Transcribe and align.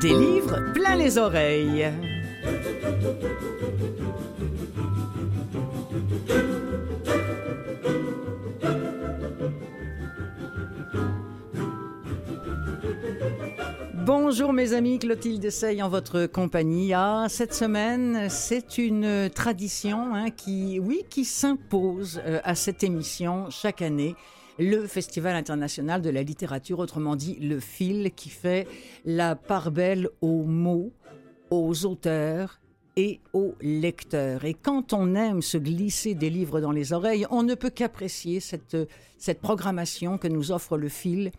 Des 0.00 0.08
livres 0.08 0.72
plein 0.74 0.96
les 0.96 1.16
oreilles. 1.16 1.90
Bonjour 13.94 14.52
mes 14.52 14.74
amis, 14.74 14.98
Clotilde 14.98 15.48
Sey 15.50 15.80
en 15.82 15.88
votre 15.88 16.26
compagnie. 16.26 16.92
Ah, 16.92 17.26
cette 17.28 17.54
semaine, 17.54 18.28
c'est 18.28 18.78
une 18.78 19.30
tradition 19.30 20.14
hein, 20.14 20.30
qui, 20.30 21.24
s'impose 21.24 22.20
euh, 22.26 22.40
à 22.44 22.54
cette 22.54 22.84
émission 22.84 23.50
chaque 23.50 23.82
année 23.82 24.14
le 24.58 24.86
Festival 24.86 25.36
international 25.36 26.02
de 26.02 26.10
la 26.10 26.22
littérature, 26.22 26.78
autrement 26.78 27.16
dit 27.16 27.36
le 27.36 27.60
FIL, 27.60 28.12
qui 28.14 28.30
fait 28.30 28.66
la 29.04 29.36
part 29.36 29.70
belle 29.70 30.08
aux 30.20 30.44
mots, 30.44 30.92
aux 31.50 31.84
auteurs 31.84 32.60
et 32.96 33.20
aux 33.34 33.54
lecteurs. 33.60 34.44
Et 34.44 34.54
quand 34.54 34.92
on 34.92 35.14
aime 35.14 35.42
se 35.42 35.58
glisser 35.58 36.14
des 36.14 36.30
livres 36.30 36.60
dans 36.60 36.72
les 36.72 36.92
oreilles, 36.92 37.26
on 37.30 37.42
ne 37.42 37.54
peut 37.54 37.70
qu'apprécier 37.70 38.40
cette, 38.40 38.76
cette 39.18 39.40
programmation 39.40 40.16
que 40.16 40.28
nous 40.28 40.50
offre 40.50 40.78
le 40.78 40.88
FIL. 40.88 41.30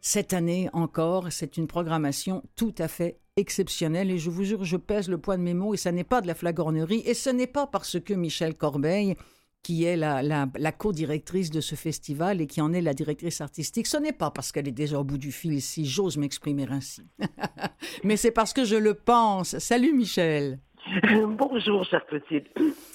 Cette 0.00 0.32
année 0.32 0.68
encore, 0.72 1.30
c'est 1.30 1.56
une 1.58 1.66
programmation 1.66 2.42
tout 2.56 2.74
à 2.78 2.88
fait 2.88 3.18
exceptionnelle. 3.36 4.10
Et 4.10 4.18
je 4.18 4.30
vous 4.30 4.44
jure, 4.44 4.64
je 4.64 4.76
pèse 4.76 5.08
le 5.08 5.18
poids 5.18 5.36
de 5.36 5.42
mes 5.42 5.54
mots 5.54 5.74
et 5.74 5.76
ça 5.76 5.92
n'est 5.92 6.04
pas 6.04 6.22
de 6.22 6.26
la 6.26 6.34
flagornerie. 6.34 7.02
Et 7.04 7.14
ce 7.14 7.30
n'est 7.30 7.46
pas 7.46 7.66
parce 7.66 8.00
que 8.00 8.14
Michel 8.14 8.54
Corbeil 8.54 9.16
qui 9.62 9.84
est 9.84 9.96
la, 9.96 10.22
la, 10.22 10.72
co-directrice 10.72 11.50
de 11.50 11.60
ce 11.60 11.74
festival 11.74 12.40
et 12.40 12.46
qui 12.46 12.60
en 12.60 12.72
est 12.72 12.80
la 12.80 12.94
directrice 12.94 13.40
artistique, 13.40 13.86
ce 13.86 13.96
n'est 13.96 14.12
pas 14.12 14.30
parce 14.30 14.50
qu'elle 14.50 14.66
est 14.66 14.72
déjà 14.72 14.98
au 14.98 15.04
bout 15.04 15.18
du 15.18 15.30
fil, 15.30 15.62
si 15.62 15.86
j'ose 15.86 16.16
m'exprimer 16.16 16.66
ainsi. 16.68 17.02
Mais 18.04 18.16
c'est 18.16 18.32
parce 18.32 18.52
que 18.52 18.64
je 18.64 18.76
le 18.76 18.94
pense. 18.94 19.58
Salut 19.58 19.92
Michel. 19.92 20.58
Bonjour, 21.38 21.84
chère 21.84 22.04
petite. 22.06 22.46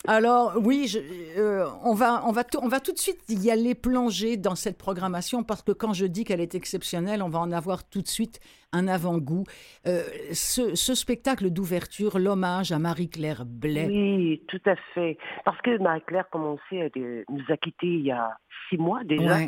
Alors 0.05 0.53
oui, 0.61 0.93
euh, 1.37 1.65
on, 1.83 1.93
va, 1.93 2.23
on, 2.25 2.31
va 2.33 2.43
on 2.61 2.67
va 2.67 2.79
tout 2.81 2.91
de 2.91 2.97
suite 2.97 3.21
y 3.29 3.49
aller 3.49 3.75
plonger 3.75 4.35
dans 4.35 4.55
cette 4.55 4.77
programmation 4.77 5.43
parce 5.43 5.61
que 5.61 5.71
quand 5.71 5.93
je 5.93 6.05
dis 6.05 6.25
qu'elle 6.25 6.41
est 6.41 6.53
exceptionnelle, 6.53 7.23
on 7.23 7.29
va 7.29 7.39
en 7.39 7.51
avoir 7.51 7.87
tout 7.87 8.01
de 8.01 8.07
suite 8.07 8.41
un 8.73 8.87
avant-goût. 8.87 9.43
Euh, 9.85 10.03
ce, 10.33 10.75
ce, 10.75 10.95
spectacle 10.95 11.49
d'ouverture, 11.49 12.19
l'hommage 12.19 12.71
à 12.71 12.79
Marie-Claire 12.79 13.45
Blais. 13.45 13.87
Oui, 13.87 14.43
tout 14.47 14.61
à 14.65 14.75
fait. 14.93 15.17
Parce 15.45 15.59
que 15.61 15.77
Marie-Claire, 15.77 16.29
comme 16.29 16.45
on 16.45 16.59
sait, 16.69 16.91
nous 17.29 17.45
a 17.49 17.57
quittés 17.57 17.87
il 17.87 18.05
y 18.05 18.11
a 18.11 18.37
six 18.69 18.77
mois 18.77 19.03
déjà. 19.03 19.39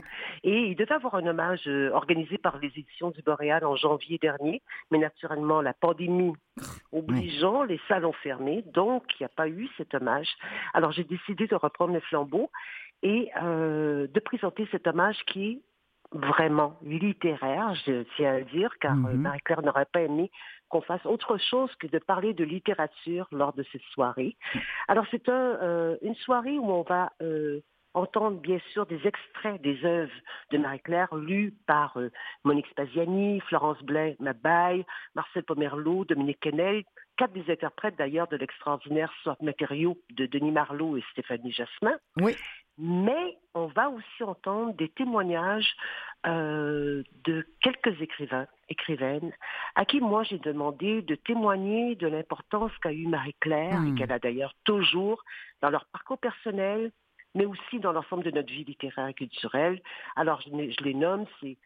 Et 0.44 0.68
il 0.68 0.76
devait 0.76 0.94
avoir 0.94 1.16
un 1.16 1.26
hommage 1.26 1.68
euh, 1.68 1.92
organisé 1.92 2.38
par 2.38 2.58
les 2.60 2.68
éditions 2.68 3.12
du 3.12 3.22
Boréal 3.22 3.66
en 3.66 3.76
janvier 3.76 4.18
dernier. 4.18 4.62
Mais 4.92 4.98
naturellement, 4.98 5.62
la 5.62 5.74
pandémie 5.74 6.34
obligeant, 6.92 7.64
les 7.64 7.80
salles 7.88 8.06
ont 8.06 8.14
fermé. 8.14 8.64
Donc, 8.74 9.04
il 9.20 9.24
n'y 9.24 9.26
a 9.26 9.30
pas 9.30 9.48
eu 9.48 9.68
cet 9.78 9.94
hommage. 9.94 10.30
Alors, 10.74 10.92
j'ai 10.92 11.04
décidé 11.04 11.48
de 11.48 11.56
reprendre 11.56 11.94
le 11.94 12.00
flambeau 12.00 12.50
et 13.02 13.30
euh, 13.42 14.08
de 14.08 14.20
présenter 14.20 14.68
cet 14.72 14.88
hommage 14.88 15.18
qui 15.26 15.46
est 15.46 15.62
vraiment 16.12 16.78
littéraire, 16.82 17.76
je 17.86 18.04
tiens 18.16 18.36
à 18.36 18.40
le 18.40 18.46
dire, 18.46 18.72
car 18.80 18.94
euh, 18.94 19.14
mhm. 19.14 19.22
Marie-Claire 19.22 19.62
n'aurait 19.62 19.86
pas 19.86 20.02
aimé 20.02 20.32
qu'on 20.70 20.82
fasse 20.82 21.06
autre 21.06 21.38
chose 21.38 21.74
que 21.76 21.88
de 21.88 22.00
parler 22.00 22.34
de 22.34 22.44
littérature 22.44 23.28
lors 23.32 23.54
de 23.54 23.64
cette 23.72 23.82
soirée. 23.94 24.38
Alors 24.88 25.06
c'est 25.10 25.28
un, 25.30 25.98
une 26.02 26.16
soirée 26.16 26.60
où 26.60 26.72
on 26.72 26.84
va 26.84 27.12
entendre 27.94 28.40
bien 28.40 28.60
sûr 28.72 28.86
des 28.86 29.00
extraits 29.06 29.62
des 29.62 29.84
œuvres 29.84 30.12
de 30.52 30.58
Marie-Claire 30.58 31.14
lues 31.16 31.54
par 31.66 31.98
euh, 31.98 32.12
Monique 32.44 32.68
Spaziani, 32.68 33.40
Florence 33.42 33.82
Blais, 33.84 34.16
Mabaye, 34.20 34.86
Marcel 35.16 35.44
Pomerleau, 35.44 36.06
Dominique 36.06 36.40
Kennel, 36.40 36.84
quatre 37.20 37.34
des 37.34 37.52
interprètes 37.52 37.98
d'ailleurs 37.98 38.30
de 38.30 38.38
l'extraordinaire 38.38 39.12
Soit 39.24 39.36
matériaux 39.42 39.98
de 40.12 40.26
Denis 40.26 40.52
Marlot 40.52 40.96
et 40.96 41.04
Stéphanie 41.12 41.52
Jasmin. 41.52 41.98
Oui. 42.16 42.34
Mais 42.78 43.38
on 43.54 43.66
va 43.68 43.90
aussi 43.90 44.24
entendre 44.24 44.74
des 44.76 44.88
témoignages 44.88 45.76
euh, 46.26 47.04
de 47.26 47.46
quelques 47.62 48.02
écrivains, 48.02 48.48
écrivaines, 48.70 49.34
à 49.76 49.84
qui 49.84 50.00
moi 50.00 50.24
j'ai 50.24 50.40
demandé 50.40 51.02
de 51.02 51.16
témoigner 51.16 51.96
de 51.96 52.08
l'importance 52.08 52.72
qu'a 52.82 52.94
eu 52.94 53.06
Marie-Claire 53.06 53.74
et 53.74 53.92
hmm. 53.92 53.96
qu'elle 53.96 54.14
a 54.14 54.20
d'ailleurs 54.20 54.54
toujours 54.64 55.22
dans 55.62 55.70
leur 55.70 55.88
parcours 55.88 56.20
personnel, 56.20 56.94
mais 57.36 57.46
aussi 57.46 57.80
dans 57.80 57.92
l'ensemble 57.92 58.24
de 58.24 58.32
notre 58.32 58.52
vie 58.52 58.64
littéraire 58.64 59.10
et 59.10 59.14
culturelle. 59.14 59.82
Alors, 60.16 60.40
je, 60.40 60.84
les 60.84 60.94
nomme, 60.94 61.26
c'est 61.42 61.58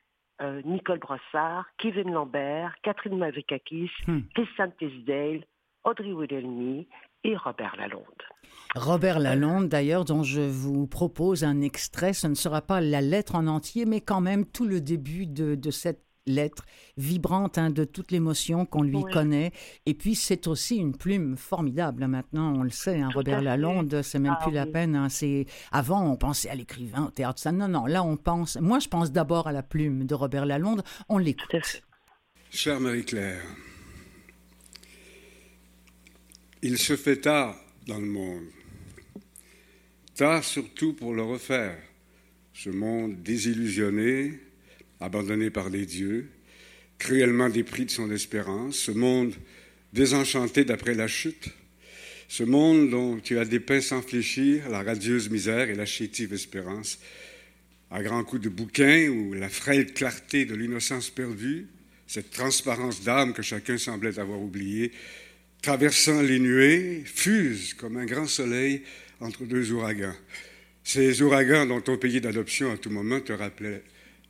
euh, 0.42 0.64
Nicole 0.66 0.98
Brossard, 0.98 1.68
Kevin 1.78 2.12
Lambert, 2.12 2.74
Catherine 2.82 3.20
Mavekakis, 3.20 3.92
hmm. 4.08 4.22
Christiane 4.34 4.74
Tisdale, 4.80 5.46
Audrey 5.84 6.14
Wilhelmy 6.14 6.88
et 7.24 7.36
Robert 7.38 7.76
Lalonde. 7.78 8.04
Robert 8.76 9.20
Lalonde, 9.20 9.70
d'ailleurs, 9.70 10.06
dont 10.06 10.24
je 10.24 10.42
vous 10.42 10.88
propose 10.88 11.44
un 11.44 11.62
extrait. 11.62 12.14
Ce 12.14 12.28
ne 12.28 12.36
sera 12.36 12.62
pas 12.62 12.82
la 12.82 13.02
lettre 13.02 13.36
en 13.36 13.48
entier, 13.48 13.86
mais 13.86 14.02
quand 14.02 14.22
même 14.22 14.46
tout 14.46 14.66
le 14.66 14.82
début 14.82 15.28
de, 15.28 15.56
de 15.56 15.72
cette 15.72 16.04
lettre 16.26 16.64
vibrante 16.98 17.58
hein, 17.58 17.70
de 17.70 17.84
toute 17.84 18.12
l'émotion 18.12 18.66
qu'on 18.66 18.82
lui 18.82 19.04
connaît. 19.12 19.52
Et 19.86 19.94
puis, 19.94 20.16
c'est 20.16 20.48
aussi 20.48 20.78
une 20.78 20.96
plume 20.96 21.36
formidable. 21.36 22.04
Hein, 22.04 22.08
maintenant, 22.08 22.54
on 22.56 22.64
le 22.64 22.70
sait, 22.70 23.00
hein, 23.00 23.10
Robert 23.14 23.42
Lalonde, 23.42 24.02
c'est 24.02 24.20
même 24.20 24.38
ah 24.40 24.44
plus 24.44 24.54
la 24.54 24.66
peine. 24.66 25.08
c'est 25.10 25.46
Avant, 25.72 26.10
on 26.10 26.16
pensait 26.16 26.50
à 26.50 26.56
l'écrivain, 26.56 27.06
au 27.06 27.12
théâtre. 27.12 27.40
Ça. 27.40 27.52
Non, 27.52 27.68
non, 27.68 27.86
là, 27.86 28.04
on 28.04 28.18
pense. 28.18 28.58
Moi, 28.58 28.80
je 28.80 28.88
pense 28.88 29.12
d'abord 29.12 29.48
à 29.48 29.52
la 29.52 29.64
plume 29.64 30.06
de 30.06 30.16
Robert 30.16 30.46
Lalonde. 30.46 30.84
On 31.10 31.18
l'écoute. 31.18 31.84
Chère 32.50 32.80
Marie-Claire, 32.80 33.42
il 36.64 36.78
se 36.78 36.96
fait 36.96 37.18
tard 37.18 37.60
dans 37.88 38.00
le 38.00 38.08
monde. 38.08 38.48
Tard 40.16 40.46
surtout 40.46 40.94
pour 40.94 41.14
le 41.14 41.22
refaire. 41.22 41.78
Ce 42.54 42.70
monde 42.70 43.22
désillusionné, 43.22 44.40
abandonné 45.02 45.50
par 45.50 45.70
les 45.70 45.86
dieux, 45.86 46.30
cruellement 46.98 47.50
dépris 47.50 47.86
de 47.86 47.92
son 47.92 48.10
espérance, 48.12 48.78
ce 48.78 48.92
monde 48.92 49.34
désenchanté 49.92 50.64
d'après 50.64 50.94
la 50.94 51.08
chute, 51.08 51.50
ce 52.30 52.44
monde 52.44 52.90
dont 52.90 53.20
tu 53.20 53.38
as 53.40 53.46
dépeint 53.46 53.82
sans 53.82 54.02
fléchir 54.02 54.70
la 54.70 54.84
radieuse 54.84 55.30
misère 55.30 55.70
et 55.70 55.76
la 55.76 55.86
chétive 55.86 56.32
espérance, 56.32 57.00
à 57.92 58.02
grands 58.02 58.24
coups 58.24 58.42
de 58.42 58.50
bouquin 58.50 59.10
ou 59.10 59.34
la 59.34 59.50
frêle 59.50 59.94
clarté 59.94 60.46
de 60.46 60.56
l'innocence 60.56 61.10
perdue, 61.10 61.68
cette 62.08 62.32
transparence 62.32 63.04
d'âme 63.04 63.34
que 63.34 63.42
chacun 63.42 63.78
semblait 63.78 64.18
avoir 64.18 64.42
oubliée, 64.42 64.94
traversant 65.64 66.22
les 66.22 66.40
nuées, 66.40 67.04
fuse 67.06 67.74
comme 67.74 67.96
un 67.96 68.06
grand 68.06 68.28
soleil 68.28 68.84
entre 69.22 69.46
deux 69.46 69.72
ouragans. 69.72 70.14
Ces 70.84 71.22
ouragans 71.22 71.66
dont 71.66 71.80
ton 71.80 71.98
pays 71.98 72.20
d'adoption 72.20 72.70
à 72.70 72.78
tout 72.78 72.90
moment 72.90 73.22
te 73.22 73.32
rappelait 73.32 73.82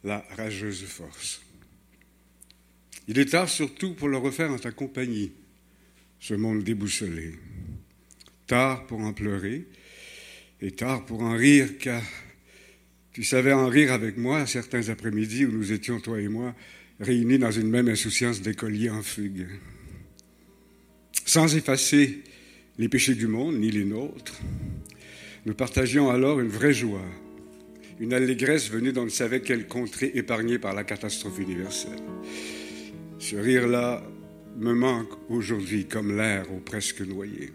la 0.03 0.23
rageuse 0.37 0.83
force. 0.85 1.41
Il 3.07 3.17
est 3.17 3.31
tard 3.31 3.49
surtout 3.49 3.95
pour 3.95 4.09
le 4.09 4.17
refaire 4.17 4.51
en 4.51 4.59
ta 4.59 4.71
compagnie, 4.71 5.33
ce 6.19 6.35
monde 6.35 6.63
déboussolé. 6.63 7.33
Tard 8.45 8.85
pour 8.85 8.99
en 8.99 9.11
pleurer 9.11 9.65
et 10.61 10.71
tard 10.71 11.03
pour 11.03 11.23
en 11.23 11.35
rire, 11.35 11.79
car 11.79 12.03
tu 13.11 13.23
savais 13.23 13.53
en 13.53 13.67
rire 13.67 13.91
avec 13.91 14.17
moi 14.17 14.45
certains 14.45 14.87
après-midi 14.89 15.45
où 15.45 15.51
nous 15.51 15.71
étions, 15.71 15.99
toi 15.99 16.21
et 16.21 16.27
moi, 16.27 16.53
réunis 16.99 17.39
dans 17.39 17.51
une 17.51 17.69
même 17.69 17.89
insouciance 17.89 18.41
d'écoliers 18.41 18.91
en 18.91 19.01
fugue. 19.01 19.47
Sans 21.25 21.55
effacer 21.55 22.23
les 22.77 22.89
péchés 22.89 23.15
du 23.15 23.27
monde, 23.27 23.59
ni 23.59 23.71
les 23.71 23.85
nôtres, 23.85 24.39
nous 25.45 25.53
partagions 25.53 26.09
alors 26.09 26.39
une 26.39 26.49
vraie 26.49 26.73
joie 26.73 27.05
une 27.99 28.13
allégresse 28.13 28.69
venue 28.69 28.91
d'on 28.91 29.05
ne 29.05 29.09
savait 29.09 29.41
quelle 29.41 29.67
contrée 29.67 30.11
épargnée 30.15 30.59
par 30.59 30.73
la 30.73 30.83
catastrophe 30.83 31.39
universelle. 31.39 31.99
Ce 33.19 33.35
rire-là 33.35 34.03
me 34.57 34.73
manque 34.73 35.11
aujourd'hui 35.29 35.85
comme 35.85 36.15
l'air 36.15 36.51
au 36.51 36.59
presque 36.59 37.01
noyé. 37.01 37.51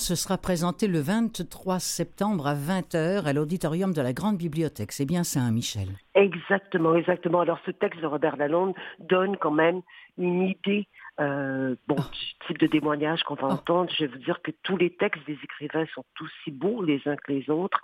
Ce 0.00 0.14
sera 0.14 0.38
présenté 0.38 0.86
le 0.86 0.98
23 0.98 1.78
septembre 1.78 2.46
à 2.46 2.54
20h 2.54 3.26
à 3.26 3.32
l'auditorium 3.34 3.92
de 3.92 4.00
la 4.00 4.14
Grande 4.14 4.38
Bibliothèque. 4.38 4.92
C'est 4.92 5.04
bien 5.04 5.24
ça, 5.24 5.40
hein, 5.40 5.50
Michel? 5.52 5.88
Exactement, 6.14 6.94
exactement. 6.94 7.40
Alors 7.40 7.58
ce 7.66 7.70
texte 7.70 8.00
de 8.00 8.06
Robert 8.06 8.38
Lalonde 8.38 8.72
donne 8.98 9.36
quand 9.36 9.50
même 9.50 9.82
une 10.16 10.40
idée 10.40 10.88
euh, 11.20 11.74
bon, 11.86 11.96
oh. 11.98 12.02
du 12.12 12.46
type 12.46 12.58
de 12.58 12.66
témoignage 12.66 13.22
qu'on 13.24 13.34
va 13.34 13.48
oh. 13.50 13.52
entendre. 13.52 13.90
Je 13.94 14.06
vais 14.06 14.12
vous 14.12 14.24
dire 14.24 14.40
que 14.42 14.52
tous 14.62 14.78
les 14.78 14.88
textes 14.88 15.26
des 15.26 15.36
écrivains 15.44 15.84
sont 15.94 16.04
tous 16.14 16.30
si 16.44 16.50
beaux 16.50 16.82
les 16.82 17.02
uns 17.04 17.16
que 17.16 17.30
les 17.30 17.50
autres. 17.50 17.78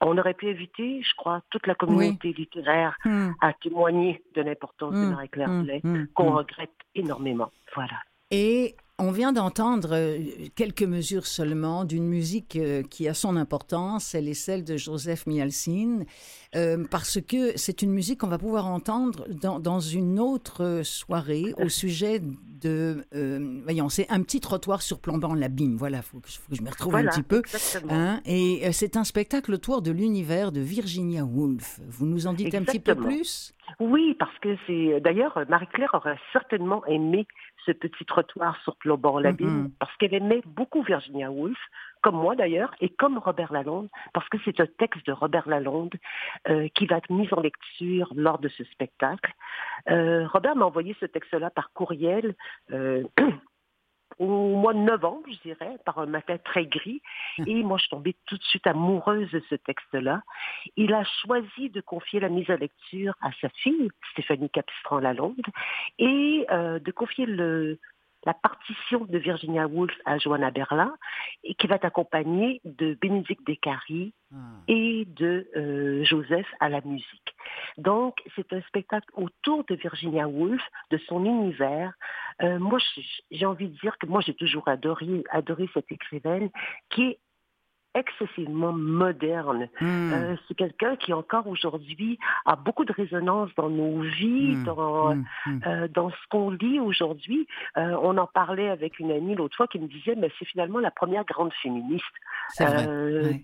On 0.00 0.16
aurait 0.18 0.34
pu 0.34 0.46
éviter, 0.46 1.02
je 1.02 1.14
crois, 1.16 1.42
toute 1.50 1.66
la 1.66 1.74
communauté 1.74 2.32
littéraire 2.32 2.96
hmm. 3.04 3.30
à 3.40 3.52
témoigner 3.54 4.22
de 4.36 4.42
l'importance 4.42 4.94
de 4.94 4.98
hmm. 4.98 5.10
Marie-Claire 5.10 5.50
hmm. 5.50 6.06
qu'on 6.14 6.30
regrette 6.30 6.70
énormément. 6.94 7.50
Voilà. 7.74 7.96
Et 8.30 8.76
on 8.98 9.10
vient 9.10 9.32
d'entendre 9.32 9.90
euh, 9.92 10.18
quelques 10.54 10.82
mesures 10.82 11.26
seulement 11.26 11.84
d'une 11.84 12.06
musique 12.06 12.56
euh, 12.56 12.82
qui 12.82 13.08
a 13.08 13.14
son 13.14 13.36
importance. 13.36 14.14
Elle 14.14 14.28
est 14.28 14.34
celle 14.34 14.64
de 14.64 14.76
Joseph 14.78 15.26
Mialcin, 15.26 16.04
euh, 16.54 16.84
parce 16.90 17.20
que 17.20 17.56
c'est 17.56 17.82
une 17.82 17.90
musique 17.90 18.20
qu'on 18.20 18.28
va 18.28 18.38
pouvoir 18.38 18.66
entendre 18.66 19.26
dans, 19.28 19.80
une 19.80 20.18
autre 20.18 20.80
soirée 20.82 21.52
au 21.58 21.68
sujet 21.68 22.20
de. 22.20 23.04
voyons, 23.64 23.88
c'est 23.90 24.10
un 24.10 24.22
petit 24.22 24.40
trottoir 24.40 24.80
surplombant 24.80 25.34
l'abîme. 25.34 25.76
Voilà, 25.76 25.98
il 25.98 26.02
faut, 26.02 26.20
que 26.20 26.56
je 26.56 26.62
me 26.62 26.70
retrouve 26.70 26.96
un 26.96 27.04
petit 27.04 27.22
peu. 27.22 27.42
Hein. 27.90 28.20
et 28.24 28.72
c'est 28.72 28.96
un 28.96 29.04
spectacle 29.04 29.52
autour 29.52 29.82
de 29.82 29.90
l'univers 29.90 30.52
de 30.52 30.60
Virginia 30.60 31.24
Woolf. 31.24 31.80
Vous 31.86 32.06
nous 32.06 32.26
en 32.26 32.32
dites 32.32 32.54
un 32.54 32.62
petit 32.62 32.80
peu 32.80 32.94
plus? 32.94 33.54
Oui, 33.78 34.14
parce 34.18 34.36
que 34.38 34.56
c'est. 34.66 35.00
D'ailleurs, 35.00 35.38
Marie-Claire 35.48 35.90
aurait 35.92 36.18
certainement 36.32 36.84
aimé 36.86 37.26
ce 37.66 37.72
petit 37.72 38.04
trottoir 38.04 38.56
sur 38.62 38.76
la 38.84 39.20
l'abîme, 39.20 39.70
parce 39.78 39.94
qu'elle 39.96 40.14
aimait 40.14 40.42
beaucoup 40.46 40.82
Virginia 40.82 41.30
Woolf, 41.30 41.58
comme 42.02 42.16
moi 42.16 42.36
d'ailleurs, 42.36 42.74
et 42.80 42.88
comme 42.88 43.18
Robert 43.18 43.52
Lalonde, 43.52 43.88
parce 44.12 44.28
que 44.28 44.38
c'est 44.44 44.60
un 44.60 44.66
texte 44.66 45.04
de 45.06 45.12
Robert 45.12 45.48
Lalonde 45.48 45.94
euh, 46.48 46.68
qui 46.74 46.86
va 46.86 46.98
être 46.98 47.10
mis 47.10 47.28
en 47.32 47.40
lecture 47.40 48.12
lors 48.14 48.38
de 48.38 48.48
ce 48.48 48.64
spectacle. 48.64 49.32
Euh, 49.90 50.26
Robert 50.28 50.56
m'a 50.56 50.66
envoyé 50.66 50.96
ce 51.00 51.06
texte-là 51.06 51.50
par 51.50 51.72
courriel. 51.72 52.34
Euh, 52.70 53.02
au 54.18 54.56
mois 54.56 54.74
de 54.74 54.78
novembre, 54.78 55.24
je 55.28 55.48
dirais, 55.48 55.76
par 55.84 55.98
un 55.98 56.06
matin 56.06 56.36
très 56.44 56.66
gris. 56.66 57.02
Hum. 57.38 57.44
Et 57.46 57.62
moi, 57.62 57.76
je 57.78 57.82
suis 57.82 57.90
tombée 57.90 58.16
tout 58.26 58.36
de 58.36 58.42
suite 58.44 58.66
amoureuse 58.66 59.30
de 59.30 59.42
ce 59.50 59.54
texte-là. 59.54 60.22
Il 60.76 60.94
a 60.94 61.04
choisi 61.22 61.70
de 61.70 61.80
confier 61.80 62.20
la 62.20 62.28
mise 62.28 62.48
à 62.50 62.56
lecture 62.56 63.14
à 63.20 63.30
sa 63.40 63.48
fille, 63.50 63.88
Stéphanie 64.12 64.50
Capistran-Lalonde, 64.50 65.46
et 65.98 66.46
euh, 66.50 66.78
de 66.78 66.90
confier 66.90 67.26
le, 67.26 67.78
la 68.26 68.34
partition 68.34 69.04
de 69.04 69.18
Virginia 69.18 69.66
Woolf 69.66 69.94
à 70.04 70.18
Joanna 70.18 70.50
Berlin, 70.50 70.94
et 71.44 71.54
qui 71.54 71.68
va 71.68 71.76
être 71.76 71.84
accompagnée 71.84 72.60
de 72.64 72.98
Bénédicte 73.00 73.46
Descaries 73.46 74.12
ah. 74.34 74.36
et 74.66 75.06
de 75.06 75.48
euh, 75.56 76.04
Joseph 76.04 76.46
à 76.58 76.68
la 76.68 76.80
musique. 76.80 77.34
Donc, 77.78 78.16
c'est 78.34 78.52
un 78.52 78.60
spectacle 78.62 79.08
autour 79.14 79.64
de 79.64 79.76
Virginia 79.76 80.26
Woolf, 80.26 80.62
de 80.90 80.98
son 81.06 81.24
univers. 81.24 81.92
Euh, 82.42 82.58
moi, 82.58 82.78
j'ai 83.30 83.46
envie 83.46 83.68
de 83.68 83.78
dire 83.78 83.96
que 83.98 84.06
moi, 84.06 84.20
j'ai 84.20 84.34
toujours 84.34 84.66
adoré, 84.68 85.22
adoré 85.30 85.70
cette 85.72 85.90
écrivaine 85.90 86.50
qui 86.90 87.02
est 87.02 87.18
excessivement 87.96 88.72
moderne. 88.72 89.68
Hmm. 89.80 90.12
Euh, 90.12 90.36
c'est 90.46 90.54
quelqu'un 90.54 90.96
qui 90.96 91.12
encore 91.12 91.46
aujourd'hui 91.46 92.18
a 92.44 92.54
beaucoup 92.54 92.84
de 92.84 92.92
résonance 92.92 93.50
dans 93.56 93.70
nos 93.70 94.00
vies, 94.02 94.54
hmm. 94.54 94.64
dans, 94.64 95.14
hmm. 95.14 95.24
Euh, 95.66 95.88
dans 95.88 96.10
ce 96.10 96.28
qu'on 96.30 96.50
lit 96.50 96.78
aujourd'hui. 96.78 97.48
Euh, 97.76 97.96
on 98.02 98.16
en 98.18 98.26
parlait 98.26 98.68
avec 98.68 98.98
une 98.98 99.10
amie 99.10 99.34
l'autre 99.34 99.56
fois 99.56 99.66
qui 99.66 99.78
me 99.78 99.88
disait, 99.88 100.14
mais 100.16 100.30
c'est 100.38 100.44
finalement 100.44 100.78
la 100.78 100.90
première 100.90 101.24
grande 101.24 101.52
féministe. 101.62 102.04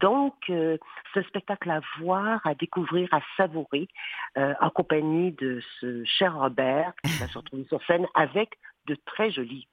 Donc, 0.00 0.34
ce 0.46 1.22
spectacle 1.26 1.70
à 1.70 1.80
voir, 1.98 2.40
à 2.46 2.54
découvrir, 2.54 3.08
à 3.12 3.20
savourer, 3.36 3.88
en 4.36 4.70
compagnie 4.70 5.32
de 5.32 5.60
ce 5.80 6.04
cher 6.04 6.38
Robert 6.38 6.92
qui 7.02 7.18
va 7.18 7.26
se 7.26 7.38
retrouver 7.38 7.64
sur 7.64 7.82
scène 7.84 8.06
avec 8.14 8.58
de 8.86 8.96
très 9.06 9.30
jolis 9.30 9.66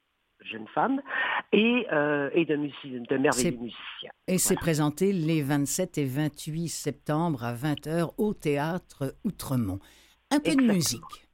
jeune 0.44 0.66
femme 0.74 1.00
et, 1.52 1.86
euh, 1.92 2.30
et 2.32 2.44
de, 2.44 2.56
de 2.56 3.16
merveilleux 3.16 3.56
musiciens. 3.56 4.10
Et 4.26 4.38
c'est 4.38 4.56
présenté 4.56 5.12
les 5.12 5.42
27 5.42 5.98
et 5.98 6.04
28 6.04 6.68
septembre 6.68 7.44
à 7.44 7.54
20h 7.54 8.12
au 8.18 8.34
théâtre 8.34 9.14
Outremont. 9.24 9.80
Un 10.30 10.40
peu 10.40 10.54
de 10.54 10.62
musique. 10.62 11.28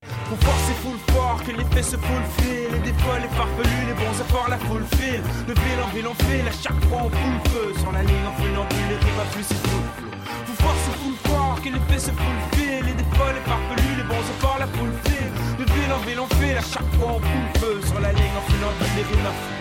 Pour 0.00 0.38
forcer 0.38 0.72
full 0.80 0.98
fort, 1.14 1.42
que 1.44 1.52
l'effet 1.52 1.82
se 1.82 1.96
fulfille 1.96 2.72
Les 2.72 2.90
défauts, 2.90 3.20
les 3.20 3.28
farfelus, 3.36 3.86
les 3.86 3.92
bons 3.92 4.16
efforts, 4.18 4.48
la 4.48 4.56
full 4.56 4.82
fil 4.96 5.20
De 5.46 5.52
ville 5.52 5.80
en 5.84 5.88
ville 5.88 6.06
on 6.08 6.14
file, 6.24 6.48
à 6.48 6.52
chaque 6.52 6.80
fois 6.88 7.02
on 7.04 7.10
fout 7.10 7.32
le 7.44 7.50
feu 7.50 7.78
Sur 7.78 7.92
la 7.92 8.02
ligne 8.02 8.26
en 8.26 8.32
funambule, 8.32 8.88
les 8.88 8.96
rives 8.96 9.20
à 9.20 9.26
plus 9.34 9.44
c'est 9.44 9.60
full 9.68 9.84
flow 9.96 10.10
Pour 10.46 10.56
forcer 10.56 10.92
full 11.04 11.16
fort, 11.28 11.60
que 11.62 11.68
l'effet 11.68 11.98
se 11.98 12.12
fulfille 12.16 12.80
Les 12.80 12.96
défauts, 12.96 13.32
les 13.34 13.44
farfelus, 13.44 13.96
les 14.00 14.08
bons 14.08 14.24
efforts, 14.32 14.58
la 14.58 14.66
full 14.68 14.92
fil 15.04 15.28
De 15.60 15.64
ville 15.98 16.20
en 16.20 16.24
à 16.24 16.62
chaque 16.62 16.94
fois 16.94 17.12
on 17.14 17.20
fout 17.20 17.40
le 17.54 17.60
feu 17.60 17.80
Sur 17.86 18.00
la 18.00 18.12
ligne 18.12 18.22
en 18.22 18.96
les 18.96 19.02
rives 19.02 19.26
à 19.26 19.60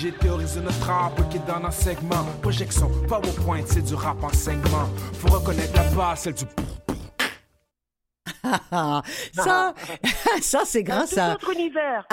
j'ai 0.00 0.12
théorisé 0.12 0.60
notre 0.60 0.86
rap 0.86 1.28
qui 1.28 1.40
donne 1.40 1.64
un 1.64 1.72
segment. 1.72 2.24
Projection, 2.40 2.88
PowerPoint, 3.08 3.62
c'est 3.66 3.82
du 3.82 3.94
rap 3.94 4.22
enseignement. 4.22 4.88
Faut 5.14 5.26
reconnaître 5.26 5.74
la 5.74 5.82
base, 5.90 6.20
celle 6.20 6.34
du 6.34 6.44
ça, 9.32 9.74
ça 10.40 10.62
c'est 10.64 10.82
grâce 10.82 11.16
à... 11.18 11.34
Autre 11.34 11.52
univers. 11.52 12.06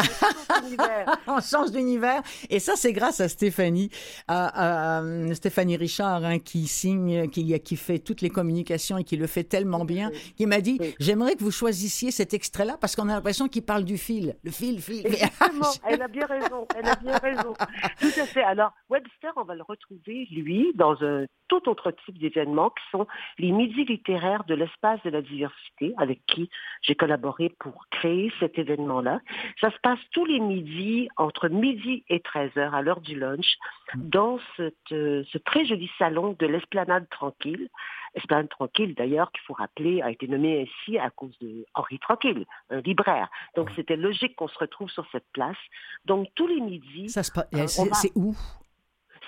univers. 0.63 1.17
On 1.27 1.39
change 1.39 1.71
d'univers. 1.71 2.21
Et 2.49 2.59
ça, 2.59 2.73
c'est 2.75 2.93
grâce 2.93 3.19
à 3.19 3.29
Stéphanie, 3.29 3.89
à, 4.27 5.01
Stéphanie 5.33 5.77
Richard, 5.77 6.23
hein, 6.23 6.39
qui 6.39 6.67
signe, 6.67 7.29
qui, 7.29 7.59
qui 7.59 7.75
fait 7.75 7.99
toutes 7.99 8.21
les 8.21 8.29
communications 8.29 8.97
et 8.97 9.03
qui 9.03 9.17
le 9.17 9.27
fait 9.27 9.43
tellement 9.43 9.85
bien, 9.85 10.11
qui 10.37 10.45
m'a 10.45 10.61
dit, 10.61 10.79
j'aimerais 10.99 11.35
que 11.35 11.43
vous 11.43 11.51
choisissiez 11.51 12.11
cet 12.11 12.33
extrait-là 12.33 12.77
parce 12.79 12.95
qu'on 12.95 13.09
a 13.09 13.13
l'impression 13.13 13.47
qu'il 13.47 13.63
parle 13.63 13.83
du 13.83 13.97
fil. 13.97 14.35
Le 14.43 14.51
fil, 14.51 14.81
fil. 14.81 15.05
Exactement. 15.05 15.69
elle 15.87 16.01
a 16.01 16.07
bien 16.07 16.25
raison. 16.25 16.67
Elle 16.75 16.87
a 16.87 16.95
bien 16.95 17.17
raison. 17.17 17.53
Tout 17.99 18.19
à 18.21 18.25
fait. 18.25 18.43
Alors, 18.43 18.71
Webster, 18.89 19.31
on 19.35 19.43
va 19.43 19.55
le 19.55 19.63
retrouver, 19.63 20.27
lui, 20.31 20.71
dans 20.75 20.95
un 21.03 21.25
tout 21.47 21.69
autre 21.69 21.91
type 22.05 22.17
d'événements 22.17 22.69
qui 22.69 22.83
sont 22.91 23.07
les 23.37 23.51
midis 23.51 23.85
littéraires 23.85 24.43
de 24.45 24.55
l'espace 24.55 25.01
de 25.03 25.09
la 25.09 25.21
diversité 25.21 25.93
avec 25.97 26.25
qui 26.25 26.49
j'ai 26.81 26.95
collaboré 26.95 27.49
pour 27.59 27.85
créer 27.91 28.31
cet 28.39 28.57
événement-là. 28.57 29.21
Ça 29.61 29.71
se 29.71 29.77
passe 29.81 29.99
tous 30.11 30.25
les 30.25 30.39
midis, 30.39 31.09
entre 31.17 31.47
midi 31.49 32.03
et 32.09 32.19
13 32.19 32.57
heures, 32.57 32.75
à 32.75 32.81
l'heure 32.81 33.01
du 33.01 33.17
lunch, 33.17 33.57
dans 33.95 34.39
euh, 34.59 35.23
ce 35.31 35.37
très 35.39 35.65
joli 35.65 35.89
salon 35.97 36.35
de 36.37 36.45
l'Esplanade 36.45 37.07
Tranquille. 37.09 37.69
Esplanade 38.15 38.49
Tranquille, 38.49 38.95
d'ailleurs, 38.95 39.31
qu'il 39.31 39.41
faut 39.41 39.53
rappeler, 39.53 40.01
a 40.01 40.09
été 40.09 40.27
nommé 40.27 40.61
ainsi 40.61 40.97
à 40.97 41.09
cause 41.09 41.37
de 41.41 41.65
Henri 41.73 41.99
Tranquille, 41.99 42.45
un 42.69 42.79
libraire. 42.79 43.29
Donc, 43.55 43.69
c'était 43.75 43.97
logique 43.97 44.35
qu'on 44.35 44.47
se 44.47 44.57
retrouve 44.57 44.89
sur 44.89 45.05
cette 45.11 45.27
place. 45.33 45.57
Donc, 46.05 46.29
tous 46.35 46.47
les 46.47 46.61
midis... 46.61 47.09
Ça 47.09 47.23
se 47.23 47.31
passe... 47.31 47.47
Euh, 47.53 47.87
c'est 47.93 48.11
où? 48.15 48.33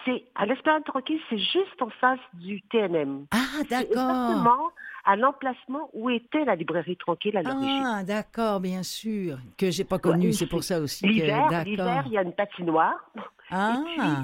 C'est 0.08 0.24
à 0.36 0.46
l'Esplanade 0.46 0.86
Tranquille, 0.86 1.20
c'est 1.30 1.38
juste 1.38 1.82
en 1.82 1.90
face 1.90 2.20
du 2.34 2.62
TNM. 2.64 3.28
Ah, 3.32 3.64
d'accord 3.70 4.72
à 5.08 5.16
l'emplacement 5.16 5.90
où 5.94 6.10
était 6.10 6.44
la 6.44 6.56
librairie 6.56 6.98
tranquille 6.98 7.38
à 7.38 7.42
l'origine. 7.42 7.84
Ah, 7.86 8.04
d'accord, 8.04 8.60
bien 8.60 8.84
sûr, 8.84 9.38
que 9.58 9.72
j'ai 9.72 9.86
pas 9.86 10.00
connu, 10.00 10.34
c'est 10.34 10.48
pour 10.48 10.66
ça 10.66 10.82
aussi. 10.82 11.08
L'hiver, 11.08 11.64
l'hiver, 11.64 12.04
il 12.08 12.12
y 12.12 12.18
a 12.18 12.24
une 12.24 12.34
patinoire. 12.34 13.10
Ah. 13.50 13.78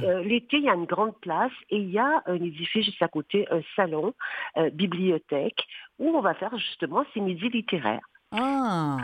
Euh, 0.03 0.21
l'été, 0.23 0.57
il 0.57 0.63
y 0.63 0.69
a 0.69 0.73
une 0.73 0.83
grande 0.83 1.15
place 1.21 1.53
et 1.69 1.77
il 1.77 1.89
y 1.89 1.97
a 1.97 2.21
un 2.25 2.35
édifice 2.35 2.83
juste 2.83 3.01
à 3.01 3.07
côté, 3.07 3.47
un 3.49 3.61
salon, 3.77 4.13
euh, 4.57 4.69
bibliothèque, 4.71 5.65
où 5.99 6.09
on 6.09 6.19
va 6.19 6.33
faire 6.33 6.57
justement 6.57 7.05
ces 7.13 7.21
midis 7.21 7.47
littéraires. 7.47 8.05
Ah. 8.33 8.97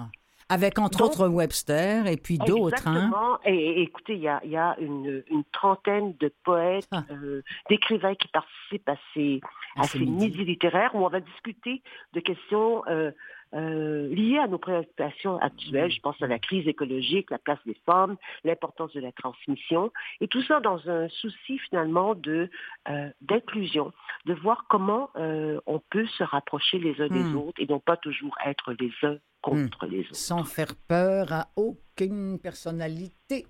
Avec 0.49 0.79
entre 0.79 1.03
autres 1.03 1.27
Webster 1.27 2.07
et 2.07 2.17
puis 2.17 2.39
d'autres. 2.39 2.87
Hein? 2.87 2.95
Exactement. 2.95 3.39
Et, 3.45 3.81
écoutez, 3.83 4.13
il 4.13 4.21
y 4.21 4.27
a, 4.27 4.41
y 4.45 4.57
a 4.57 4.75
une, 4.79 5.23
une, 5.29 5.43
trentaine 5.51 6.15
de 6.19 6.33
poètes, 6.43 6.87
ah. 6.91 7.03
euh, 7.11 7.43
d'écrivains 7.69 8.15
qui 8.15 8.27
participent 8.29 8.89
à 8.89 8.95
ces, 9.13 9.41
à, 9.75 9.83
ces 9.83 9.99
midi. 9.99 10.43
littéraires 10.43 10.95
où 10.95 11.05
on 11.05 11.09
va 11.09 11.19
discuter 11.19 11.83
de 12.13 12.19
questions 12.19 12.83
euh, 12.87 13.11
euh, 13.53 14.07
liées 14.13 14.37
à 14.37 14.47
nos 14.47 14.57
préoccupations 14.57 15.37
actuelles. 15.37 15.91
Je 15.91 15.99
pense 16.01 16.21
à 16.21 16.27
la 16.27 16.39
crise 16.39 16.67
écologique, 16.67 17.31
la 17.31 17.37
place 17.39 17.59
des 17.65 17.77
femmes, 17.85 18.17
l'importance 18.43 18.93
de 18.93 18.99
la 18.99 19.11
transmission, 19.11 19.91
et 20.21 20.27
tout 20.27 20.41
ça 20.43 20.59
dans 20.59 20.89
un 20.89 21.07
souci 21.09 21.57
finalement 21.59 22.15
de 22.15 22.49
euh, 22.89 23.09
d'inclusion, 23.21 23.91
de 24.25 24.33
voir 24.33 24.65
comment 24.69 25.09
euh, 25.15 25.59
on 25.65 25.79
peut 25.89 26.07
se 26.17 26.23
rapprocher 26.23 26.79
les 26.79 26.99
uns 27.01 27.07
des 27.07 27.23
hmm. 27.23 27.37
autres 27.37 27.61
et 27.61 27.67
non 27.67 27.79
pas 27.79 27.97
toujours 27.97 28.35
être 28.45 28.73
les 28.79 28.91
uns 29.03 29.17
contre 29.41 29.87
hmm. 29.87 29.91
les 29.91 29.99
autres. 30.01 30.15
Sans 30.15 30.43
faire 30.43 30.75
peur 30.87 31.31
à 31.31 31.47
aucune 31.55 32.39
personnalité 32.39 33.45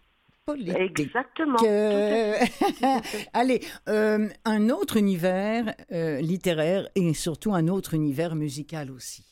politique. 0.45 0.99
Exactement. 0.99 1.57
Allez, 3.33 3.61
euh, 3.87 4.27
un 4.45 4.69
autre 4.69 4.97
univers 4.97 5.73
euh, 5.91 6.19
littéraire 6.21 6.87
et 6.95 7.13
surtout 7.13 7.53
un 7.53 7.67
autre 7.67 7.93
univers 7.93 8.35
musical 8.35 8.91
aussi. 8.91 9.25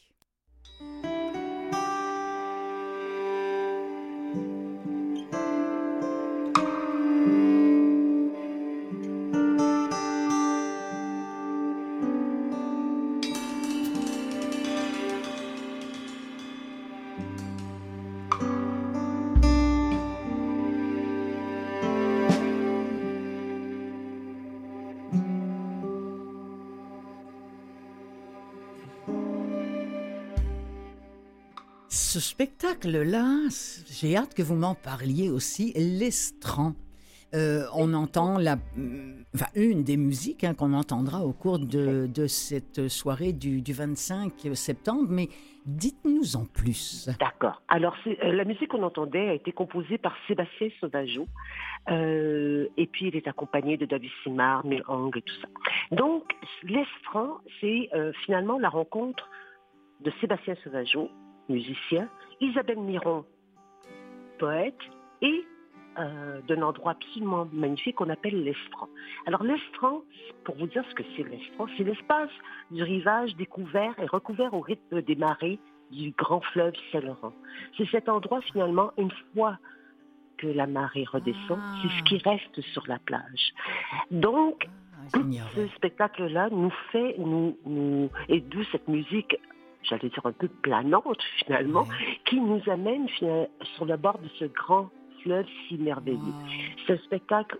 Ce 32.17 32.24
spectacle-là, 32.24 33.47
j'ai 33.91 34.17
hâte 34.17 34.33
que 34.33 34.41
vous 34.41 34.55
m'en 34.55 34.74
parliez 34.74 35.29
aussi, 35.29 35.71
l'estran. 35.75 36.74
Euh, 37.36 37.65
on 37.75 37.93
entend 37.93 38.39
la, 38.39 38.57
enfin, 39.36 39.45
une 39.53 39.83
des 39.83 39.97
musiques 39.97 40.43
hein, 40.43 40.55
qu'on 40.55 40.74
entendra 40.74 41.24
au 41.24 41.31
cours 41.31 41.59
de, 41.59 42.09
cette 42.25 42.88
soirée 42.88 43.33
du, 43.33 43.62
25 43.71 44.31
septembre, 44.55 45.05
mais 45.09 45.29
dites-nous 45.67 46.36
en 46.36 46.45
plus. 46.45 47.07
D'accord. 47.19 47.62
Alors, 47.67 47.95
euh, 48.07 48.31
la 48.31 48.45
musique 48.45 48.69
qu'on 48.69 48.81
entendait 48.81 49.29
a 49.29 49.33
été 49.33 49.51
composée 49.51 50.00
par 50.00 50.15
Sébastien 50.27 50.69
Sauvageau, 50.79 51.27
euh, 51.91 52.67
et 52.77 52.88
puis 52.88 53.09
il 53.09 53.15
est 53.15 53.27
accompagné 53.27 53.77
de 53.77 53.86
David 53.86 54.09
Simard, 54.24 54.65
Hong 54.88 55.15
et 55.15 55.21
tout 55.21 55.36
ça. 55.39 55.50
Donc, 55.91 56.24
l'estran, 56.63 57.38
c'est 57.62 57.91
finalement 58.25 58.57
la 58.57 58.69
rencontre 58.69 59.29
de 60.01 60.12
Sébastien 60.19 60.55
Sauvageau, 60.63 61.12
musicien, 61.50 62.10
Isabelle 62.42 62.80
Miron, 62.80 63.25
poète, 64.39 64.77
et 65.22 65.46
euh, 66.00 66.42
d'un 66.48 66.62
endroit 66.62 66.92
absolument 66.92 67.48
magnifique 67.51 67.96
qu'on 67.96 68.10
appelle 68.10 68.44
l'Estran. 68.44 68.88
Alors 69.25 69.44
l'Estran, 69.44 70.04
pour 70.44 70.56
vous 70.56 70.68
dire 70.68 70.84
ce 70.89 70.94
que 70.94 71.04
c'est 71.16 71.24
l'Estran, 71.24 71.66
c'est 71.75 71.84
l'espace 71.84 72.30
du 72.70 72.84
rivage 72.84 73.36
découvert 73.36 73.98
et 74.00 74.06
recouvert 74.06 74.54
au 74.54 74.60
rythme 74.60 75.01
des 75.01 75.16
marées 75.16 75.60
du 75.92 76.12
grand 76.12 76.42
fleuve 76.42 76.74
Saint-Laurent. 76.92 77.34
C'est 77.77 77.88
cet 77.89 78.10
endroit 78.10 78.42
finalement, 78.42 78.92
une 78.98 79.12
fois 79.34 79.58
que 80.38 80.46
la 80.46 80.68
marée 80.68 81.06
redescend, 81.12 81.60
c'est 81.82 81.89
ce 81.89 82.04
qui 82.04 82.18
reste 82.20 82.62
sur 82.74 82.86
la 82.88 83.00
plage. 83.00 83.54
Donc, 84.12 84.68
ah, 85.13 85.18
ce 85.56 85.68
spectacle-là 85.77 86.50
nous 86.51 86.72
fait, 86.92 87.16
nous, 87.18 87.58
nous 87.66 88.10
et 88.30 88.42
d'où 88.42 88.63
cette 88.66 88.88
musique 88.88 89.36
j'allais 89.84 90.10
dire 90.10 90.25
un 90.25 90.31
peu 90.31 90.48
planante 90.48 91.22
finalement, 91.38 91.88
qui 92.25 92.39
nous 92.39 92.62
amène 92.67 93.07
sur 93.10 93.86
le 93.86 93.98
bord 93.98 94.19
de 94.19 94.29
ce 94.39 94.46
grand 94.46 94.89
si 95.67 95.77
merveilleux. 95.77 96.19
C'est 96.86 96.93
un 96.93 96.98
spectacle 97.00 97.60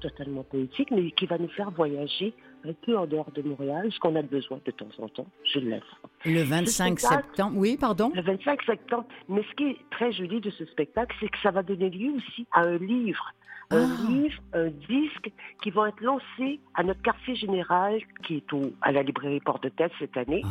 totalement 0.00 0.42
poétique, 0.42 0.90
mais 0.90 1.12
qui 1.12 1.26
va 1.26 1.38
nous 1.38 1.48
faire 1.50 1.70
voyager 1.70 2.34
un 2.64 2.72
peu 2.72 2.98
en 2.98 3.06
dehors 3.06 3.30
de 3.30 3.42
Montréal, 3.42 3.88
ce 3.92 4.00
qu'on 4.00 4.16
a 4.16 4.22
besoin 4.22 4.58
de 4.64 4.70
temps 4.72 4.88
en 4.98 5.08
temps, 5.08 5.26
je 5.52 5.60
laisse. 5.60 5.82
Le 6.24 6.42
25 6.42 6.98
septembre, 6.98 7.56
oui, 7.56 7.76
pardon? 7.76 8.10
Le 8.14 8.22
25 8.22 8.62
septembre. 8.62 9.04
Mais 9.28 9.44
ce 9.48 9.54
qui 9.54 9.64
est 9.70 9.78
très 9.92 10.10
joli 10.12 10.40
de 10.40 10.50
ce 10.50 10.64
spectacle, 10.66 11.14
c'est 11.20 11.28
que 11.28 11.38
ça 11.40 11.52
va 11.52 11.62
donner 11.62 11.88
lieu 11.90 12.10
aussi 12.16 12.46
à 12.50 12.62
un 12.62 12.78
livre. 12.78 13.32
Un 13.72 13.88
ah. 13.90 14.10
livre, 14.10 14.42
un 14.52 14.68
disque 14.68 15.30
qui 15.62 15.70
vont 15.70 15.86
être 15.86 16.00
lancés 16.00 16.60
à 16.74 16.82
notre 16.82 17.02
quartier 17.02 17.34
général, 17.34 18.00
qui 18.24 18.36
est 18.36 18.52
au, 18.52 18.72
à 18.82 18.92
la 18.92 19.02
librairie 19.02 19.40
Porte-de-Tête 19.40 19.92
cette 19.98 20.16
année 20.16 20.42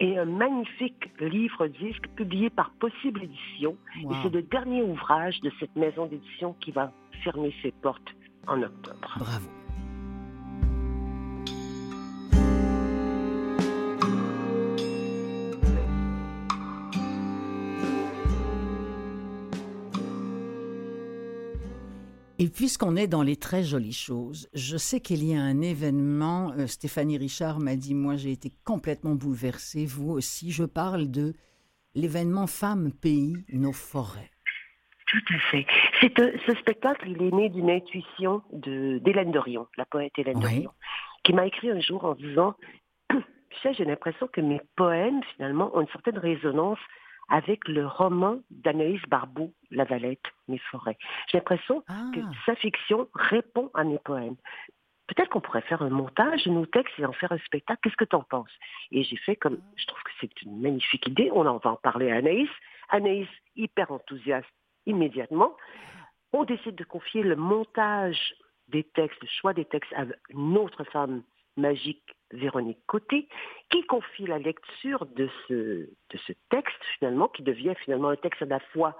et 0.00 0.18
un 0.18 0.26
magnifique 0.26 1.10
livre-disque 1.20 2.08
publié 2.14 2.50
par 2.50 2.70
Possible 2.78 3.24
Édition. 3.24 3.76
Et 4.00 4.06
c'est 4.22 4.32
le 4.32 4.42
dernier 4.42 4.82
ouvrage 4.82 5.40
de 5.40 5.50
cette 5.58 5.74
maison 5.76 6.06
d'édition 6.06 6.54
qui 6.60 6.70
va 6.70 6.92
fermer 7.24 7.52
ses 7.62 7.72
portes 7.72 8.14
en 8.46 8.62
octobre. 8.62 9.16
Bravo. 9.18 9.57
Et 22.40 22.48
puisqu'on 22.48 22.94
est 22.94 23.08
dans 23.08 23.22
les 23.22 23.34
très 23.34 23.64
jolies 23.64 23.92
choses, 23.92 24.48
je 24.54 24.76
sais 24.76 25.00
qu'il 25.00 25.24
y 25.24 25.34
a 25.34 25.40
un 25.40 25.60
événement, 25.60 26.52
euh, 26.52 26.68
Stéphanie 26.68 27.18
Richard 27.18 27.58
m'a 27.58 27.74
dit, 27.74 27.94
moi 27.96 28.14
j'ai 28.14 28.30
été 28.30 28.52
complètement 28.64 29.16
bouleversée, 29.16 29.86
vous 29.86 30.12
aussi, 30.12 30.52
je 30.52 30.62
parle 30.62 31.10
de 31.10 31.34
l'événement 31.96 32.46
Femmes, 32.46 32.92
Pays, 32.92 33.34
nos 33.52 33.72
forêts. 33.72 34.30
Tout 35.08 35.34
à 35.34 35.38
fait. 35.50 35.66
C'est, 36.00 36.16
euh, 36.20 36.30
ce 36.46 36.54
spectacle, 36.54 37.08
il 37.08 37.20
est 37.22 37.32
né 37.32 37.48
d'une 37.48 37.70
intuition 37.70 38.42
de, 38.52 38.98
d'Hélène 38.98 39.32
Dorion, 39.32 39.66
la 39.76 39.84
poète 39.86 40.12
Hélène 40.16 40.38
Dorion, 40.38 40.70
qui 41.24 41.32
m'a 41.32 41.44
écrit 41.44 41.70
un 41.70 41.80
jour 41.80 42.04
en 42.04 42.14
disant, 42.14 42.54
tu 43.10 43.18
sais, 43.64 43.74
j'ai 43.74 43.84
l'impression 43.84 44.28
que 44.28 44.40
mes 44.40 44.60
poèmes, 44.76 45.22
finalement, 45.34 45.76
ont 45.76 45.80
une 45.80 45.88
certaine 45.88 46.18
résonance 46.18 46.78
avec 47.28 47.68
le 47.68 47.86
roman 47.86 48.38
d'Anaïs 48.50 49.00
Barbeau, 49.08 49.52
La 49.70 49.84
Valette, 49.84 50.24
Mes 50.48 50.58
forêts. 50.58 50.98
J'ai 51.28 51.38
l'impression 51.38 51.84
ah. 51.88 52.10
que 52.14 52.20
sa 52.46 52.54
fiction 52.56 53.08
répond 53.14 53.70
à 53.74 53.84
mes 53.84 53.98
poèmes. 53.98 54.36
Peut-être 55.06 55.30
qu'on 55.30 55.40
pourrait 55.40 55.62
faire 55.62 55.82
un 55.82 55.90
montage 55.90 56.44
de 56.44 56.50
nos 56.50 56.66
textes 56.66 56.98
et 56.98 57.06
en 57.06 57.12
faire 57.12 57.32
un 57.32 57.38
spectacle. 57.38 57.80
Qu'est-ce 57.82 57.96
que 57.96 58.04
tu 58.04 58.16
en 58.16 58.22
penses? 58.22 58.52
Et 58.90 59.04
j'ai 59.04 59.16
fait 59.16 59.36
comme, 59.36 59.58
je 59.76 59.86
trouve 59.86 60.02
que 60.02 60.10
c'est 60.20 60.42
une 60.42 60.60
magnifique 60.60 61.06
idée. 61.06 61.30
On 61.32 61.46
en 61.46 61.56
va 61.58 61.70
en 61.70 61.76
parler 61.76 62.10
à 62.10 62.16
Anaïs. 62.16 62.50
Anaïs, 62.90 63.28
hyper 63.56 63.90
enthousiaste 63.90 64.48
immédiatement. 64.86 65.56
On 66.32 66.44
décide 66.44 66.74
de 66.74 66.84
confier 66.84 67.22
le 67.22 67.36
montage 67.36 68.34
des 68.68 68.84
textes, 68.84 69.20
le 69.22 69.28
choix 69.28 69.54
des 69.54 69.64
textes 69.64 69.92
à 69.94 70.04
une 70.30 70.58
autre 70.58 70.84
femme 70.84 71.22
magique 71.58 72.02
Véronique 72.32 72.80
Côté, 72.86 73.28
qui 73.70 73.82
confie 73.86 74.26
la 74.26 74.38
lecture 74.38 75.06
de 75.06 75.28
ce, 75.46 75.54
de 75.54 76.18
ce 76.26 76.32
texte, 76.50 76.82
finalement, 76.98 77.28
qui 77.28 77.42
devient 77.42 77.74
finalement 77.84 78.10
un 78.10 78.16
texte 78.16 78.42
à 78.42 78.46
la 78.46 78.60
fois 78.60 78.96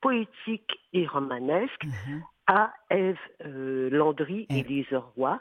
poétique 0.00 0.78
et 0.92 1.06
romanesque, 1.06 1.84
mhm. 1.84 2.22
à 2.46 2.72
Ève 2.90 3.18
euh, 3.44 3.90
Landry 3.90 4.46
et 4.50 4.62
Lise 4.62 4.94
Roy. 5.16 5.40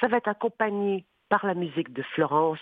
Ça 0.00 0.08
va 0.08 0.18
être 0.18 0.28
accompagné 0.28 1.04
par 1.28 1.46
la 1.46 1.54
musique 1.54 1.92
de 1.92 2.02
Florence 2.02 2.60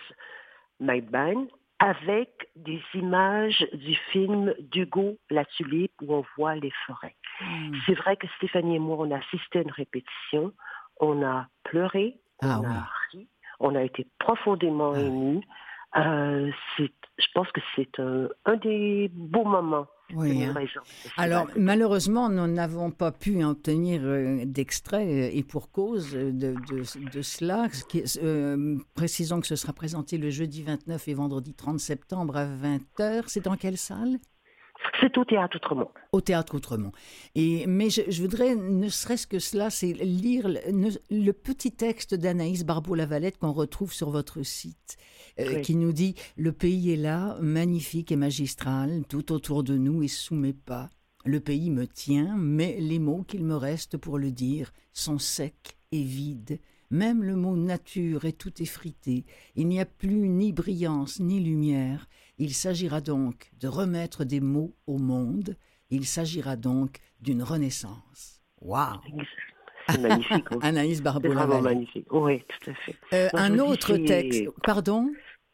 Maibane, 0.81 1.49
avec 1.79 2.31
des 2.57 2.81
images 2.95 3.67
du 3.73 3.95
film 4.13 4.55
d'Hugo 4.59 5.19
La 5.29 5.45
Tulipe 5.45 5.93
où 6.03 6.15
on 6.15 6.25
voit 6.37 6.55
les 6.55 6.73
forêts. 6.87 7.17
Hmm. 7.41 7.75
C'est 7.85 7.95
vrai 7.95 8.17
que 8.17 8.27
Stéphanie 8.37 8.77
et 8.77 8.79
moi, 8.79 8.97
on 9.01 9.11
a 9.11 9.19
assisté 9.19 9.59
à 9.59 9.63
une 9.63 9.71
répétition, 9.71 10.53
on 11.01 11.23
a 11.25 11.49
pleuré, 11.65 12.17
ah 12.45 12.61
on 12.63 12.67
a 12.67 12.89
ri, 13.11 13.29
on 13.61 13.75
a 13.75 13.83
été 13.83 14.07
profondément 14.19 14.93
ah. 14.95 15.01
émus. 15.01 15.43
Euh, 15.97 16.51
je 16.79 17.27
pense 17.35 17.51
que 17.53 17.61
c'est 17.77 18.01
un, 18.01 18.57
des 18.57 19.11
beaux 19.13 19.45
moments 19.45 19.87
oui, 20.15 20.45
hein. 20.45 20.55
Alors, 21.17 21.47
malheureusement, 21.57 22.29
nous 22.29 22.47
n'avons 22.47 22.91
pas 22.91 23.11
pu 23.11 23.43
obtenir 23.43 24.03
euh, 24.05 24.45
d'extrait 24.45 25.07
euh, 25.07 25.31
et 25.33 25.43
pour 25.43 25.71
cause 25.71 26.13
de, 26.13 26.31
de, 26.33 27.23
cela. 27.23 27.69
précisons 28.95 29.41
que 29.41 29.47
ce 29.47 29.57
sera 29.57 29.73
présenté 29.73 30.19
le 30.19 30.29
jeudi 30.29 30.63
29 30.63 31.09
et 31.09 31.15
vendredi 31.15 31.55
30 31.55 31.81
septembre 31.81 32.37
à 32.37 32.45
20h. 32.45 33.25
C'est 33.29 33.45
dans 33.45 33.57
quelle 33.57 33.79
salle? 33.79 34.19
C'est 35.01 35.17
au 35.19 35.25
théâtre 35.25 35.57
Outremont. 35.57 35.89
Au 36.13 36.21
théâtre 36.21 36.55
Outremont. 36.55 36.93
Et, 37.35 37.67
mais 37.67 37.91
je, 37.91 38.21
voudrais, 38.21 38.55
ne 38.55 38.89
serait-ce 38.89 39.27
que 39.27 39.39
cela, 39.39 39.71
c'est 39.71 39.93
lire 39.93 40.49
le, 40.49 41.33
petit 41.33 41.73
texte 41.73 42.15
d'Anaïs 42.15 42.65
Barbeau-Lavalette 42.65 43.39
qu'on 43.39 43.53
retrouve 43.53 43.93
sur 43.93 44.11
votre 44.11 44.43
site, 44.43 44.97
euh, 45.41 45.61
qui 45.61 45.77
nous 45.77 45.93
dit 45.93 46.15
Le 46.37 46.53
pays 46.53 46.93
est 46.93 46.97
là, 46.97 47.37
magnifique 47.41 48.13
et 48.13 48.17
magistral, 48.17 49.05
tout 49.09 49.33
autour 49.33 49.63
de 49.63 49.77
nous 49.77 50.03
et 50.03 50.09
sous 50.09 50.35
mes 50.35 50.53
pas. 50.53 50.91
Le 51.25 51.41
pays 51.41 51.71
me 51.71 51.87
tient, 51.87 52.37
mais 52.37 52.77
les 52.79 52.99
mots 52.99 53.25
qu'il 53.27 53.45
me 53.45 53.57
reste 53.57 53.97
pour 53.97 54.19
le 54.19 54.31
dire 54.31 54.73
sont 54.93 55.19
secs 55.19 55.77
et 55.91 56.03
vides. 56.03 56.61
Même 56.91 57.23
le 57.23 57.35
mot 57.35 57.57
nature 57.57 58.25
est 58.27 58.39
tout 58.39 58.63
effrité. 58.63 59.25
Il 59.57 59.69
n'y 59.69 59.81
a 59.81 59.87
plus 59.87 60.29
ni 60.29 60.53
brillance 60.53 61.19
ni 61.19 61.41
lumière. 61.41 62.09
Il 62.39 62.53
s'agira 62.55 63.01
donc 63.01 63.51
de 63.61 63.69
remettre 63.69 64.25
des 64.25 64.41
mots 64.41 64.75
au 64.87 64.99
monde. 64.99 65.57
Il 65.91 66.05
s'agira 66.05 66.57
donc 66.57 66.99
d'une 67.21 67.43
renaissance. 67.43 68.43
Waouh 68.61 68.99
C'est 69.89 70.01
magnifique. 70.01 70.45
Anaïs. 70.63 71.03
C'est 71.05 71.27
vraiment 71.29 71.61
magnifique. 71.61 72.07
Oui, 72.13 72.43
tout 72.49 72.71
à 72.71 72.75
fait. 72.75 72.97
Euh, 73.13 73.29
un 73.35 73.59
autre 73.59 73.97
texte. 73.99 74.45
Pardon? 74.63 75.11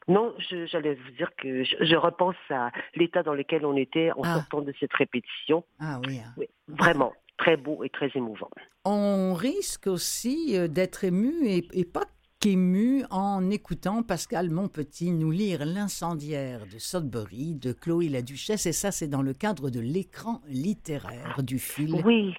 Non, 0.08 0.34
j'allais 0.66 0.94
vous 0.94 1.10
dire 1.12 1.30
que 1.36 1.62
je, 1.62 1.96
repense 1.96 2.34
à 2.48 2.72
l'état 2.94 3.22
dans 3.22 3.34
lequel 3.34 3.64
on 3.64 3.76
était 3.76 4.10
en 4.12 4.22
ah. 4.24 4.34
sortant 4.36 4.62
de 4.62 4.72
cette 4.80 4.92
répétition. 4.94 5.64
Ah 5.78 6.00
oui. 6.06 6.18
Hein. 6.18 6.32
oui 6.36 6.46
vraiment, 6.66 7.12
très 7.36 7.56
beau 7.56 7.84
et 7.84 7.90
très 7.90 8.10
émouvant. 8.14 8.50
On 8.84 9.34
risque 9.34 9.86
aussi 9.86 10.56
euh, 10.56 10.66
d'être 10.66 11.04
ému 11.04 11.46
et, 11.46 11.68
et 11.72 11.84
pas 11.84 12.06
qu'ému 12.40 13.04
en 13.10 13.50
écoutant 13.50 14.02
Pascal 14.02 14.48
Monpetit 14.48 15.12
nous 15.12 15.30
lire 15.30 15.66
L'incendiaire 15.66 16.60
de 16.60 16.78
Sudbury 16.78 17.54
de 17.54 17.72
Chloé 17.72 18.08
la 18.08 18.22
Duchesse, 18.22 18.64
et 18.64 18.72
ça 18.72 18.90
c'est 18.90 19.08
dans 19.08 19.20
le 19.20 19.34
cadre 19.34 19.68
de 19.68 19.78
l'écran 19.78 20.40
littéraire 20.48 21.42
du 21.42 21.58
film. 21.58 22.00
Oui, 22.02 22.34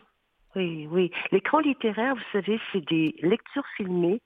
oui, 0.55 0.87
oui. 0.89 1.11
L'écran 1.31 1.59
littéraire, 1.59 2.15
vous 2.15 2.31
savez, 2.31 2.59
c'est 2.71 2.83
des 2.89 3.15
lectures 3.21 3.67
filmées 3.77 4.21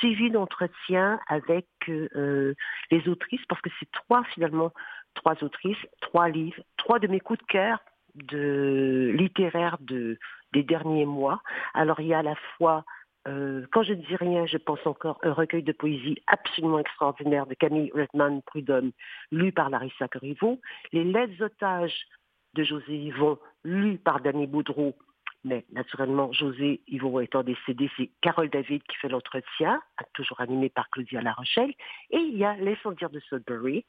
suivies 0.00 0.32
d'entretiens 0.32 1.20
avec 1.28 1.68
euh, 1.88 2.54
les 2.90 3.08
autrices, 3.08 3.44
parce 3.48 3.60
que 3.60 3.70
c'est 3.78 3.90
trois 3.92 4.24
finalement, 4.34 4.72
trois 5.14 5.36
autrices, 5.44 5.86
trois 6.00 6.28
livres, 6.28 6.60
trois 6.76 6.98
de 6.98 7.06
mes 7.06 7.20
coups 7.20 7.38
de 7.38 7.46
cœur 7.46 7.78
de 8.16 9.14
littéraires 9.16 9.78
de, 9.80 10.18
des 10.52 10.64
derniers 10.64 11.06
mois. 11.06 11.40
Alors 11.72 12.00
il 12.00 12.08
y 12.08 12.14
a 12.14 12.18
à 12.18 12.22
la 12.24 12.34
fois 12.56 12.84
euh, 13.28 13.66
quand 13.72 13.82
je 13.82 13.92
ne 13.92 14.02
dis 14.02 14.16
rien, 14.16 14.46
je 14.46 14.56
pense 14.56 14.84
encore 14.86 15.18
un 15.22 15.32
recueil 15.32 15.62
de 15.62 15.72
poésie 15.72 16.16
absolument 16.26 16.78
extraordinaire 16.78 17.46
de 17.46 17.54
Camille 17.54 17.92
Redman 17.94 18.40
Prudhomme, 18.42 18.92
lu 19.30 19.52
par 19.52 19.68
Larissa 19.68 20.08
Corriveau, 20.08 20.60
Les 20.92 21.04
Lettres 21.04 21.42
otages 21.42 22.06
de 22.54 22.64
José 22.64 22.96
Yvon, 22.96 23.38
lu 23.64 23.98
par 23.98 24.20
Danny 24.20 24.46
Boudreau, 24.46 24.96
mais 25.44 25.64
naturellement, 25.72 26.32
José 26.32 26.80
Yvon 26.88 27.20
étant 27.20 27.42
décédé, 27.42 27.90
c'est 27.96 28.10
Carole 28.20 28.50
David 28.50 28.82
qui 28.84 28.96
fait 28.96 29.08
l'entretien, 29.08 29.80
toujours 30.14 30.40
animé 30.40 30.68
par 30.68 30.88
Claudia 30.90 31.22
La 31.22 31.32
Rochelle, 31.32 31.72
et 32.10 32.18
il 32.18 32.36
y 32.36 32.44
a 32.44 32.56
L'incendiaire 32.56 33.10
de 33.10 33.20
Sudbury, 33.20 33.84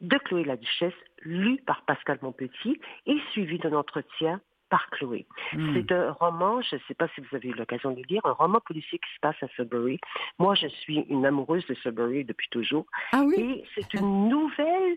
de 0.00 0.18
Chloé 0.18 0.44
la 0.44 0.56
Duchesse, 0.56 0.94
lu 1.22 1.58
par 1.66 1.84
Pascal 1.84 2.18
Montpetit 2.22 2.80
et 3.06 3.18
suivi 3.30 3.58
d'un 3.58 3.72
entretien 3.72 4.40
par 4.72 4.88
Chloé. 4.88 5.26
Hmm. 5.52 5.74
C'est 5.74 5.92
un 5.92 6.12
roman, 6.12 6.62
je 6.62 6.76
ne 6.76 6.80
sais 6.88 6.94
pas 6.94 7.06
si 7.14 7.20
vous 7.20 7.36
avez 7.36 7.50
eu 7.50 7.52
l'occasion 7.52 7.90
de 7.90 7.96
le 7.96 8.04
lire, 8.08 8.22
un 8.24 8.32
roman 8.32 8.58
policier 8.58 8.98
qui 8.98 9.14
se 9.14 9.20
passe 9.20 9.36
à 9.42 9.48
Sudbury. 9.48 9.98
Moi, 10.38 10.54
je 10.54 10.66
suis 10.66 11.00
une 11.10 11.26
amoureuse 11.26 11.66
de 11.66 11.74
Sudbury 11.74 12.24
depuis 12.24 12.48
toujours. 12.48 12.86
Ah 13.12 13.22
oui? 13.22 13.34
Et 13.38 13.64
c'est 13.74 13.92
une 13.92 14.30
nouvelle 14.30 14.96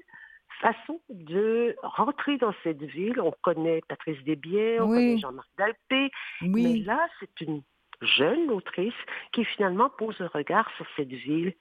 façon 0.61 1.01
de 1.09 1.75
rentrer 1.83 2.37
dans 2.37 2.53
cette 2.63 2.81
ville. 2.81 3.19
On 3.19 3.33
connaît 3.41 3.81
Patrice 3.89 4.23
Desbiens, 4.23 4.77
on 4.79 4.87
connaît 4.87 5.17
Jean-Marc 5.17 5.49
Dalpé, 5.57 6.09
mais 6.41 6.77
là, 6.77 7.05
c'est 7.19 7.41
une 7.41 7.61
jeune 8.01 8.49
autrice 8.51 8.93
qui 9.33 9.43
finalement 9.43 9.89
pose 9.89 10.15
un 10.21 10.27
regard 10.27 10.71
sur 10.77 10.85
cette 10.95 11.11
ville 11.11 11.53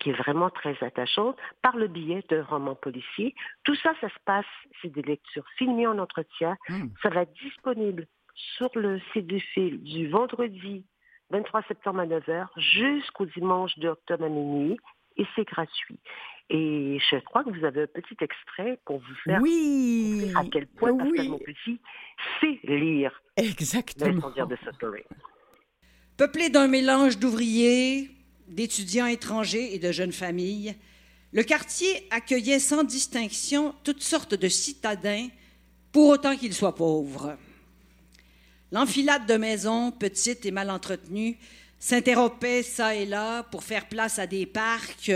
qui 0.00 0.10
est 0.10 0.14
vraiment 0.14 0.50
très 0.50 0.76
attachante, 0.82 1.36
par 1.62 1.76
le 1.76 1.86
biais 1.86 2.24
d'un 2.28 2.42
roman 2.42 2.74
policier. 2.74 3.34
Tout 3.64 3.76
ça, 3.76 3.92
ça 4.00 4.08
se 4.08 4.18
passe, 4.24 4.46
c'est 4.82 4.92
des 4.92 5.02
lectures 5.02 5.46
filmées 5.56 5.86
en 5.86 5.98
entretien. 5.98 6.56
Hmm. 6.68 6.88
Ça 7.02 7.10
va 7.10 7.22
être 7.22 7.34
disponible 7.34 8.06
sur 8.56 8.70
le 8.74 9.00
site 9.12 9.26
du 9.26 9.40
film 9.40 9.78
du 9.78 10.08
vendredi 10.08 10.84
23 11.30 11.62
septembre 11.68 12.00
à 12.00 12.06
9h 12.06 12.46
jusqu'au 12.56 13.26
dimanche 13.26 13.78
de 13.78 13.88
octobre 13.88 14.24
à 14.24 14.28
minuit 14.28 14.78
et 15.16 15.26
c'est 15.36 15.46
gratuit. 15.46 15.98
Et 16.48 16.98
je 17.10 17.16
crois 17.20 17.44
que 17.44 17.50
vous 17.50 17.64
avez 17.64 17.82
un 17.82 17.86
petit 17.86 18.16
extrait 18.20 18.80
pour 18.84 18.98
vous 18.98 19.14
faire 19.24 19.40
oui. 19.40 20.32
à 20.36 20.42
quel 20.50 20.66
point 20.66 20.96
Pascal 20.96 21.28
Montpetit 21.28 21.80
sait 22.40 22.58
lire 22.64 23.22
Exactement. 23.36 24.30
de 24.30 25.04
Peuplé 26.16 26.50
d'un 26.50 26.66
mélange 26.66 27.18
d'ouvriers, 27.18 28.10
d'étudiants 28.50 29.06
étrangers 29.06 29.74
et 29.74 29.78
de 29.78 29.92
jeunes 29.92 30.12
familles, 30.12 30.74
le 31.32 31.42
quartier 31.42 32.06
accueillait 32.10 32.58
sans 32.58 32.84
distinction 32.84 33.74
toutes 33.84 34.02
sortes 34.02 34.34
de 34.34 34.48
citadins, 34.48 35.28
pour 35.92 36.08
autant 36.08 36.36
qu'ils 36.36 36.54
soient 36.54 36.74
pauvres. 36.74 37.36
L'enfilade 38.72 39.26
de 39.26 39.34
maisons, 39.34 39.90
petites 39.90 40.46
et 40.46 40.50
mal 40.50 40.70
entretenues, 40.70 41.36
s'interrompait 41.80 42.62
çà 42.62 42.94
et 42.94 43.06
là 43.06 43.42
pour 43.44 43.64
faire 43.64 43.88
place 43.88 44.18
à 44.18 44.26
des 44.26 44.46
parcs 44.46 45.10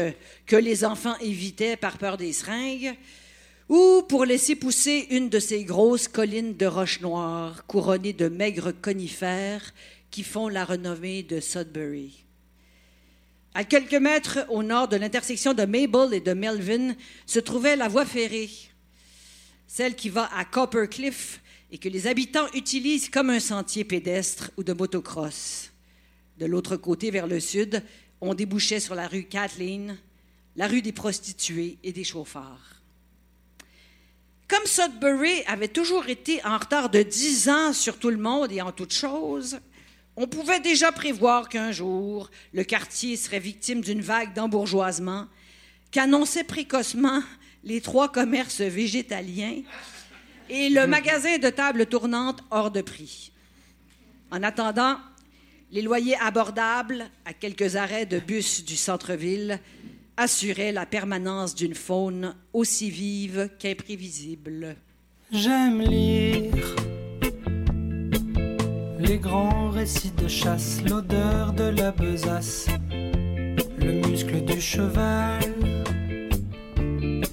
que 0.47 0.57
les 0.57 0.85
enfants 0.85 1.17
évitaient 1.19 1.77
par 1.77 1.99
peur 1.99 2.17
des 2.17 2.33
seringues, 2.33 2.97
ou 3.69 4.03
pour 4.09 4.25
laisser 4.25 4.57
pousser 4.57 5.07
une 5.11 5.29
de 5.29 5.39
ces 5.39 5.65
grosses 5.65 6.09
collines 6.09 6.57
de 6.57 6.67
roches 6.67 7.01
noires 7.01 7.67
couronnées 7.67 8.13
de 8.13 8.29
maigres 8.29 8.73
conifères 8.83 9.73
qui 10.11 10.23
font 10.23 10.49
la 10.49 10.65
renommée 10.65 11.23
de 11.23 11.41
Sudbury. 11.41 12.24
À 13.57 13.63
quelques 13.63 13.95
mètres 13.95 14.45
au 14.49 14.65
nord 14.65 14.89
de 14.89 14.97
l'intersection 14.97 15.55
de 15.55 15.65
Mabel 15.65 16.13
et 16.13 16.21
de 16.21 16.33
Melvin 16.33 16.97
se 17.25 17.39
trouvait 17.39 17.77
la 17.77 17.87
voie 17.87 18.05
ferrée, 18.05 18.51
celle 19.69 19.95
qui 19.95 20.09
va 20.09 20.29
à 20.37 20.45
Copper 20.45 20.89
Cliff 20.91 21.41
et 21.71 21.79
que 21.79 21.89
les 21.89 22.09
habitants 22.09 22.49
utilisent 22.55 23.09
comme 23.09 23.31
un 23.31 23.39
sentier 23.39 23.85
pédestre 23.85 24.51
ou 24.57 24.65
de 24.65 24.73
motocross. 24.73 25.71
De 26.39 26.47
l'autre 26.47 26.77
côté, 26.77 27.13
vers 27.13 27.29
le 27.29 27.39
sud, 27.39 27.81
on 28.21 28.35
débouchait 28.35 28.81
sur 28.81 28.97
la 28.97 29.07
rue 29.07 29.25
Kathleen, 29.25 29.99
la 30.57 30.67
rue 30.67 30.83
des 30.83 30.93
prostituées 30.93 31.79
et 31.85 31.93
des 31.93 32.05
chauffeurs. 32.05 32.83
Comme 34.49 34.67
Sudbury 34.67 35.45
avait 35.47 35.69
toujours 35.69 36.09
été 36.09 36.45
en 36.45 36.59
retard 36.59 36.91
de 36.91 37.03
dix 37.03 37.49
ans 37.49 37.73
sur 37.73 38.01
tout 38.01 38.11
le 38.11 38.17
monde 38.17 38.51
et 38.51 38.63
en 38.63 38.73
toutes 38.73 38.93
choses, 38.93 39.61
on 40.17 40.27
pouvait 40.27 40.61
déjà 40.61 40.93
prévoir 40.93 41.49
qu'un 41.49 41.73
jour, 41.73 42.31
le 42.53 42.65
quartier 42.65 43.17
serait 43.17 43.41
victime 43.41 43.81
d'une 43.81 44.01
vague 44.01 44.35
d'embourgeoisement 44.35 45.27
qu'annonçaient 45.91 46.45
précocement 46.45 47.23
les 47.65 47.81
trois 47.81 48.11
commerces 48.11 48.61
végétaliens 48.61 49.63
et 50.49 50.69
le 50.69 50.87
magasin 50.87 51.39
de 51.39 51.51
tables 51.51 51.87
tournantes 51.87 52.43
hors 52.51 52.71
de 52.71 52.83
prix. 52.83 53.33
En 54.31 54.43
attendant, 54.43 54.99
les 55.71 55.83
loyers 55.83 56.17
abordables 56.21 57.11
à 57.25 57.33
quelques 57.33 57.77
arrêts 57.77 58.07
de 58.07 58.19
bus 58.19 58.65
du 58.65 58.77
centre-ville 58.77 59.59
assuraient 60.17 60.73
la 60.73 60.87
permanence 60.87 61.55
d'une 61.55 61.75
faune 61.75 62.35
aussi 62.53 62.91
vive 62.91 63.51
qu'imprévisible. 63.59 64.77
J'aime 65.33 65.83
lire 65.83 66.94
les 69.05 69.19
grands 69.19 69.71
récits 69.71 70.13
de 70.13 70.29
chasse, 70.29 70.81
l'odeur 70.89 71.53
de 71.53 71.65
la 71.65 71.91
besace, 71.91 72.67
le 73.79 74.07
muscle 74.09 74.43
du 74.45 74.61
cheval, 74.61 75.41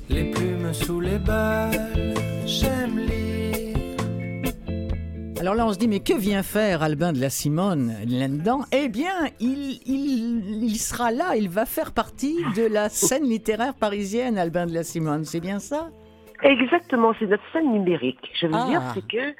les 0.09 0.31
plumes 0.31 0.73
sous 0.73 0.99
les 0.99 1.17
balles, 1.17 2.13
j'aime 2.45 2.99
lire. 2.99 3.77
Alors 5.39 5.55
là, 5.55 5.65
on 5.65 5.73
se 5.73 5.77
dit, 5.77 5.87
mais 5.87 6.01
que 6.01 6.13
vient 6.13 6.43
faire 6.43 6.83
Albin 6.83 7.13
de 7.13 7.19
la 7.19 7.29
Simone 7.31 7.95
là-dedans? 8.05 8.61
Eh 8.71 8.89
bien, 8.89 9.29
il, 9.39 9.79
il, 9.87 10.63
il 10.63 10.77
sera 10.77 11.11
là, 11.11 11.35
il 11.35 11.49
va 11.49 11.65
faire 11.65 11.93
partie 11.93 12.37
de 12.55 12.63
la 12.63 12.89
scène 12.89 13.23
littéraire 13.23 13.73
parisienne, 13.73 14.37
Albin 14.37 14.67
de 14.67 14.73
la 14.73 14.83
Simone, 14.83 15.25
c'est 15.25 15.39
bien 15.39 15.59
ça? 15.59 15.89
Exactement, 16.43 17.13
c'est 17.19 17.27
notre 17.27 17.43
scène 17.51 17.71
numérique. 17.71 18.31
Je 18.33 18.47
veux 18.47 18.65
dire, 18.65 18.81
ah. 18.83 18.91
c'est 18.93 19.07
que 19.07 19.35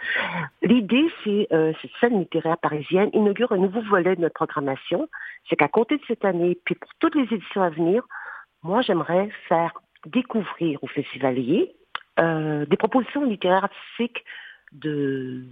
l'idée, 0.62 1.08
c'est 1.24 1.48
euh, 1.52 1.74
cette 1.82 1.92
scène 2.00 2.20
littéraire 2.20 2.58
parisienne 2.58 3.10
inaugure 3.14 3.52
un 3.52 3.58
nouveau 3.58 3.82
volet 3.82 4.16
de 4.16 4.22
notre 4.22 4.36
programmation. 4.36 5.10
C'est 5.50 5.56
qu'à 5.56 5.68
compter 5.68 5.98
de 5.98 6.04
cette 6.08 6.26
année, 6.26 6.58
puis 6.64 6.76
pour 6.76 6.92
toutes 7.00 7.16
les 7.16 7.34
éditions 7.34 7.62
à 7.62 7.70
venir, 7.70 8.04
moi, 8.64 8.82
j'aimerais 8.82 9.30
faire 9.48 9.74
découvrir 10.06 10.84
aux 10.84 10.88
festivaliers 10.88 11.74
euh, 12.20 12.66
des 12.66 12.78
propositions 12.78 13.24
littéraires 13.26 13.64
artistiques 13.64 14.24
de, 14.72 15.44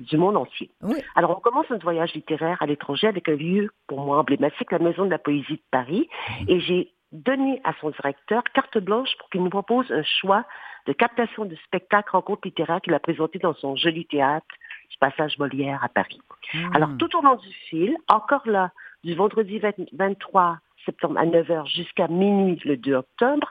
du 0.00 0.16
monde 0.16 0.36
entier. 0.36 0.70
Alors, 1.14 1.36
on 1.36 1.40
commence 1.40 1.68
notre 1.70 1.82
voyage 1.82 2.14
littéraire 2.14 2.56
à 2.60 2.66
l'étranger 2.66 3.06
avec 3.06 3.28
un 3.28 3.34
lieu, 3.34 3.70
pour 3.86 4.00
moi, 4.00 4.18
emblématique, 4.18 4.70
la 4.72 4.78
Maison 4.78 5.04
de 5.04 5.10
la 5.10 5.18
Poésie 5.18 5.54
de 5.54 5.62
Paris. 5.70 6.08
Et 6.46 6.60
j'ai 6.60 6.92
donné 7.12 7.60
à 7.64 7.72
son 7.80 7.90
directeur 7.90 8.42
carte 8.54 8.78
blanche 8.78 9.10
pour 9.18 9.30
qu'il 9.30 9.42
nous 9.42 9.50
propose 9.50 9.90
un 9.90 10.02
choix 10.02 10.44
de 10.86 10.92
captation 10.92 11.44
de 11.44 11.56
spectacles 11.66 12.10
rencontres 12.10 12.42
littéraires 12.44 12.80
qu'il 12.80 12.94
a 12.94 13.00
présenté 13.00 13.38
dans 13.38 13.54
son 13.54 13.76
joli 13.76 14.06
théâtre 14.06 14.46
du 14.90 14.96
passage 14.98 15.38
Molière 15.38 15.82
à 15.82 15.88
Paris. 15.88 16.20
Hmm. 16.54 16.74
Alors, 16.74 16.90
tout 16.98 17.14
au 17.16 17.22
long 17.22 17.36
du 17.36 17.52
fil, 17.68 17.96
encore 18.08 18.46
là, 18.46 18.72
du 19.04 19.14
vendredi 19.14 19.60
23 19.92 20.58
septembre 20.84 21.18
à 21.18 21.26
9h 21.26 21.66
jusqu'à 21.66 22.08
minuit 22.08 22.60
le 22.64 22.76
2 22.76 22.94
octobre, 22.94 23.50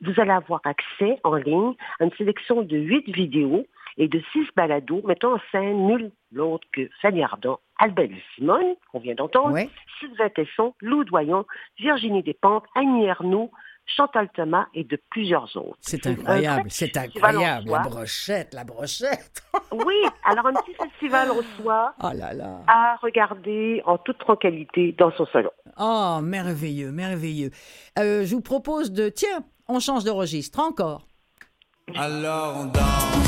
vous 0.00 0.20
allez 0.20 0.30
avoir 0.30 0.60
accès 0.64 1.18
en 1.24 1.34
ligne 1.34 1.74
à 1.98 2.04
une 2.04 2.12
sélection 2.12 2.62
de 2.62 2.76
huit 2.76 3.08
vidéos 3.08 3.66
et 3.98 4.08
de 4.08 4.22
six 4.32 4.46
balados 4.56 5.02
mettant 5.04 5.34
en 5.34 5.40
scène 5.52 5.86
nul 5.86 6.10
l'autre 6.32 6.66
que 6.72 6.88
Fanny 7.02 7.22
Ardant, 7.22 7.60
Albert 7.78 8.08
Simone, 8.34 8.74
qu'on 8.90 9.00
vient 9.00 9.14
d'entendre, 9.14 9.56
Sylvain 9.98 10.28
Tesson, 10.30 10.74
Lou 10.80 11.04
Doyon, 11.04 11.44
Virginie 11.78 12.22
Despentes, 12.22 12.64
Annie 12.74 13.04
Ernaux, 13.04 13.50
Chantal 13.96 14.28
Thomas 14.34 14.66
et 14.74 14.84
de 14.84 15.00
plusieurs 15.10 15.56
autres. 15.56 15.78
C'est 15.80 16.06
incroyable, 16.06 16.70
c'est 16.70 16.96
incroyable. 16.96 17.70
La 17.70 17.78
brochette, 17.80 18.52
la 18.52 18.64
brochette. 18.64 19.42
oui, 19.72 19.94
alors 20.24 20.46
un 20.46 20.52
petit 20.52 20.74
festival 20.74 21.30
reçoit 21.30 21.94
oh 22.02 22.10
là 22.14 22.34
là. 22.34 22.60
à 22.66 22.96
regarder 22.96 23.82
en 23.86 23.96
toute 23.96 24.18
tranquillité 24.18 24.94
dans 24.98 25.10
son 25.12 25.26
salon. 25.26 25.50
Oh, 25.78 26.18
merveilleux, 26.22 26.92
merveilleux. 26.92 27.50
Euh, 27.98 28.24
je 28.24 28.34
vous 28.34 28.42
propose 28.42 28.92
de, 28.92 29.08
tiens, 29.08 29.42
on 29.68 29.80
change 29.80 30.04
de 30.04 30.10
registre 30.10 30.60
encore. 30.60 31.06
Alors 31.96 32.56
on 32.58 32.64
danse. 32.66 33.18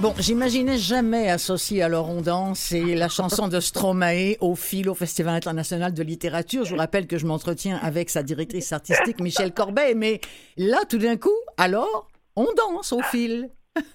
Bon, 0.00 0.12
j'imaginais 0.18 0.78
jamais 0.78 1.30
associer 1.30 1.80
alors 1.80 2.08
on 2.08 2.22
danse 2.22 2.72
et 2.72 2.96
la 2.96 3.08
chanson 3.08 3.46
de 3.46 3.60
Stromae 3.60 4.34
au 4.40 4.56
fil 4.56 4.88
au 4.88 4.96
Festival 4.96 5.36
international 5.36 5.94
de 5.94 6.02
littérature. 6.02 6.64
Je 6.64 6.70
vous 6.70 6.76
rappelle 6.76 7.06
que 7.06 7.18
je 7.18 7.26
m'entretiens 7.26 7.78
avec 7.80 8.10
sa 8.10 8.24
directrice 8.24 8.72
artistique 8.72 9.20
Michel 9.20 9.52
Corbet, 9.52 9.94
mais 9.94 10.20
là, 10.56 10.78
tout 10.88 10.98
d'un 10.98 11.16
coup, 11.16 11.30
alors, 11.56 12.08
on 12.36 12.48
danse 12.56 12.92
au 12.92 13.02
fil. 13.02 13.50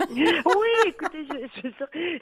Oui, 0.09 0.87
écoutez, 0.87 1.27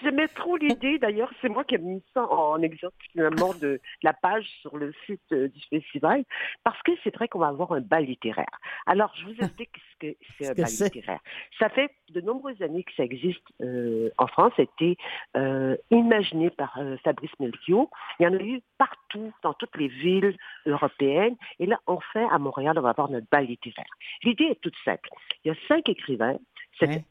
j'aimais 0.01 0.27
trop 0.29 0.57
l'idée. 0.57 0.99
D'ailleurs, 0.99 1.31
c'est 1.41 1.49
moi 1.49 1.63
qui 1.63 1.75
ai 1.75 1.77
mis 1.77 2.03
ça 2.13 2.23
en 2.29 2.61
exemple 2.61 2.95
finalement 3.11 3.53
de 3.53 3.79
la 4.03 4.13
page 4.13 4.45
sur 4.61 4.77
le 4.77 4.93
site 5.05 5.21
euh, 5.31 5.47
du 5.47 5.61
festival, 5.69 6.25
parce 6.63 6.81
que 6.83 6.91
c'est 7.03 7.15
vrai 7.15 7.27
qu'on 7.27 7.39
va 7.39 7.47
avoir 7.47 7.71
un 7.71 7.81
bal 7.81 8.05
littéraire. 8.05 8.59
Alors, 8.85 9.13
je 9.15 9.25
vous 9.25 9.35
explique 9.39 9.71
ce 9.91 10.07
que 10.07 10.15
c'est 10.37 10.49
un 10.49 10.53
bal 10.53 10.69
littéraire. 10.69 11.19
Ça 11.57 11.69
fait 11.69 11.91
de 12.09 12.21
nombreuses 12.21 12.61
années 12.61 12.83
que 12.83 12.93
ça 12.95 13.03
existe 13.03 13.45
euh, 13.61 14.09
en 14.17 14.27
France. 14.27 14.53
Ça 14.57 14.63
a 14.63 14.65
été 14.65 14.97
euh, 15.37 15.77
imaginé 15.91 16.49
par 16.49 16.77
Fabrice 17.03 17.31
Melchior. 17.39 17.89
Il 18.19 18.23
y 18.23 18.27
en 18.27 18.33
a 18.33 18.41
eu 18.41 18.61
partout, 18.77 19.33
dans 19.43 19.53
toutes 19.53 19.77
les 19.77 19.87
villes 19.87 20.35
européennes. 20.65 21.35
Et 21.59 21.65
là, 21.65 21.79
enfin, 21.87 22.27
à 22.31 22.37
Montréal, 22.37 22.77
on 22.77 22.81
va 22.81 22.89
avoir 22.89 23.09
notre 23.09 23.27
bal 23.31 23.45
littéraire. 23.45 23.85
L'idée 24.23 24.45
est 24.45 24.61
toute 24.61 24.75
simple. 24.83 25.09
Il 25.43 25.49
y 25.49 25.51
a 25.51 25.55
cinq 25.67 25.87
écrivains 25.87 26.37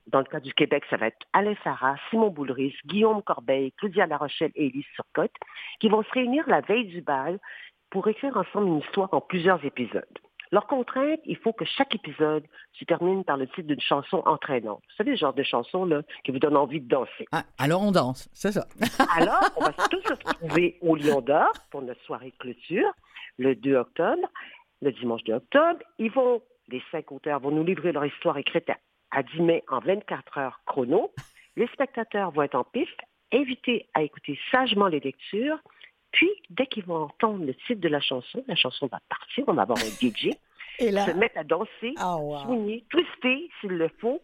dans 0.06 0.18
le 0.18 0.24
cas 0.24 0.40
du 0.40 0.52
Québec, 0.52 0.84
ça 0.90 0.96
va 0.96 1.06
être 1.06 1.26
Alain 1.32 1.54
Farah, 1.56 1.96
Simon 2.10 2.30
Boulris, 2.30 2.74
Guillaume 2.86 3.22
Corbeil, 3.22 3.72
Claudia 3.72 4.06
Larochelle 4.06 4.52
et 4.54 4.66
Élise 4.66 4.84
Surcotte, 4.94 5.34
qui 5.80 5.88
vont 5.88 6.02
se 6.02 6.10
réunir 6.10 6.44
la 6.48 6.60
veille 6.60 6.86
du 6.86 7.00
bal 7.00 7.38
pour 7.90 8.08
écrire 8.08 8.36
ensemble 8.36 8.68
une 8.68 8.78
histoire 8.80 9.08
en 9.12 9.20
plusieurs 9.20 9.64
épisodes. 9.64 10.04
Leur 10.52 10.66
contrainte, 10.66 11.20
il 11.24 11.36
faut 11.36 11.52
que 11.52 11.64
chaque 11.64 11.94
épisode 11.94 12.44
se 12.78 12.84
termine 12.84 13.24
par 13.24 13.36
le 13.36 13.46
titre 13.48 13.66
d'une 13.66 13.80
chanson 13.80 14.22
entraînante. 14.26 14.82
Vous 14.88 14.96
savez, 14.96 15.12
le 15.12 15.16
genre 15.16 15.34
de 15.34 15.42
chanson 15.42 15.84
là, 15.84 16.02
qui 16.22 16.30
vous 16.30 16.38
donne 16.38 16.56
envie 16.56 16.80
de 16.80 16.88
danser. 16.88 17.26
Ah, 17.32 17.42
alors 17.58 17.82
on 17.82 17.90
danse, 17.90 18.28
c'est 18.32 18.52
ça. 18.52 18.66
alors, 19.16 19.40
on 19.56 19.64
va 19.64 19.72
tous 19.72 20.02
se 20.02 20.12
retrouver 20.12 20.78
au 20.80 20.94
Lion 20.94 21.20
d'Or 21.20 21.50
pour 21.70 21.82
notre 21.82 22.00
soirée 22.02 22.30
de 22.30 22.36
clôture 22.36 22.92
le 23.38 23.56
2 23.56 23.74
octobre, 23.74 24.28
le 24.80 24.92
dimanche 24.92 25.24
2 25.24 25.32
octobre. 25.32 25.80
Ils 25.98 26.12
vont, 26.12 26.40
les 26.68 26.82
cinq 26.92 27.10
auteurs 27.10 27.40
vont 27.40 27.50
nous 27.50 27.64
livrer 27.64 27.90
leur 27.90 28.04
histoire 28.04 28.38
écrite 28.38 28.70
à 29.14 29.22
10 29.22 29.40
mai 29.40 29.64
en 29.68 29.78
24 29.78 30.38
heures 30.38 30.60
chrono. 30.66 31.12
Les 31.56 31.68
spectateurs 31.68 32.32
vont 32.32 32.42
être 32.42 32.56
en 32.56 32.64
piste, 32.64 33.00
invités 33.32 33.88
à 33.94 34.02
écouter 34.02 34.38
sagement 34.50 34.88
les 34.88 35.00
lectures. 35.00 35.58
Puis, 36.10 36.30
dès 36.50 36.66
qu'ils 36.66 36.84
vont 36.84 37.04
entendre 37.04 37.44
le 37.44 37.54
titre 37.54 37.80
de 37.80 37.88
la 37.88 38.00
chanson, 38.00 38.44
la 38.46 38.56
chanson 38.56 38.86
va 38.86 39.00
partir, 39.08 39.44
on 39.46 39.54
va 39.54 39.62
avoir 39.62 39.78
un 39.78 39.82
DJ, 39.82 40.30
Et 40.78 40.90
là... 40.90 41.06
se 41.06 41.12
mettre 41.12 41.38
à 41.38 41.44
danser, 41.44 41.94
ah, 41.96 42.16
soigner, 42.44 42.84
twister 42.90 43.50
s'il 43.60 43.70
le 43.70 43.88
faut, 44.00 44.20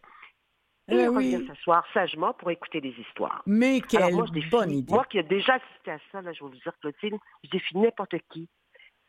et 0.89 0.97
eh 0.97 1.09
revenir 1.09 1.41
s'asseoir 1.47 1.85
sagement 1.93 2.33
pour 2.35 2.51
écouter 2.51 2.81
des 2.81 2.95
histoires. 2.99 3.43
Mais 3.47 3.81
quelle 3.81 4.15
bonne 4.51 4.73
idée. 4.73 4.93
Moi 4.93 5.05
qui 5.05 5.19
ai 5.19 5.23
déjà 5.23 5.55
assisté 5.55 5.93
à 5.93 5.99
ça, 6.11 6.21
là, 6.21 6.33
je 6.33 6.45
vais 6.45 6.51
vous 6.51 6.57
dire, 6.57 6.73
Clotilde, 6.81 7.19
je 7.45 7.51
défie 7.51 7.79
n'importe 7.79 8.17
qui 8.33 8.49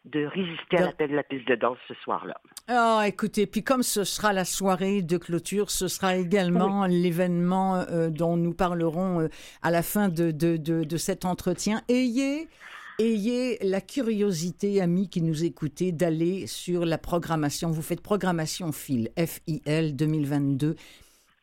de 0.05 0.25
résister 0.25 0.77
à 0.77 0.81
l'appel 0.87 1.11
de 1.11 1.15
la 1.15 1.23
piste 1.23 1.47
de 1.47 1.55
danse 1.55 1.77
ce 1.87 1.93
soir-là. 2.03 2.39
Ah, 2.67 3.03
écoutez, 3.07 3.45
puis 3.45 3.63
comme 3.63 3.83
ce 3.83 4.03
sera 4.03 4.33
la 4.33 4.45
soirée 4.45 5.01
de 5.01 5.17
clôture, 5.17 5.69
ce 5.69 5.87
sera 5.87 6.15
également 6.15 6.85
l'événement 6.85 7.75
euh, 7.75 8.09
dont 8.09 8.35
nous 8.35 8.53
parlerons 8.53 9.21
euh, 9.21 9.27
à 9.61 9.69
la 9.69 9.83
fin 9.83 10.09
de, 10.09 10.31
de, 10.31 10.57
de, 10.57 10.97
cet 10.97 11.25
entretien. 11.25 11.81
Ayez 11.87 12.47
ayez 12.99 13.57
la 13.61 13.81
curiosité, 13.81 14.81
amis 14.81 15.09
qui 15.09 15.21
nous 15.21 15.43
écoutez, 15.43 15.91
d'aller 15.91 16.45
sur 16.45 16.85
la 16.85 16.97
programmation. 16.97 17.71
Vous 17.71 17.81
faites 17.81 18.01
programmation 18.01 18.71
FIL, 18.71 19.09
F-I-L 19.17 19.95
2022. 19.95 20.75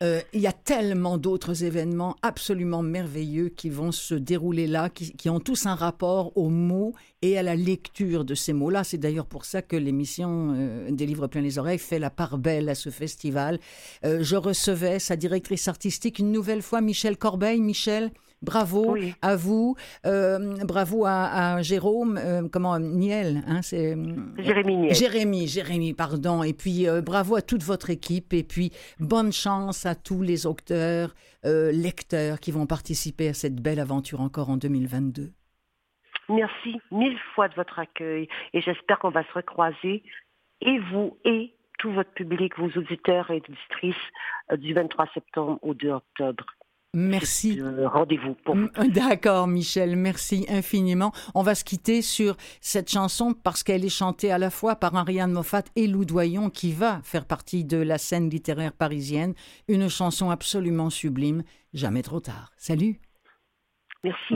Euh, 0.01 0.21
il 0.31 0.39
y 0.39 0.47
a 0.47 0.53
tellement 0.53 1.17
d'autres 1.17 1.65
événements 1.65 2.15
absolument 2.21 2.81
merveilleux 2.81 3.49
qui 3.49 3.69
vont 3.69 3.91
se 3.91 4.15
dérouler 4.15 4.65
là, 4.65 4.89
qui, 4.89 5.29
ont 5.29 5.41
tous 5.41 5.65
un 5.65 5.75
rapport 5.75 6.31
aux 6.37 6.47
mots 6.47 6.93
et 7.21 7.37
à 7.37 7.43
la 7.43 7.57
lecture 7.57 8.23
de 8.23 8.33
ces 8.33 8.53
mots-là. 8.53 8.85
C'est 8.85 8.97
d'ailleurs 8.97 9.25
pour 9.25 9.43
ça 9.43 9.61
que 9.61 9.75
l'émission 9.75 10.55
euh, 10.55 10.89
des 10.89 11.05
livres 11.05 11.27
plein 11.27 11.41
les 11.41 11.59
oreilles 11.59 11.79
fait 11.79 11.99
la 11.99 12.09
part 12.09 12.37
belle 12.37 12.69
à 12.69 12.75
ce 12.75 12.89
festival. 12.89 13.59
Euh, 14.05 14.23
je 14.23 14.37
recevais 14.37 14.99
sa 14.99 15.17
directrice 15.17 15.67
artistique 15.67 16.19
une 16.19 16.31
nouvelle 16.31 16.61
fois, 16.61 16.79
Michel 16.79 17.17
Corbeil. 17.17 17.59
Michel, 17.59 18.11
Bravo 18.41 18.95
à 19.21 19.35
vous, 19.35 19.75
euh, 20.05 20.55
bravo 20.63 21.05
à, 21.05 21.61
Jérôme, 21.61 22.17
euh, 22.17 22.47
comment 22.49 22.79
Niel, 22.79 23.43
hein, 23.45 23.61
c'est 23.61 23.95
euh, 23.97 24.15
Jérémy 24.37 24.77
Niel. 24.77 24.95
Jérémy, 24.95 25.47
Jérémy, 25.47 25.93
pardon. 25.93 26.41
Et 26.43 26.53
puis 26.53 26.85
bravo 27.03 27.35
à 27.35 27.41
toute 27.41 27.63
votre 27.63 27.89
équipe 27.89 28.33
et 28.33 28.43
puis 28.43 28.71
bonne 28.99 29.33
chance 29.33 29.85
à 29.85 29.93
tous 29.93 30.21
les 30.21 30.45
auteurs, 30.45 31.13
lecteurs 31.43 32.39
qui 32.39 32.51
vont 32.51 32.65
participer 32.65 33.27
à 33.27 33.33
cette 33.33 33.61
belle 33.61 33.79
aventure 33.79 34.21
encore 34.21 34.49
en 34.49 34.57
2022. 34.57 35.31
Merci 36.29 36.79
mille 36.91 37.17
fois 37.35 37.49
de 37.49 37.55
votre 37.55 37.79
accueil 37.79 38.29
et 38.53 38.61
j'espère 38.61 38.99
qu'on 38.99 39.09
va 39.09 39.23
se 39.23 39.33
recroiser 39.33 40.03
et 40.61 40.79
vous 40.91 41.17
et 41.25 41.53
tout 41.79 41.91
votre 41.91 42.11
public, 42.11 42.57
vos 42.57 42.69
auditeurs 42.79 43.31
et 43.31 43.37
auditrices 43.37 43.95
du 44.57 44.73
23 44.73 45.07
septembre 45.13 45.59
au 45.61 45.73
2 45.73 45.89
octobre. 45.89 46.45
Merci. 46.95 47.61
Rendez-vous 47.61 48.35
pour 48.43 48.55
mm, 48.55 48.69
D'accord, 48.93 49.47
Michel. 49.47 49.95
Merci 49.95 50.45
infiniment. 50.49 51.11
On 51.35 51.43
va 51.43 51.53
se 51.53 51.63
quitter 51.63 52.01
sur 52.01 52.35
cette 52.61 52.89
chanson 52.89 53.33
parce 53.33 53.63
qu'elle 53.63 53.85
est 53.85 53.89
chantée 53.89 54.31
à 54.31 54.39
la 54.39 54.49
fois 54.49 54.75
par 54.75 54.95
Ariane 54.95 55.31
Moffat 55.31 55.63
et 55.75 55.87
Lou 55.87 56.05
Doyon, 56.05 56.49
qui 56.49 56.71
va 56.71 57.01
faire 57.03 57.25
partie 57.25 57.63
de 57.63 57.77
la 57.77 57.97
scène 57.97 58.29
littéraire 58.29 58.73
parisienne. 58.73 59.35
Une 59.67 59.87
chanson 59.87 60.31
absolument 60.31 60.89
sublime. 60.89 61.43
Jamais 61.73 62.01
trop 62.01 62.19
tard. 62.19 62.51
Salut. 62.57 62.99
Merci. 64.03 64.35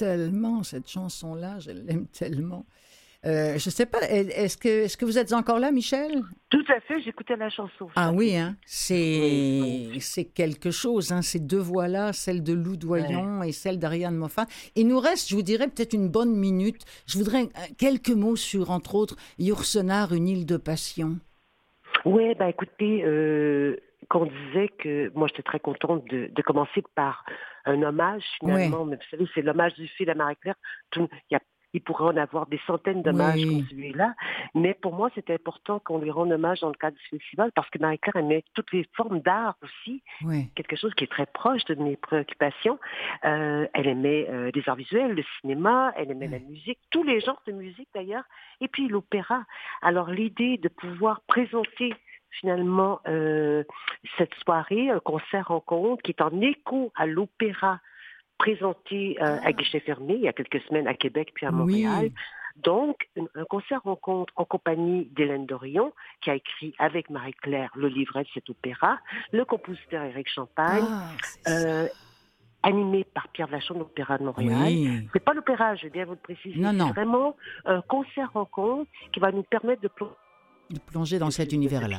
tellement 0.00 0.62
cette 0.62 0.88
chanson-là, 0.88 1.58
je 1.58 1.70
l'aime 1.72 2.06
tellement. 2.06 2.64
Euh, 3.26 3.58
je 3.58 3.68
sais 3.68 3.84
pas, 3.84 4.00
est-ce 4.08 4.56
que, 4.56 4.84
est-ce 4.84 4.96
que 4.96 5.04
vous 5.04 5.18
êtes 5.18 5.34
encore 5.34 5.58
là, 5.58 5.70
Michel? 5.70 6.22
Tout 6.48 6.64
à 6.68 6.80
fait, 6.80 7.02
j'écoutais 7.02 7.36
la 7.36 7.50
chanson. 7.50 7.90
Ah 7.94 8.12
oui, 8.14 8.34
hein? 8.34 8.56
c'est 8.64 9.90
c'est 10.00 10.24
quelque 10.24 10.70
chose, 10.70 11.12
hein? 11.12 11.20
ces 11.20 11.38
deux 11.38 11.58
voix-là, 11.58 12.14
celle 12.14 12.42
de 12.42 12.54
Lou 12.54 12.78
Doyon 12.78 13.42
et 13.42 13.52
celle 13.52 13.78
d'Ariane 13.78 14.16
Moffat. 14.16 14.46
Il 14.74 14.88
nous 14.88 14.98
reste, 14.98 15.28
je 15.28 15.34
vous 15.34 15.42
dirais, 15.42 15.68
peut-être 15.68 15.92
une 15.92 16.08
bonne 16.08 16.34
minute. 16.34 16.82
Je 17.06 17.18
voudrais 17.18 17.42
euh, 17.42 17.74
quelques 17.76 18.08
mots 18.08 18.36
sur, 18.36 18.70
entre 18.70 18.94
autres, 18.94 19.16
Yourcenar, 19.38 20.14
une 20.14 20.26
île 20.26 20.46
de 20.46 20.56
passion. 20.56 21.18
Oui, 22.06 22.34
ben 22.38 22.46
écoutez, 22.48 23.04
euh, 23.04 23.76
qu'on 24.10 24.26
disait 24.26 24.68
que 24.68 25.10
moi 25.14 25.28
j'étais 25.28 25.42
très 25.42 25.60
contente 25.60 26.04
de, 26.10 26.28
de 26.30 26.42
commencer 26.42 26.82
par 26.94 27.24
un 27.64 27.80
hommage 27.82 28.24
finalement, 28.40 28.84
mais 28.84 28.96
vous 28.96 29.02
savez, 29.10 29.26
c'est 29.34 29.42
l'hommage 29.42 29.74
du 29.74 29.86
fil 29.86 30.10
à 30.10 30.14
Marie-Claire. 30.14 30.56
Il 31.72 31.82
pourrait 31.82 32.06
en 32.12 32.16
avoir 32.16 32.48
des 32.48 32.58
centaines 32.66 33.02
d'hommages 33.02 33.36
Oui. 33.36 33.58
comme 33.58 33.68
celui-là. 33.68 34.14
Mais 34.56 34.74
pour 34.74 34.92
moi, 34.92 35.08
c'était 35.14 35.34
important 35.34 35.78
qu'on 35.78 35.98
lui 35.98 36.10
rende 36.10 36.32
hommage 36.32 36.58
dans 36.62 36.68
le 36.68 36.74
cadre 36.74 36.96
du 36.96 37.04
festival 37.16 37.52
parce 37.54 37.70
que 37.70 37.78
Marie-Claire 37.78 38.16
aimait 38.16 38.42
toutes 38.54 38.72
les 38.72 38.84
formes 38.96 39.20
d'art 39.20 39.54
aussi, 39.62 40.02
Oui. 40.24 40.50
quelque 40.56 40.74
chose 40.74 40.92
qui 40.94 41.04
est 41.04 41.12
très 41.12 41.26
proche 41.26 41.64
de 41.66 41.76
mes 41.76 41.96
préoccupations. 41.96 42.80
Euh, 43.24 43.68
elle 43.72 43.86
aimait 43.86 44.26
euh, 44.28 44.50
les 44.52 44.68
arts 44.68 44.74
visuels, 44.74 45.12
le 45.12 45.22
cinéma, 45.40 45.92
elle 45.96 46.10
aimait 46.10 46.26
la 46.26 46.40
musique, 46.40 46.80
tous 46.90 47.04
les 47.04 47.20
genres 47.20 47.40
de 47.46 47.52
musique 47.52 47.88
d'ailleurs, 47.94 48.24
et 48.60 48.66
puis 48.66 48.88
l'opéra. 48.88 49.44
Alors 49.80 50.10
l'idée 50.10 50.56
de 50.58 50.68
pouvoir 50.68 51.20
présenter 51.28 51.94
finalement 52.30 53.00
euh, 53.08 53.64
cette 54.18 54.34
soirée, 54.34 54.90
un 54.90 55.00
concert 55.00 55.48
rencontre 55.48 56.02
qui 56.02 56.12
est 56.12 56.22
en 56.22 56.40
écho 56.40 56.92
à 56.94 57.06
l'opéra 57.06 57.80
présenté 58.38 59.18
euh, 59.20 59.38
à 59.42 59.52
guichet 59.52 59.80
fermé 59.80 60.14
il 60.14 60.22
y 60.22 60.28
a 60.28 60.32
quelques 60.32 60.62
semaines 60.62 60.88
à 60.88 60.94
Québec 60.94 61.32
puis 61.34 61.46
à 61.46 61.50
Montréal. 61.50 62.04
Oui. 62.04 62.12
Donc, 62.56 63.08
un 63.16 63.24
un 63.34 63.44
concert 63.44 63.82
rencontre 63.82 64.32
en 64.36 64.44
compagnie 64.44 65.06
d'Hélène 65.12 65.46
Dorion, 65.46 65.92
qui 66.20 66.30
a 66.30 66.34
écrit 66.34 66.74
avec 66.78 67.08
Marie-Claire 67.08 67.70
le 67.74 67.88
livret 67.88 68.24
de 68.24 68.28
cet 68.34 68.50
opéra, 68.50 68.98
le 69.32 69.44
compositeur 69.44 70.02
Éric 70.04 70.28
Champagne, 70.28 70.84
Ah, 70.86 71.10
euh, 71.48 71.88
animé 72.62 73.04
par 73.04 73.28
Pierre 73.28 73.46
Vachon 73.46 73.74
de 73.74 73.78
l'Opéra 73.80 74.18
de 74.18 74.24
Montréal. 74.24 74.58
Oui. 74.62 75.08
C'est 75.12 75.24
pas 75.24 75.32
l'opéra, 75.32 75.74
je 75.76 75.84
vais 75.84 75.90
bien 75.90 76.04
vous 76.04 76.12
le 76.12 76.18
préciser. 76.18 76.60
Non, 76.60 76.72
non. 76.72 76.88
C'est 76.88 77.00
vraiment 77.00 77.36
un 77.64 77.80
concert 77.82 78.30
rencontre 78.32 78.90
qui 79.12 79.20
va 79.20 79.32
nous 79.32 79.44
permettre 79.44 79.80
de 79.80 79.88
plonger 79.88 80.12
de 80.74 80.78
plonger 80.80 81.18
dans 81.18 81.30
cet 81.30 81.52
univers-là. 81.52 81.96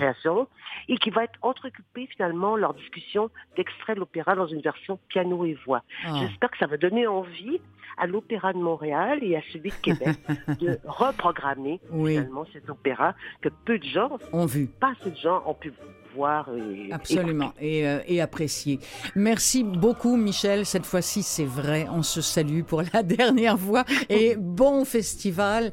et 0.88 0.98
qui 0.98 1.10
va 1.10 1.24
être 1.26 1.38
entrecoupé 1.42 2.08
finalement 2.08 2.56
leur 2.56 2.74
discussion 2.74 3.30
d'extraits 3.56 3.96
de 3.96 4.00
l'opéra 4.00 4.36
dans 4.36 4.48
une 4.48 4.62
version 4.62 5.00
piano 5.10 5.46
et 5.46 5.58
voix. 5.66 5.84
Ah. 6.06 6.14
J'espère 6.20 6.52
que 6.52 6.58
ça 6.58 6.68
va 6.68 6.78
donner 6.78 7.06
envie 7.08 7.60
à 7.98 8.08
l'Opéra 8.08 8.54
de 8.54 8.58
Montréal 8.58 9.20
et 9.22 9.36
à 9.36 9.42
celui 9.52 9.70
de 9.70 9.76
Québec 9.76 10.18
de 10.60 10.80
reprogrammer 10.86 11.80
Oui. 11.92 12.12
finalement 12.14 12.46
cet 12.54 12.70
opéra 12.70 13.14
que 13.42 13.50
peu 13.66 13.78
de 13.78 13.84
gens, 13.84 14.18
On 14.32 14.46
vu. 14.46 14.68
pas 14.68 14.94
assez 15.00 15.12
de 15.12 15.18
gens 15.18 15.44
ont 15.46 15.54
pu 15.54 15.72
voir 16.16 16.50
et 16.56 16.92
Absolument, 16.92 17.54
et, 17.60 17.88
euh, 17.88 18.00
et 18.08 18.22
apprécié. 18.22 18.80
Merci 19.16 19.64
beaucoup, 19.64 20.16
Michel. 20.18 20.66
Cette 20.66 20.86
fois-ci, 20.86 21.24
c'est 21.24 21.46
vrai, 21.46 21.88
on 21.92 22.04
se 22.04 22.22
salue 22.22 22.62
pour 22.64 22.82
la 22.94 23.04
dernière 23.04 23.58
fois. 23.60 23.84
Et 24.10 24.36
bon 24.38 24.86
festival. 24.86 25.72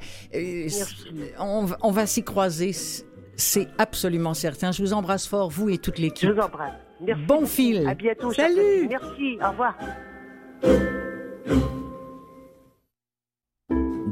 On, 1.39 1.65
va- 1.65 1.79
on 1.83 1.91
va 1.91 2.07
s'y 2.07 2.23
croiser, 2.23 2.73
c'est 3.37 3.69
absolument 3.79 4.35
certain. 4.35 4.73
Je 4.73 4.83
vous 4.83 4.93
embrasse 4.93 5.27
fort, 5.27 5.51
vous 5.51 5.69
et 5.71 5.79
toute 5.79 5.97
Je 5.97 6.03
l'équipe. 6.03 6.31
vous 6.31 6.41
embrasse. 6.41 6.73
Merci. 7.01 7.23
Bon 7.27 7.47
fil. 7.47 7.87
À 7.89 7.95
bientôt. 7.95 8.33
Salut. 8.33 8.89
Merci. 8.89 9.39
Au 9.45 9.51
revoir. 9.51 10.98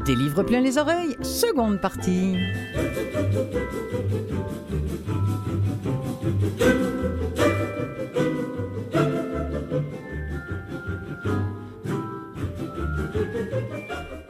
Des 0.06 0.14
livres 0.14 0.44
plein 0.44 0.60
les 0.60 0.78
oreilles, 0.78 1.16
seconde 1.22 1.80
partie. 1.80 2.36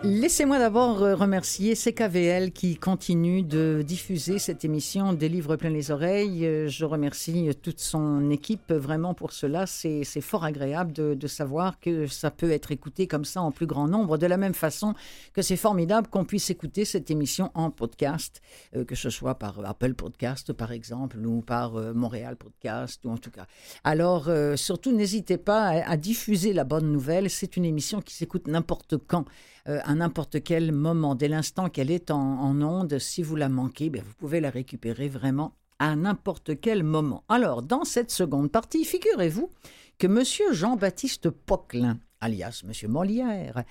Laissez-moi 0.08 0.60
d'abord 0.60 1.02
euh, 1.02 1.16
remercier 1.16 1.74
CKVL 1.74 2.52
qui 2.52 2.76
continue 2.76 3.42
de 3.42 3.82
diffuser 3.84 4.38
cette 4.38 4.64
émission 4.64 5.12
des 5.12 5.28
livres 5.28 5.56
plein 5.56 5.68
les 5.68 5.90
oreilles. 5.90 6.46
Euh, 6.46 6.68
Je 6.68 6.84
remercie 6.84 7.50
toute 7.60 7.80
son 7.80 8.30
équipe 8.30 8.72
vraiment 8.72 9.14
pour 9.14 9.32
cela. 9.32 9.66
C'est 9.66 10.04
fort 10.20 10.44
agréable 10.44 10.92
de, 10.92 11.26
savoir 11.26 11.80
que 11.80 12.06
ça 12.06 12.30
peut 12.30 12.52
être 12.52 12.70
écouté 12.70 13.08
comme 13.08 13.24
ça 13.24 13.42
en 13.42 13.50
plus 13.50 13.66
grand 13.66 13.88
nombre, 13.88 14.16
de 14.16 14.26
la 14.26 14.36
même 14.36 14.54
façon 14.54 14.94
que 15.32 15.42
c'est 15.42 15.56
formidable 15.56 16.06
qu'on 16.06 16.24
puisse 16.24 16.50
écouter 16.50 16.84
cette 16.84 17.10
émission 17.10 17.50
en 17.54 17.72
podcast, 17.72 18.40
euh, 18.76 18.84
que 18.84 18.94
ce 18.94 19.10
soit 19.10 19.34
par 19.34 19.58
Apple 19.64 19.94
Podcast 19.94 20.52
par 20.52 20.70
exemple, 20.70 21.18
ou 21.18 21.40
par 21.40 21.74
euh, 21.74 21.92
Montréal 21.94 22.36
Podcast, 22.36 23.04
ou 23.04 23.10
en 23.10 23.18
tout 23.18 23.32
cas. 23.32 23.46
Alors, 23.82 24.28
euh, 24.28 24.54
surtout, 24.54 24.92
n'hésitez 24.92 25.36
pas 25.36 25.68
à 25.68 25.96
diffuser 25.96 26.52
la 26.52 26.62
bonne 26.62 26.92
nouvelle. 26.92 27.28
C'est 27.28 27.56
une 27.56 27.64
émission 27.64 28.00
qui 28.00 28.14
s'écoute 28.14 28.46
n'importe 28.46 28.96
quand 28.98 29.24
euh, 29.68 29.80
à 29.84 29.94
n'importe 29.94 30.42
quel 30.42 30.72
moment, 30.72 31.14
dès 31.14 31.28
l'instant 31.28 31.68
qu'elle 31.68 31.90
est 31.90 32.10
en, 32.10 32.40
en 32.40 32.62
onde. 32.62 32.98
Si 32.98 33.22
vous 33.22 33.36
la 33.36 33.48
manquez, 33.48 33.90
ben, 33.90 34.02
vous 34.02 34.14
pouvez 34.14 34.40
la 34.40 34.50
récupérer 34.50 35.08
vraiment 35.08 35.56
à 35.78 35.96
n'importe 35.96 36.60
quel 36.60 36.82
moment. 36.82 37.24
Alors, 37.28 37.62
dans 37.62 37.84
cette 37.84 38.10
seconde 38.10 38.50
partie, 38.50 38.84
figurez-vous 38.84 39.50
que 39.98 40.06
M. 40.06 40.22
Jean-Baptiste 40.52 41.30
Poquelin, 41.30 41.98
alias 42.20 42.62
M. 42.64 42.90
Molière, 42.90 43.64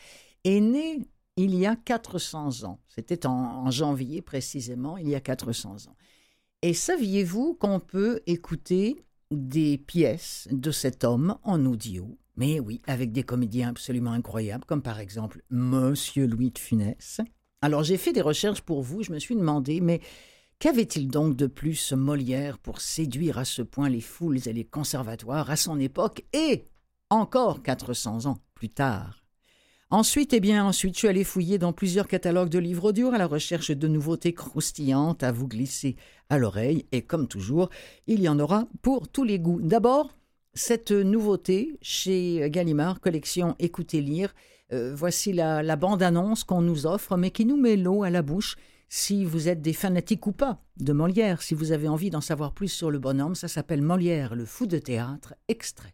est 0.43 0.59
né 0.59 1.07
il 1.37 1.55
y 1.55 1.65
a 1.65 1.75
400 1.75 2.63
ans. 2.63 2.79
C'était 2.87 3.25
en, 3.25 3.31
en 3.31 3.71
janvier 3.71 4.21
précisément, 4.21 4.97
il 4.97 5.09
y 5.09 5.15
a 5.15 5.19
400 5.21 5.87
ans. 5.87 5.95
Et 6.61 6.73
saviez-vous 6.73 7.55
qu'on 7.55 7.79
peut 7.79 8.21
écouter 8.25 9.05
des 9.31 9.77
pièces 9.77 10.47
de 10.51 10.71
cet 10.71 11.03
homme 11.03 11.37
en 11.43 11.65
audio? 11.65 12.17
Mais 12.37 12.59
oui, 12.59 12.81
avec 12.87 13.11
des 13.11 13.23
comédiens 13.23 13.69
absolument 13.69 14.11
incroyables, 14.11 14.65
comme 14.65 14.81
par 14.81 14.99
exemple 14.99 15.41
Monsieur 15.49 16.27
Louis 16.27 16.51
de 16.51 16.59
Funès. 16.59 17.21
Alors 17.61 17.83
j'ai 17.83 17.97
fait 17.97 18.13
des 18.13 18.21
recherches 18.21 18.61
pour 18.61 18.81
vous, 18.81 19.03
je 19.03 19.11
me 19.11 19.19
suis 19.19 19.35
demandé, 19.35 19.81
mais 19.81 20.01
qu'avait-il 20.59 21.07
donc 21.07 21.35
de 21.35 21.47
plus 21.47 21.93
Molière 21.93 22.59
pour 22.59 22.81
séduire 22.81 23.37
à 23.37 23.45
ce 23.45 23.61
point 23.61 23.89
les 23.89 24.01
foules 24.01 24.47
et 24.47 24.53
les 24.53 24.65
conservatoires 24.65 25.49
à 25.49 25.55
son 25.55 25.79
époque 25.79 26.23
et 26.33 26.65
encore 27.09 27.63
400 27.63 28.25
ans 28.25 28.37
plus 28.53 28.69
tard? 28.69 29.25
Ensuite, 29.91 30.33
eh 30.33 30.39
bien, 30.39 30.65
ensuite, 30.65 30.95
je 30.95 30.99
suis 30.99 31.07
allé 31.07 31.23
fouiller 31.23 31.59
dans 31.59 31.71
plusieurs 31.71 32.07
catalogues 32.07 32.49
de 32.49 32.57
livres 32.57 32.89
audio 32.89 33.11
à 33.13 33.19
la 33.19 33.27
recherche 33.27 33.69
de 33.69 33.87
nouveautés 33.87 34.33
croustillantes 34.33 35.21
à 35.21 35.31
vous 35.31 35.47
glisser 35.47 35.95
à 36.29 36.39
l'oreille. 36.39 36.87
Et 36.91 37.03
comme 37.03 37.27
toujours, 37.27 37.69
il 38.07 38.19
y 38.19 38.27
en 38.27 38.39
aura 38.39 38.67
pour 38.81 39.07
tous 39.07 39.23
les 39.23 39.37
goûts. 39.37 39.61
D'abord, 39.61 40.11
cette 40.55 40.91
nouveauté 40.91 41.77
chez 41.81 42.49
Gallimard, 42.49 43.01
collection 43.01 43.55
Écoutez 43.59 44.01
lire. 44.01 44.33
Euh, 44.73 44.95
voici 44.95 45.33
la, 45.33 45.75
bande-annonce 45.75 46.43
qu'on 46.43 46.61
nous 46.61 46.87
offre, 46.87 47.17
mais 47.17 47.29
qui 47.29 47.45
nous 47.45 47.57
met 47.57 47.75
l'eau 47.75 48.03
à 48.03 48.09
la 48.09 48.21
bouche. 48.21 48.55
si 48.87 49.25
vous 49.25 49.49
êtes 49.49 49.61
des 49.61 49.73
fanatiques 49.73 50.25
ou 50.27 50.31
pas 50.31 50.59
de 50.77 50.93
Molière, 50.93 51.41
si 51.41 51.53
vous 51.53 51.71
avez 51.71 51.87
envie 51.87 52.09
d'en 52.09 52.21
savoir 52.21 52.53
plus 52.53 52.69
sur 52.69 52.89
le 52.89 52.99
bonhomme, 52.99 53.35
ça 53.35 53.47
s'appelle 53.47 53.81
Molière, 53.81 54.35
le 54.35 54.45
fou 54.45 54.67
de 54.67 54.77
théâtre, 54.77 55.33
extrait. 55.47 55.93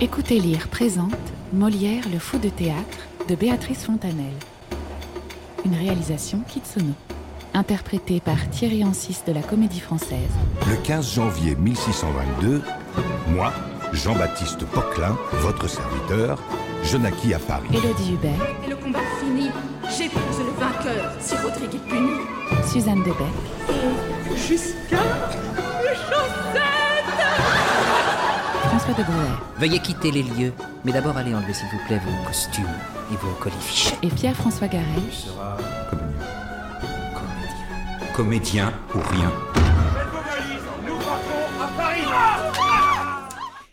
Écoutez 0.00 0.40
lire 0.40 0.68
présente 0.68 1.14
Molière, 1.52 2.08
le 2.10 2.18
fou 2.18 2.38
de 2.38 2.48
théâtre 2.48 3.06
de 3.28 3.36
Béatrice 3.36 3.84
Fontanelle. 3.84 4.38
Une 5.64 5.74
réalisation 5.74 6.40
Kitsono. 6.48 6.94
Interprétée 7.54 8.20
par 8.20 8.48
Thierry 8.50 8.82
Ancis 8.82 9.18
de 9.26 9.32
la 9.32 9.42
Comédie 9.42 9.80
Française. 9.80 10.30
Le 10.68 10.76
15 10.76 11.14
janvier 11.14 11.54
1622, 11.54 12.62
moi, 13.28 13.52
Jean-Baptiste 13.92 14.64
Poquelin, 14.66 15.16
votre 15.32 15.68
serviteur, 15.68 16.38
je 16.82 16.96
naquis 16.96 17.34
à 17.34 17.38
Paris. 17.38 17.68
Élodie 17.70 18.14
Hubert. 18.14 18.46
Et 18.66 18.70
le 18.70 18.76
combat 18.76 19.00
fini, 19.20 19.50
j'épouse 19.84 20.38
le 20.38 20.58
vainqueur 20.58 21.12
si 21.20 21.34
Rodrigue 21.36 21.74
est 21.74 21.88
puni. 21.90 22.10
Suzanne 22.66 23.00
Debec. 23.00 23.26
Et 23.68 24.36
jusqu'à 24.36 25.02
les 25.82 25.94
chaussettes 25.94 26.62
François 28.64 28.94
de 28.94 29.02
Brouwer. 29.02 29.36
Veuillez 29.58 29.78
quitter 29.80 30.10
les 30.10 30.22
lieux, 30.22 30.52
mais 30.86 30.92
d'abord 30.92 31.18
allez 31.18 31.34
enlever 31.34 31.52
s'il 31.52 31.68
vous 31.68 31.84
plaît 31.86 32.00
vos 32.02 32.26
costumes 32.26 32.64
et 33.12 33.16
vos 33.16 33.34
colifiches. 33.38 33.92
Et 34.02 34.08
Pierre-François 34.08 34.68
Garel. 34.68 35.02
Sera. 35.12 35.58
Comédien 38.14 38.72
ou 38.94 38.98
rien. 38.98 39.32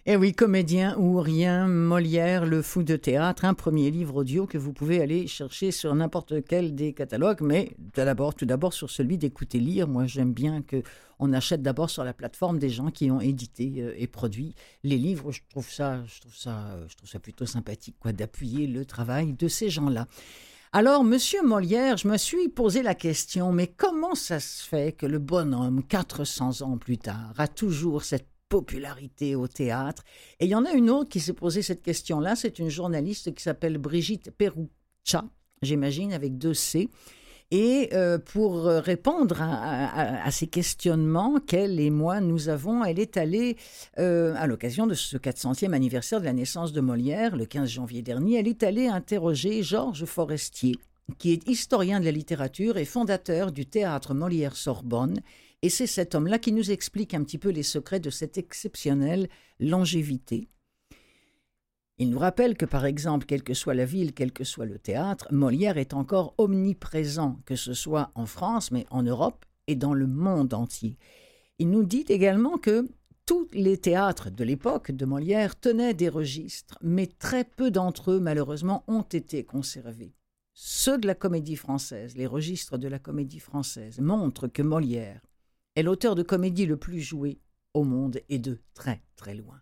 Eh 0.06 0.16
oui, 0.16 0.34
comédien 0.34 0.98
ou 0.98 1.20
rien, 1.20 1.68
Molière, 1.68 2.46
le 2.46 2.62
fou 2.62 2.84
de 2.84 2.96
théâtre, 2.96 3.46
un 3.46 3.54
premier 3.54 3.92
livre 3.92 4.16
audio 4.16 4.48
que 4.48 4.58
vous 4.58 4.72
pouvez 4.74 5.02
aller 5.02 5.28
chercher 5.28 5.72
sur 5.72 5.94
n'importe 5.94 6.44
quel 6.46 6.74
des 6.74 6.94
catalogues, 6.94 7.42
mais 7.42 7.76
tout 7.94 8.46
d'abord, 8.46 8.74
sur 8.74 8.90
celui 8.90 9.18
d'écouter 9.18 9.60
lire. 9.60 9.88
Moi, 9.88 10.06
j'aime 10.06 10.34
bien 10.34 10.62
que 10.62 10.82
on 11.20 11.34
achète 11.34 11.62
d'abord 11.62 11.90
sur 11.90 12.06
la 12.06 12.14
plateforme 12.14 12.60
des 12.60 12.70
gens 12.70 12.92
qui 12.92 13.12
ont 13.12 13.20
édité 13.20 13.74
euh, 13.80 13.94
et 13.98 14.08
produit 14.08 14.56
les 14.86 14.98
livres. 14.98 15.34
Je 15.34 15.42
trouve 15.50 15.70
ça, 15.70 16.02
je 16.06 16.22
trouve 16.22 16.36
ça, 16.36 16.78
je 16.88 16.96
trouve 16.96 17.10
ça 17.10 17.20
plutôt 17.20 17.46
sympathique, 17.46 17.98
quoi, 18.00 18.14
d'appuyer 18.14 18.68
le 18.68 18.86
travail 18.86 19.34
de 19.34 19.48
ces 19.50 19.70
gens-là. 19.70 20.08
Alors, 20.72 21.04
Monsieur 21.04 21.42
Molière, 21.42 21.98
je 21.98 22.08
me 22.08 22.16
suis 22.16 22.48
posé 22.48 22.84
la 22.84 22.94
question, 22.94 23.52
mais 23.52 23.66
comment 23.66 24.14
ça 24.14 24.40
se 24.40 24.64
fait 24.64 24.96
que 24.96 25.08
le 25.08 25.18
bonhomme, 25.18 25.82
400 25.84 26.62
ans 26.62 26.78
plus 26.78 27.00
tard, 27.00 27.34
a 27.40 27.48
toujours 27.48 28.04
cette 28.04 28.28
popularité 28.50 29.34
au 29.34 29.48
théâtre? 29.48 30.04
Et 30.40 30.46
il 30.46 30.52
y 30.52 30.56
en 30.56 30.66
a 30.66 30.74
une 30.74 30.92
autre 30.92 31.10
qui 31.10 31.22
s'est 31.22 31.34
posé 31.34 31.64
cette 31.64 31.82
question-là, 31.82 32.36
c'est 32.36 32.60
une 32.60 32.70
journaliste 32.70 33.34
qui 33.34 33.42
s'appelle 33.42 33.80
Brigitte 33.80 34.30
Peruccia, 34.30 35.26
j'imagine, 35.64 36.14
avec 36.14 36.38
deux 36.38 36.54
C. 36.54 36.88
Et 37.52 37.90
euh, 37.94 38.20
pour 38.20 38.68
euh, 38.68 38.80
répondre 38.80 39.42
à, 39.42 40.30
ces 40.30 40.46
questionnements 40.46 41.40
qu'elle 41.40 41.80
et 41.80 41.90
moi 41.90 42.22
nous 42.22 42.48
avons, 42.48 42.86
elle 42.86 43.00
est 43.00 43.18
allée, 43.18 43.58
euh, 43.98 44.36
à 44.38 44.46
l'occasion 44.46 44.86
de 44.86 44.94
ce 44.94 45.18
400e 45.18 45.74
anniversaire 45.74 46.20
de 46.20 46.26
la 46.26 46.34
naissance 46.34 46.74
de 46.74 46.82
Molière, 46.82 47.36
le 47.36 47.46
15 47.46 47.68
janvier 47.68 48.04
dernier, 48.04 48.38
elle 48.38 48.48
est 48.48 48.62
allée 48.62 48.88
interroger 48.88 49.64
Georges 49.64 50.06
Forestier, 50.06 50.76
qui 51.18 51.32
est 51.32 51.48
historien 51.50 52.00
de 52.00 52.06
la 52.06 52.12
littérature 52.12 52.78
et 52.78 52.86
fondateur 52.86 53.52
du 53.52 53.66
théâtre 53.66 54.14
Molière-Sorbonne. 54.14 55.20
Et 55.64 55.70
c'est 55.70 55.88
cet 55.88 56.14
homme-là 56.14 56.38
qui 56.38 56.52
nous 56.52 56.70
explique 56.70 57.16
un 57.16 57.24
petit 57.24 57.40
peu 57.40 57.50
les 57.50 57.64
secrets 57.64 58.00
de 58.00 58.12
cette 58.12 58.38
exceptionnelle 58.38 59.28
longévité. 59.60 60.48
Il 62.02 62.10
nous 62.12 62.20
rappelle 62.20 62.56
que, 62.56 62.66
par 62.66 62.86
exemple, 62.86 63.26
quelle 63.26 63.44
que 63.44 63.54
soit 63.54 63.74
la 63.74 63.84
ville, 63.84 64.14
quel 64.14 64.32
que 64.32 64.46
soit 64.46 64.66
le 64.66 64.80
théâtre, 64.80 65.28
Molière 65.32 65.78
est 65.78 65.94
encore 65.94 66.34
omniprésent, 66.38 67.42
que 67.46 67.58
ce 67.58 67.74
soit 67.74 68.12
en 68.16 68.26
France, 68.26 68.72
mais 68.72 68.86
en 68.90 69.04
Europe 69.04 69.46
et 69.68 69.76
dans 69.76 69.94
le 69.94 70.08
monde 70.08 70.54
entier. 70.54 70.98
Il 71.60 71.70
nous 71.70 71.84
dit 71.84 72.06
également 72.08 72.58
que 72.58 72.88
tous 73.26 73.50
les 73.52 73.78
théâtres 73.78 74.30
de 74.30 74.46
l'époque 74.46 74.92
de 74.92 75.06
Molière 75.06 75.60
tenaient 75.60 75.94
des 75.94 76.08
registres, 76.08 76.80
mais 76.82 77.06
très 77.06 77.44
peu 77.44 77.70
d'entre 77.70 78.12
eux, 78.12 78.20
malheureusement, 78.22 78.86
ont 78.88 79.02
été 79.02 79.44
conservés. 79.44 80.16
Ceux 80.54 80.98
de 80.98 81.06
la 81.06 81.16
comédie 81.16 81.58
française, 81.58 82.16
les 82.16 82.28
registres 82.28 82.78
de 82.78 82.88
la 82.88 83.00
comédie 83.00 83.40
française, 83.40 84.00
montrent 84.00 84.48
que 84.48 84.62
Molière 84.62 85.22
est 85.76 85.84
l'auteur 85.84 86.16
de 86.16 86.24
comédie 86.24 86.66
le 86.66 86.78
plus 86.78 87.02
joué 87.02 87.42
au 87.74 87.84
monde 87.84 88.22
et 88.30 88.40
de 88.40 88.62
très 88.74 89.02
très 89.18 89.36
loin. 89.36 89.60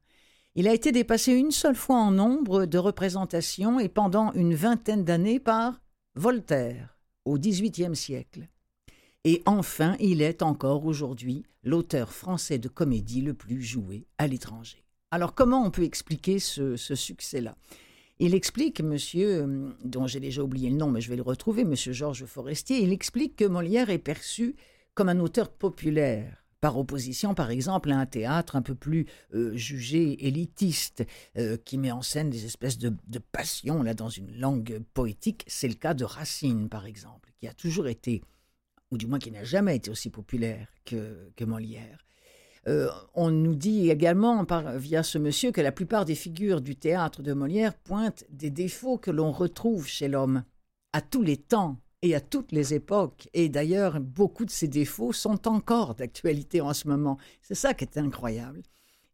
Il 0.60 0.68
a 0.68 0.74
été 0.74 0.92
dépassé 0.92 1.34
une 1.34 1.52
seule 1.52 1.76
fois 1.76 1.98
en 1.98 2.10
nombre 2.10 2.66
de 2.66 2.80
représentations 2.80 3.80
et 3.80 3.90
pendant 3.90 4.34
une 4.34 4.56
vingtaine 4.56 5.04
d'années 5.04 5.40
par 5.40 5.80
Voltaire 6.16 6.98
au 7.26 7.38
XVIIIe 7.38 7.96
siècle. 7.96 8.48
Et 9.24 9.44
enfin, 9.46 9.96
il 10.00 10.24
est 10.24 10.42
encore 10.42 10.86
aujourd'hui 10.86 11.44
l'auteur 11.64 12.12
français 12.12 12.58
de 12.58 12.70
comédie 12.70 13.22
le 13.22 13.36
plus 13.36 13.62
joué 13.62 14.08
à 14.18 14.26
l'étranger. 14.26 14.84
Alors 15.12 15.36
comment 15.36 15.64
on 15.64 15.70
peut 15.70 15.84
expliquer 15.84 16.40
ce, 16.40 16.76
succès-là? 16.76 17.56
Il 18.18 18.34
explique, 18.34 18.82
monsieur, 18.82 19.76
dont 19.84 20.08
j'ai 20.08 20.20
déjà 20.20 20.42
oublié 20.42 20.72
le 20.72 20.78
nom, 20.78 20.90
mais 20.90 21.02
je 21.02 21.10
vais 21.10 21.18
le 21.18 21.22
retrouver, 21.22 21.66
monsieur 21.66 21.94
Georges 21.94 22.26
Forestier, 22.26 22.82
il 22.82 22.92
explique 22.92 23.36
que 23.36 23.46
Molière 23.46 23.92
est 23.92 24.00
perçu 24.00 24.56
comme 24.96 25.10
un 25.10 25.20
auteur 25.20 25.52
populaire, 25.52 26.47
par 26.62 26.78
opposition, 26.78 27.34
par 27.34 27.52
exemple, 27.52 27.92
à 27.92 28.00
un 28.00 28.06
théâtre 28.06 28.56
un 28.56 28.62
peu 28.62 28.76
plus 28.76 29.06
euh, 29.34 29.56
jugé 29.56 30.28
élitiste, 30.28 31.06
euh, 31.38 31.58
qui 31.58 31.78
met 31.78 31.92
en 31.92 32.02
scène 32.02 32.30
des 32.30 32.46
espèces 32.46 32.78
de, 32.78 32.94
passions 33.32 33.84
là, 33.84 33.94
dans 33.94 34.10
une 34.10 34.36
langue 34.38 34.82
poétique. 34.94 35.44
C'est 35.48 35.68
le 35.68 35.76
cas 35.76 35.94
de 35.94 36.04
Racine, 36.04 36.70
par 36.70 36.86
exemple, 36.86 37.32
qui 37.40 37.48
a 37.48 37.54
toujours 37.54 37.88
été, 37.88 38.24
ou 38.92 38.98
du 38.98 39.08
moins 39.08 39.20
qui 39.20 39.32
n'a 39.32 39.44
jamais 39.44 39.76
été 39.76 39.92
aussi 39.92 40.10
populaire 40.10 40.68
que, 40.86 41.30
Molière. 41.42 42.00
Euh, 42.68 42.90
on 43.14 43.32
nous 43.32 43.56
dit 43.56 43.90
également 43.90 44.46
via 44.76 45.02
ce 45.02 45.18
monsieur 45.18 45.52
que 45.52 45.62
la 45.62 45.72
plupart 45.72 46.04
des 46.04 46.16
figures 46.16 46.60
du 46.60 46.76
théâtre 46.76 47.22
de 47.22 47.32
Molière 47.32 47.74
pointent 47.74 48.26
des 48.30 48.50
défauts 48.50 48.98
que 48.98 49.12
l'on 49.12 49.32
retrouve 49.32 49.88
chez 49.88 50.10
l'homme 50.10 50.44
à 50.92 51.02
tous 51.02 51.22
les 51.22 51.38
temps 51.38 51.80
et 52.02 52.16
à 52.16 52.22
toutes 52.22 52.52
les 52.52 52.74
époques. 52.74 53.28
Et 53.34 53.50
d'ailleurs, 53.50 54.00
beaucoup 54.00 54.46
de 54.46 54.52
ces 54.52 54.68
défauts 54.68 55.14
sont 55.14 55.48
encore 55.48 55.96
d'actualité 55.96 56.62
en 56.62 56.74
ce 56.74 56.88
moment. 56.88 57.18
C'est 57.42 57.56
ça 57.56 57.74
qui 57.74 57.86
est 57.86 57.98
incroyable. 57.98 58.62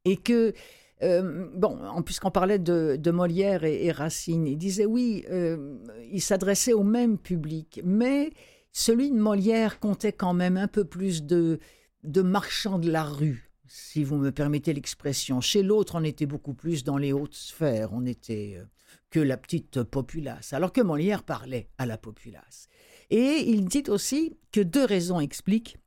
Et 0.05 0.17
que, 0.17 0.53
euh, 1.01 1.47
bon, 1.55 1.79
puisqu'on 2.03 2.31
parlait 2.31 2.59
de, 2.59 3.11
Molière 3.11 3.63
et, 3.63 3.85
et 3.85 3.91
Racine, 3.91 4.47
il 4.47 4.57
disait 4.57 4.85
oui, 4.85 5.25
euh, 5.29 5.77
il 6.11 6.21
s'adressait 6.21 6.73
au 6.73 6.83
même 6.83 7.17
public, 7.17 7.81
mais 7.83 8.31
celui 8.71 9.11
de 9.11 9.17
Molière 9.17 9.79
comptait 9.79 10.13
quand 10.13 10.33
même 10.33 10.57
un 10.57 10.67
peu 10.67 10.83
plus 10.83 11.23
de, 11.23 11.59
de 12.03 12.21
marchands 12.21 12.79
de 12.79 12.91
la 12.91 13.03
rue, 13.03 13.51
si 13.67 14.03
vous 14.03 14.17
me 14.17 14.31
permettez 14.31 14.73
l'expression. 14.73 15.39
Chez 15.39 15.63
l'autre, 15.63 15.95
on 15.95 16.03
était 16.03 16.25
beaucoup 16.25 16.53
plus 16.53 16.83
dans 16.83 16.97
les 16.97 17.13
hautes 17.13 17.35
sphères, 17.35 17.93
on 17.93 18.05
était 18.05 18.55
euh, 18.57 18.65
que 19.09 19.19
la 19.19 19.37
petite 19.37 19.83
populace, 19.83 20.53
alors 20.53 20.73
que 20.73 20.81
Molière 20.81 21.23
parlait 21.23 21.69
à 21.77 21.85
la 21.85 21.97
populace. 21.97 22.67
Et 23.09 23.43
il 23.47 23.65
dit 23.65 23.83
aussi 23.89 24.37
que 24.51 24.61
deux 24.61 24.85
raisons 24.85 25.19
expliquent, 25.19 25.77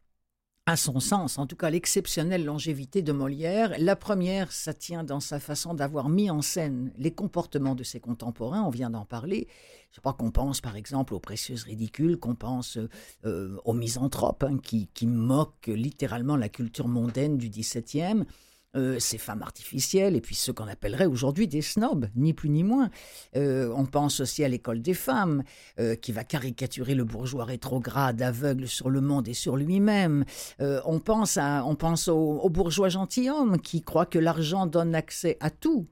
à 0.69 0.77
son 0.77 0.99
sens, 0.99 1.39
en 1.39 1.47
tout 1.47 1.55
cas 1.55 1.71
l'exceptionnelle 1.71 2.45
longévité 2.45 3.01
de 3.01 3.13
Molière. 3.13 3.73
La 3.79 3.95
première, 3.95 4.51
ça 4.51 4.75
tient 4.75 5.05
dans 5.05 5.21
sa 5.21 5.39
façon 5.39 5.75
d'avoir 5.75 6.09
mis 6.09 6.29
en 6.29 6.43
scène 6.43 6.93
les 6.99 7.13
comportements 7.13 7.77
de 7.77 7.85
ses 7.85 8.01
contemporains, 8.01 8.65
on 8.65 8.71
vient 8.71 8.91
d'en 8.91 9.05
parler. 9.05 9.47
Je 9.93 10.01
crois 10.01 10.15
qu'on 10.15 10.33
pense 10.33 10.61
par 10.61 10.75
exemple 10.75 11.15
aux 11.15 11.21
précieuses 11.21 11.63
ridicules, 11.63 12.19
qu'on 12.19 12.35
pense 12.35 12.79
euh, 13.25 13.57
aux 13.65 13.75
misanthropes 13.75 14.43
hein, 14.43 14.59
qui, 14.61 14.89
qui 14.89 15.07
moquent 15.07 15.69
littéralement 15.69 16.37
la 16.37 16.49
culture 16.49 16.89
mondaine 16.89 17.39
du 17.39 17.49
XVIIe. 17.49 18.25
Euh, 18.77 18.99
ces 18.99 19.17
femmes 19.17 19.43
artificielles 19.43 20.17
et 20.17 20.21
puis 20.21 20.35
ceux 20.35 20.53
qu'on 20.53 20.67
appellerait 20.67 21.07
aujourd'hui 21.07 21.49
des 21.49 21.63
snobs, 21.63 22.09
ni 22.15 22.35
plus 22.35 22.51
ni 22.51 22.63
moins. 22.63 22.91
Euh, 23.35 23.73
on 23.75 23.87
pense 23.87 24.21
aussi 24.21 24.45
à 24.45 24.49
l'école 24.49 24.83
des 24.83 24.93
femmes, 24.93 25.45
euh, 25.81 25.95
qui 25.95 26.13
va 26.13 26.25
caricaturer 26.25 26.95
le 26.95 27.05
bourgeois 27.05 27.45
rétrograde, 27.45 28.21
aveugle 28.21 28.69
sur 28.69 28.91
le 28.91 29.01
monde 29.01 29.29
et 29.29 29.35
sur 29.35 29.57
lui-même. 29.57 30.25
On 30.59 30.99
pense, 30.99 31.39
à, 31.39 31.65
on 31.65 31.75
pense 31.75 32.09
au, 32.09 32.17
au 32.17 32.51
bourgeois 32.51 32.89
gentilhomme 32.89 33.59
qui 33.61 33.81
croit 33.81 34.07
que 34.07 34.19
l'argent 34.19 34.67
donne 34.67 34.95
accès 34.95 35.39
à 35.41 35.51
tout. 35.51 35.87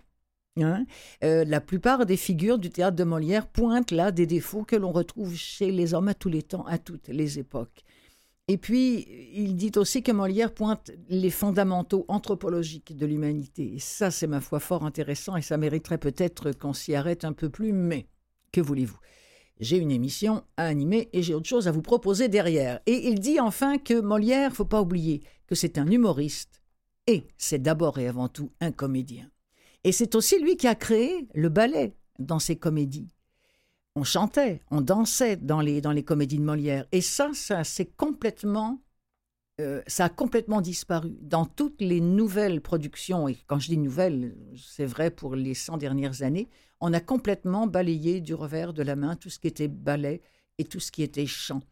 Hein 0.60 0.84
la 1.22 1.60
plupart 1.60 2.06
des 2.06 2.16
figures 2.16 2.58
du 2.58 2.70
théâtre 2.70 2.96
de 2.96 3.04
Molière 3.04 3.46
pointent 3.46 3.90
là 3.90 4.12
des 4.12 4.26
défauts 4.26 4.64
que 4.64 4.76
l'on 4.76 4.92
retrouve 4.92 5.34
chez 5.34 5.72
les 5.72 5.94
hommes 5.94 6.08
à 6.08 6.14
tous 6.14 6.28
les 6.28 6.42
temps, 6.42 6.66
à 6.66 6.78
toutes 6.78 7.08
les 7.08 7.38
époques. 7.38 7.84
Et 8.46 8.58
puis, 8.58 9.06
il 9.32 9.56
dit 9.56 9.72
aussi 9.76 10.02
que 10.02 10.12
Molière 10.12 10.52
pointe 10.52 10.90
les 11.08 11.30
fondamentaux 11.30 12.04
anthropologiques 12.08 12.94
de 12.94 13.06
l'humanité. 13.06 13.74
Et 13.74 13.78
ça, 13.78 14.10
c'est 14.10 14.26
ma 14.26 14.42
foi 14.42 14.60
fort 14.60 14.84
intéressant 14.84 15.36
et 15.36 15.42
ça 15.42 15.56
mériterait 15.56 15.98
peut-être 15.98 16.52
qu'on 16.52 16.74
s'y 16.74 16.94
arrête 16.94 17.24
un 17.24 17.32
peu 17.32 17.48
plus, 17.48 17.72
mais 17.72 18.06
que 18.52 18.60
voulez-vous? 18.60 18.98
J'ai 19.60 19.78
une 19.78 19.92
émission 19.92 20.42
à 20.56 20.64
animer 20.64 21.08
et 21.12 21.22
j'ai 21.22 21.32
autre 21.32 21.48
chose 21.48 21.68
à 21.68 21.72
vous 21.72 21.80
proposer 21.80 22.28
derrière. 22.28 22.80
Et 22.86 23.08
il 23.08 23.20
dit 23.20 23.40
enfin 23.40 23.78
que 23.78 23.98
Molière, 24.00 24.52
faut 24.52 24.64
pas 24.64 24.82
oublier 24.82 25.22
que 25.46 25.54
c'est 25.54 25.78
un 25.78 25.86
humoriste 25.86 26.60
et 27.06 27.26
c'est 27.38 27.62
d'abord 27.62 27.98
et 27.98 28.08
avant 28.08 28.28
tout 28.28 28.50
un 28.60 28.72
comédien. 28.72 29.30
Et 29.84 29.92
c'est 29.92 30.14
aussi 30.16 30.38
lui 30.40 30.56
qui 30.56 30.66
a 30.66 30.74
créé 30.74 31.28
le 31.34 31.48
ballet 31.48 31.94
dans 32.18 32.38
ses 32.38 32.56
comédies. 32.56 33.13
On 33.96 34.04
chantait, 34.04 34.60
on 34.70 34.80
dansait 34.80 35.36
dans 35.36 35.60
les, 35.60 35.80
dans 35.80 35.92
les 35.92 36.02
comédies 36.02 36.38
de 36.38 36.44
Molière. 36.44 36.86
Et 36.92 37.00
ça, 37.00 37.30
ça 37.34 37.64
c'est 37.64 37.86
complètement 37.96 38.80
euh, 39.60 39.82
ça 39.86 40.06
a 40.06 40.08
complètement 40.08 40.60
disparu. 40.60 41.16
Dans 41.20 41.46
toutes 41.46 41.80
les 41.80 42.00
nouvelles 42.00 42.60
productions, 42.60 43.28
et 43.28 43.36
quand 43.46 43.60
je 43.60 43.68
dis 43.68 43.78
nouvelles, 43.78 44.36
c'est 44.56 44.84
vrai 44.84 45.10
pour 45.10 45.36
les 45.36 45.54
100 45.54 45.76
dernières 45.76 46.22
années, 46.22 46.48
on 46.80 46.92
a 46.92 47.00
complètement 47.00 47.68
balayé 47.68 48.20
du 48.20 48.34
revers 48.34 48.72
de 48.72 48.82
la 48.82 48.96
main 48.96 49.14
tout 49.14 49.30
ce 49.30 49.38
qui 49.38 49.46
était 49.46 49.68
ballet 49.68 50.22
et 50.58 50.64
tout 50.64 50.80
ce 50.80 50.90
qui 50.90 51.04
était 51.04 51.26
chant. 51.26 51.62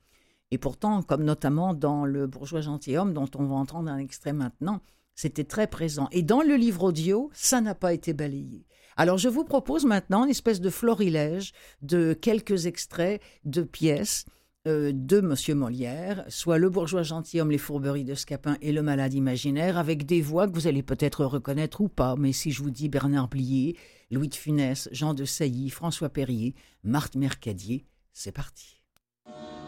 Et 0.52 0.58
pourtant, 0.58 1.02
comme 1.02 1.24
notamment 1.24 1.74
dans 1.74 2.04
Le 2.04 2.26
bourgeois 2.26 2.60
gentilhomme, 2.60 3.14
dont 3.14 3.30
on 3.34 3.46
va 3.46 3.56
entendre 3.56 3.90
un 3.90 3.98
extrait 3.98 4.32
maintenant, 4.32 4.80
c'était 5.14 5.44
très 5.44 5.66
présent. 5.66 6.08
Et 6.12 6.22
dans 6.22 6.42
le 6.42 6.56
livre 6.56 6.84
audio, 6.84 7.30
ça 7.32 7.60
n'a 7.60 7.74
pas 7.74 7.92
été 7.92 8.12
balayé. 8.12 8.66
Alors 8.96 9.18
je 9.18 9.28
vous 9.28 9.44
propose 9.44 9.84
maintenant 9.84 10.24
une 10.24 10.30
espèce 10.30 10.60
de 10.60 10.70
florilège 10.70 11.52
de 11.80 12.12
quelques 12.12 12.66
extraits 12.66 13.22
de 13.44 13.62
pièces 13.62 14.26
euh, 14.68 14.92
de 14.94 15.18
M. 15.18 15.58
Molière, 15.58 16.24
soit 16.28 16.58
Le 16.58 16.70
bourgeois 16.70 17.02
gentilhomme, 17.02 17.50
Les 17.50 17.58
fourberies 17.58 18.04
de 18.04 18.14
Scapin 18.14 18.56
et 18.60 18.70
Le 18.70 18.82
malade 18.82 19.12
imaginaire, 19.12 19.76
avec 19.76 20.06
des 20.06 20.20
voix 20.20 20.46
que 20.46 20.54
vous 20.54 20.68
allez 20.68 20.84
peut-être 20.84 21.24
reconnaître 21.24 21.80
ou 21.80 21.88
pas, 21.88 22.14
mais 22.16 22.32
si 22.32 22.52
je 22.52 22.62
vous 22.62 22.70
dis 22.70 22.88
Bernard 22.88 23.26
Blier, 23.28 23.76
Louis 24.12 24.28
de 24.28 24.36
Funès, 24.36 24.88
Jean 24.92 25.14
de 25.14 25.24
Sailly, 25.24 25.68
François 25.68 26.10
Perrier, 26.10 26.54
Marthe 26.84 27.16
Mercadier, 27.16 27.86
c'est 28.12 28.30
parti. 28.30 28.82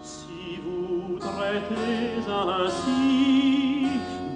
Si 0.02 0.60
vous 0.62 1.18
traitez 1.18 2.30
ainsi, 2.30 3.53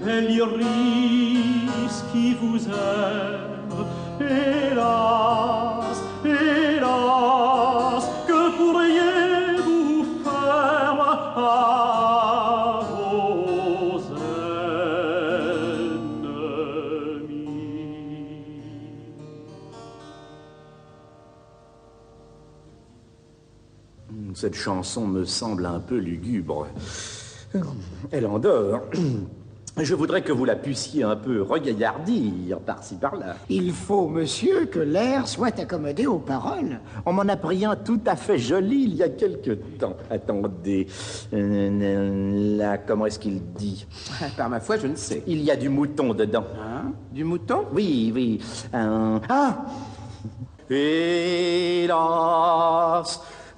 belle 0.04 0.30
iris 0.30 2.04
qui 2.12 2.34
vous 2.34 2.66
aime, 2.68 3.86
hélas, 4.20 6.02
hélas, 6.24 8.04
que 8.26 8.56
pourriez 8.56 9.28
Cette 24.40 24.54
chanson 24.54 25.04
me 25.08 25.24
semble 25.24 25.66
un 25.66 25.80
peu 25.80 25.96
lugubre. 25.96 26.68
Elle 28.12 28.24
endort. 28.24 28.82
Je 29.80 29.94
voudrais 29.94 30.22
que 30.22 30.32
vous 30.32 30.44
la 30.44 30.56
puissiez 30.56 31.04
un 31.04 31.14
peu 31.14 31.40
regaillardir 31.42 32.58
par-ci 32.58 32.96
par-là. 32.96 33.36
Il 33.48 33.72
faut, 33.72 34.08
monsieur, 34.08 34.66
que 34.66 34.80
l'air 34.80 35.28
soit 35.28 35.56
accommodé 35.58 36.06
aux 36.06 36.18
paroles. 36.18 36.80
On 37.06 37.12
m'en 37.12 37.22
a 37.22 37.36
pris 37.36 37.64
un 37.64 37.76
tout 37.76 38.00
à 38.06 38.16
fait 38.16 38.38
joli 38.38 38.84
il 38.84 38.96
y 38.96 39.04
a 39.04 39.08
quelque 39.08 39.52
temps. 39.52 39.96
Attendez. 40.10 40.88
Euh, 41.32 42.56
là, 42.58 42.78
comment 42.78 43.06
est-ce 43.06 43.20
qu'il 43.20 43.40
dit? 43.52 43.86
Par 44.36 44.48
ma 44.48 44.58
foi, 44.60 44.78
je 44.78 44.88
ne 44.88 44.96
sais. 44.96 45.22
Il 45.26 45.40
y 45.42 45.50
a 45.50 45.56
du 45.56 45.68
mouton 45.68 46.12
dedans. 46.12 46.44
Hein? 46.60 46.92
Du 47.12 47.22
mouton? 47.24 47.66
Oui, 47.72 48.12
oui. 48.14 48.40
Ah 48.72 49.64
Hélas 50.70 51.88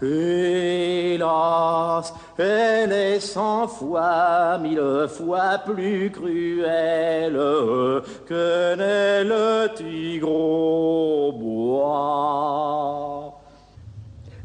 Hélas, 0.02 1.20
elle 2.38 2.92
est 2.92 3.20
cent 3.20 3.68
fois, 3.68 4.56
mille 4.58 5.06
fois 5.08 5.58
plus 5.58 6.10
cruelle 6.10 7.38
que 8.26 8.74
n'est 8.76 9.24
le 9.24 9.68
tigre 9.74 10.30
au 10.30 11.32
bois. 11.32 13.29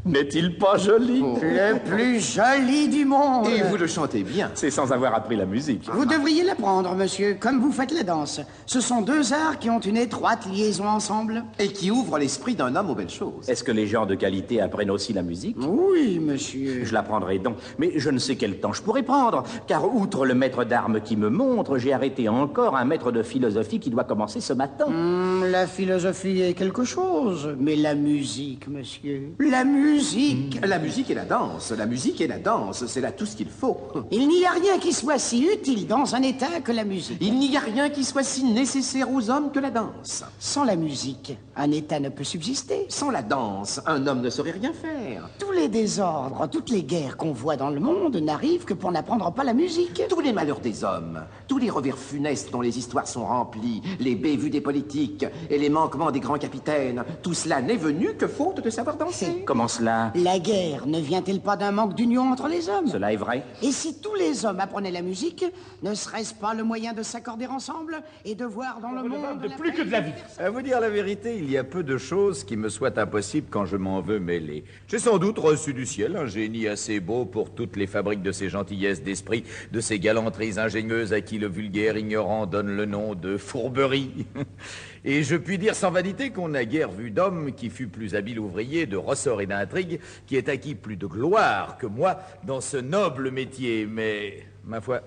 N'est-il 0.06 0.56
pas 0.60 0.78
joli 0.78 1.20
oh. 1.24 1.40
Le 1.42 1.80
plus 1.80 2.20
joli 2.20 2.88
du 2.90 3.06
monde 3.06 3.48
Et 3.48 3.64
vous 3.64 3.76
le 3.76 3.88
chantez 3.88 4.22
bien. 4.22 4.52
C'est 4.54 4.70
sans 4.70 4.92
avoir 4.92 5.16
appris 5.16 5.36
la 5.36 5.48
musique. 5.48 5.90
Vous 5.92 6.06
devriez 6.06 6.44
l'apprendre, 6.44 6.94
monsieur, 6.94 7.38
comme 7.40 7.60
vous 7.60 7.72
faites 7.72 7.92
la 7.92 8.04
danse. 8.04 8.40
Ce 8.68 8.82
sont 8.82 9.02
deux 9.02 9.34
arts 9.34 9.58
qui 9.58 9.72
ont 9.72 9.80
une 9.80 9.98
étroite 9.98 10.46
liaison 10.46 10.88
ensemble. 10.88 11.44
Et 11.58 11.70
qui 11.70 11.90
ouvrent 11.90 12.20
l'esprit 12.20 12.54
d'un 12.54 12.76
homme 12.76 12.92
aux 12.92 12.94
belles 12.94 13.10
choses. 13.10 13.50
Est-ce 13.50 13.64
que 13.64 13.72
les 13.72 13.88
gens 13.88 14.06
de 14.06 14.14
qualité 14.14 14.62
apprennent 14.62 14.92
aussi 14.92 15.12
la 15.12 15.24
musique? 15.24 15.58
Oui, 15.60 16.20
monsieur. 16.20 16.86
Je 16.86 16.94
l'apprendrai 16.94 17.40
donc, 17.40 17.58
mais 17.80 17.94
je 17.96 18.12
ne 18.12 18.20
sais 18.20 18.36
quel 18.36 18.60
temps 18.60 18.74
je 18.74 18.84
pourrais 18.84 19.02
prendre, 19.02 19.44
car 19.66 19.92
outre 19.92 20.28
le 20.28 20.36
maître 20.36 20.66
d'armes 20.66 21.02
qui 21.02 21.18
me 21.18 21.30
montre, 21.32 21.80
j'ai 21.80 21.94
arrêté 21.94 22.30
encore 22.30 22.76
un 22.76 22.86
maître 22.86 23.12
de 23.12 23.24
philosophie 23.24 23.80
qui 23.80 23.90
doit 23.90 24.04
commencer 24.04 24.40
ce 24.40 24.54
matin. 24.54 24.86
Hmm, 24.88 25.46
la 25.46 25.66
philosophie 25.66 26.42
est 26.42 26.54
quelque 26.54 26.84
chose, 26.84 27.56
mais 27.60 27.76
la 27.76 27.96
musique, 27.96 28.68
monsieur, 28.68 29.32
la 29.40 29.64
musique 29.64 29.95
musique. 29.96 30.60
La 30.66 30.78
musique 30.78 31.10
et 31.10 31.14
la 31.14 31.26
danse. 31.26 31.72
La 31.72 31.86
musique 31.86 32.20
et 32.22 32.28
la 32.28 32.38
danse, 32.38 32.86
c'est 32.86 33.02
là 33.02 33.12
tout 33.12 33.26
ce 33.26 33.36
qu'il 33.36 33.50
faut. 33.50 33.78
Il 34.12 34.28
n'y 34.28 34.46
a 34.46 34.52
rien 34.52 34.78
qui 34.78 34.92
soit 34.92 35.18
si 35.18 35.44
utile 35.44 35.88
dans 35.88 36.16
un 36.16 36.22
État 36.22 36.60
que 36.64 36.72
la 36.72 36.84
musique. 36.84 37.18
Il 37.22 37.40
n'y 37.40 37.56
a 37.56 37.62
rien 37.62 37.90
qui 37.90 38.04
soit 38.04 38.24
si 38.24 38.44
nécessaire 38.44 39.12
aux 39.12 39.30
hommes 39.30 39.52
que 39.52 39.60
la 39.60 39.72
danse. 39.72 40.24
Sans 40.40 40.64
la 40.64 40.76
musique, 40.76 41.38
un 41.56 41.72
État 41.72 42.00
ne 42.00 42.10
peut 42.10 42.24
subsister. 42.24 42.86
Sans 42.90 43.10
la 43.10 43.22
danse, 43.22 43.82
un 43.86 44.06
homme 44.08 44.22
ne 44.22 44.30
saurait 44.30 44.52
rien 44.52 44.74
faire. 44.74 45.30
Tous 45.40 45.52
les 45.52 45.70
désordres, 45.70 46.50
toutes 46.52 46.70
les 46.70 46.84
guerres 46.84 47.18
qu'on 47.18 47.32
voit 47.32 47.56
dans 47.56 47.70
le 47.70 47.80
monde 47.80 48.18
n'arrivent 48.18 48.66
que 48.66 48.74
pour 48.74 48.92
n'apprendre 48.92 49.32
pas 49.32 49.44
la 49.44 49.54
musique. 49.54 50.02
Tous 50.10 50.20
les 50.20 50.34
malheurs 50.34 50.60
des 50.60 50.84
hommes, 50.84 51.22
tous 51.48 51.58
les 51.58 51.70
revers 51.70 51.98
funestes 51.98 52.52
dont 52.52 52.62
les 52.62 52.78
histoires 52.78 53.08
sont 53.08 53.26
remplies, 53.26 53.82
les 54.00 54.16
bévues 54.16 54.50
des 54.50 54.62
politiques 54.62 55.26
et 55.50 55.58
les 55.58 55.70
manquements 55.70 56.12
des 56.12 56.20
grands 56.20 56.38
capitaines, 56.38 57.04
tout 57.22 57.34
cela 57.34 57.62
n'est 57.62 57.76
venu 57.76 58.16
que 58.16 58.28
faute 58.28 58.64
de 58.64 58.70
savoir 58.70 58.98
danser. 58.98 59.44
Comment 59.46 59.68
cela 59.68 60.12
la 60.16 60.40
guerre 60.40 60.88
ne 60.88 61.00
vient-elle 61.00 61.42
pas 61.42 61.56
d'un 61.56 61.72
manque 61.72 61.96
d'union 61.96 62.32
entre 62.32 62.48
les 62.48 62.70
hommes? 62.70 62.88
Cela 62.88 63.14
est 63.14 63.18
vrai. 63.18 63.44
Et 63.62 63.72
si 63.72 64.00
tous 64.00 64.16
les 64.16 64.46
hommes 64.46 64.60
apprenaient 64.60 64.92
la 64.92 65.02
musique, 65.02 65.46
ne 65.84 65.94
serait-ce 65.94 66.34
pas 66.34 66.54
le 66.54 66.64
moyen 66.64 66.94
de 66.94 67.04
s'accorder 67.04 67.48
ensemble 67.48 68.02
et 68.24 68.36
de 68.36 68.46
voir 68.46 68.80
dans 68.82 68.92
le 68.92 69.08
monde 69.08 69.42
de 69.42 69.50
plus 69.56 69.72
que 69.72 69.82
de 69.82 69.92
la 69.92 70.02
vie 70.02 70.14
À 70.40 70.50
vous 70.50 70.62
dire 70.62 70.80
la 70.80 70.90
vérité, 70.90 71.38
il 71.38 71.50
y 71.50 71.58
a 71.58 71.64
peu 71.64 71.84
de 71.84 71.98
choses 71.98 72.44
qui 72.44 72.58
me 72.58 72.70
soient 72.70 72.98
impossibles 73.00 73.48
quand 73.50 73.66
je 73.66 73.78
m'en 73.78 74.02
veux 74.02 74.20
mêler. 74.20 74.64
J'ai 74.88 75.00
sans 75.00 75.18
doute 75.18 75.40
reçu 75.40 75.74
du 75.74 75.86
ciel 75.86 76.16
un 76.16 76.26
génie 76.26 76.68
assez 76.68 77.00
beau 77.00 77.26
pour 77.26 77.52
toutes 77.52 77.76
les 77.76 77.88
fabriques 77.88 78.24
de 78.24 78.32
ces 78.32 78.50
gentillesses 78.50 79.04
d'esprit, 79.04 79.44
de 79.72 79.82
ces 79.82 80.00
galanteries 80.00 80.60
ingénieuses 80.60 81.14
à 81.14 81.22
qui 81.22 81.35
le 81.38 81.48
vulgaire 81.48 81.98
ignorant 81.98 82.46
donne 82.46 82.76
le 82.76 82.86
nom 82.86 83.16
de 83.16 83.38
fourberie. 83.38 84.26
Et 85.06 85.24
je 85.24 85.36
puis 85.36 85.58
dire 85.58 85.76
sans 85.76 85.92
vanité 85.92 86.32
qu'on 86.32 86.50
n'a 86.50 86.66
guère 86.66 86.92
vu 86.92 87.12
d'homme 87.12 87.54
qui 87.54 87.70
fut 87.70 87.88
plus 87.88 88.16
habile 88.16 88.40
ouvrier 88.40 88.86
de 88.86 88.98
ressort 88.98 89.42
et 89.42 89.46
d'intrigue, 89.46 90.00
qui 90.26 90.36
ait 90.36 90.50
acquis 90.50 90.74
plus 90.74 90.98
de 90.98 91.06
gloire 91.06 91.78
que 91.78 91.86
moi 91.86 92.20
dans 92.44 92.60
ce 92.60 92.78
noble 92.78 93.30
métier. 93.30 93.86
Mais, 93.86 94.48
ma 94.64 94.82
foi, 94.82 95.02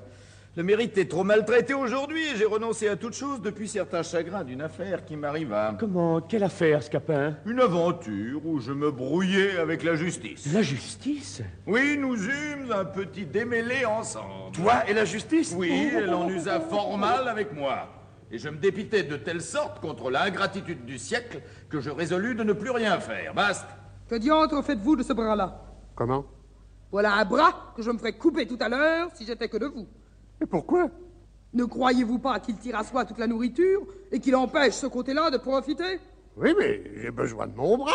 le 0.59 0.65
mérite 0.65 0.99
est 0.99 1.09
trop 1.09 1.23
maltraité 1.23 1.73
aujourd'hui 1.73 2.21
et 2.21 2.37
j'ai 2.37 2.45
renoncé 2.45 2.89
à 2.89 2.97
toute 2.97 3.15
chose 3.15 3.41
depuis 3.41 3.69
certains 3.69 4.03
chagrins 4.03 4.43
d'une 4.43 4.61
affaire 4.61 5.05
qui 5.05 5.15
m'arriva. 5.15 5.77
Comment? 5.79 6.21
Quelle 6.21 6.43
affaire, 6.43 6.83
Scapin? 6.83 7.37
Une 7.47 7.61
aventure 7.61 8.45
où 8.45 8.59
je 8.59 8.73
me 8.73 8.91
brouillais 8.91 9.57
avec 9.57 9.85
la 9.85 9.95
justice. 9.95 10.53
La 10.53 10.63
justice? 10.63 11.43
Oui, 11.65 11.97
nous 11.97 12.17
eûmes 12.17 12.73
un 12.73 12.85
petit 12.85 13.25
démêlé 13.25 13.85
ensemble. 13.85 14.51
Toi 14.53 14.83
et 14.89 14.95
la 14.95 15.05
justice? 15.05 15.55
Oui, 15.57 15.93
elle 15.95 16.13
en 16.13 16.29
usa 16.29 16.59
fort 16.59 16.99
mal 16.99 17.29
avec 17.29 17.53
moi 17.53 17.87
et 18.29 18.39
je 18.39 18.49
me 18.49 18.57
dépitais 18.57 19.05
de 19.05 19.15
telle 19.17 19.43
sorte 19.43 19.79
contre 19.79 20.11
l'ingratitude 20.11 20.85
du 20.85 20.99
siècle 20.99 21.41
que 21.71 21.79
je 21.81 21.91
résolus 21.91 22.35
de 22.35 22.43
ne 22.43 22.53
plus 22.53 22.73
rien 22.73 22.99
faire. 22.99 23.33
Basta. 23.33 23.69
Que 24.09 24.17
diantre 24.17 24.61
faites-vous 24.65 24.97
de 24.97 25.05
ce 25.05 25.13
bras-là? 25.13 25.63
Comment? 25.95 26.25
Voilà 26.91 27.15
un 27.15 27.25
bras 27.25 27.73
que 27.77 27.83
je 27.83 27.93
me 27.93 27.99
ferais 27.99 28.15
couper 28.15 28.49
tout 28.49 28.59
à 28.61 28.69
l'heure 28.69 29.09
si 29.15 29.25
j'étais 29.25 29.49
que 29.49 29.59
de 29.59 29.67
vous. 29.67 29.87
Et 30.41 30.47
pourquoi? 30.47 30.89
Ne 31.55 31.65
croyez-vous 31.65 32.19
pas 32.19 32.41
qu'il 32.41 32.57
tire 32.57 32.79
à 32.79 32.85
soi 32.85 33.05
toute 33.05 33.19
la 33.19 33.27
nourriture 33.27 33.87
et 34.13 34.21
qu'il 34.21 34.37
empêche 34.37 34.75
ce 34.75 34.87
côté-là 34.87 35.31
de 35.31 35.39
profiter? 35.39 35.99
Oui, 36.37 36.55
mais 36.59 36.83
j'ai 37.01 37.11
besoin 37.11 37.47
de 37.47 37.55
mon 37.55 37.77
bras. 37.79 37.91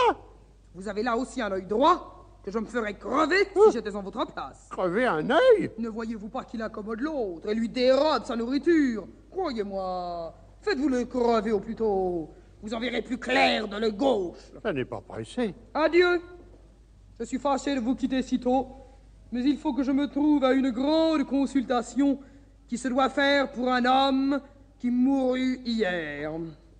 Vous 0.75 0.87
avez 0.87 1.03
là 1.03 1.15
aussi 1.15 1.41
un 1.41 1.51
œil 1.51 1.65
droit 1.65 2.41
que 2.43 2.51
je 2.51 2.59
me 2.59 2.65
ferais 2.65 2.95
crever 2.95 3.47
si 3.67 3.71
j'étais 3.71 3.95
en 3.95 4.01
votre 4.01 4.25
place. 4.25 4.67
Crever 4.69 5.05
un 5.05 5.29
œil? 5.29 5.71
Ne 5.77 5.87
voyez-vous 5.87 6.29
pas 6.29 6.43
qu'il 6.43 6.61
accommode 6.61 6.99
l'autre 6.99 7.47
et 7.47 7.53
lui 7.53 7.69
dérobe 7.69 8.25
sa 8.25 8.35
nourriture? 8.35 9.07
Croyez-moi, 9.31 10.33
faites-vous 10.61 10.89
le 10.89 11.05
crever 11.05 11.51
au 11.51 11.59
plus 11.59 11.75
tôt. 11.75 12.31
Vous 12.61 12.73
en 12.73 12.79
verrez 12.79 13.01
plus 13.01 13.17
clair 13.17 13.67
de 13.67 13.77
le 13.77 13.91
gauche. 13.91 14.37
Ça 14.61 14.73
n'est 14.73 14.85
pas 14.85 15.01
pressé. 15.01 15.53
Adieu. 15.73 16.21
Je 17.19 17.25
suis 17.25 17.39
fâché 17.39 17.75
de 17.75 17.79
vous 17.79 17.95
quitter 17.95 18.21
si 18.23 18.39
tôt, 18.39 18.67
mais 19.31 19.43
il 19.43 19.57
faut 19.57 19.73
que 19.73 19.83
je 19.83 19.91
me 19.91 20.07
trouve 20.07 20.43
à 20.43 20.51
une 20.53 20.71
grande 20.71 21.23
consultation 21.25 22.19
qui 22.73 22.79
se 22.79 22.87
doit 22.87 23.09
faire 23.09 23.51
pour 23.51 23.71
un 23.71 23.85
homme 23.85 24.41
qui 24.79 24.89
mourut 24.89 25.59
hier. 25.63 26.31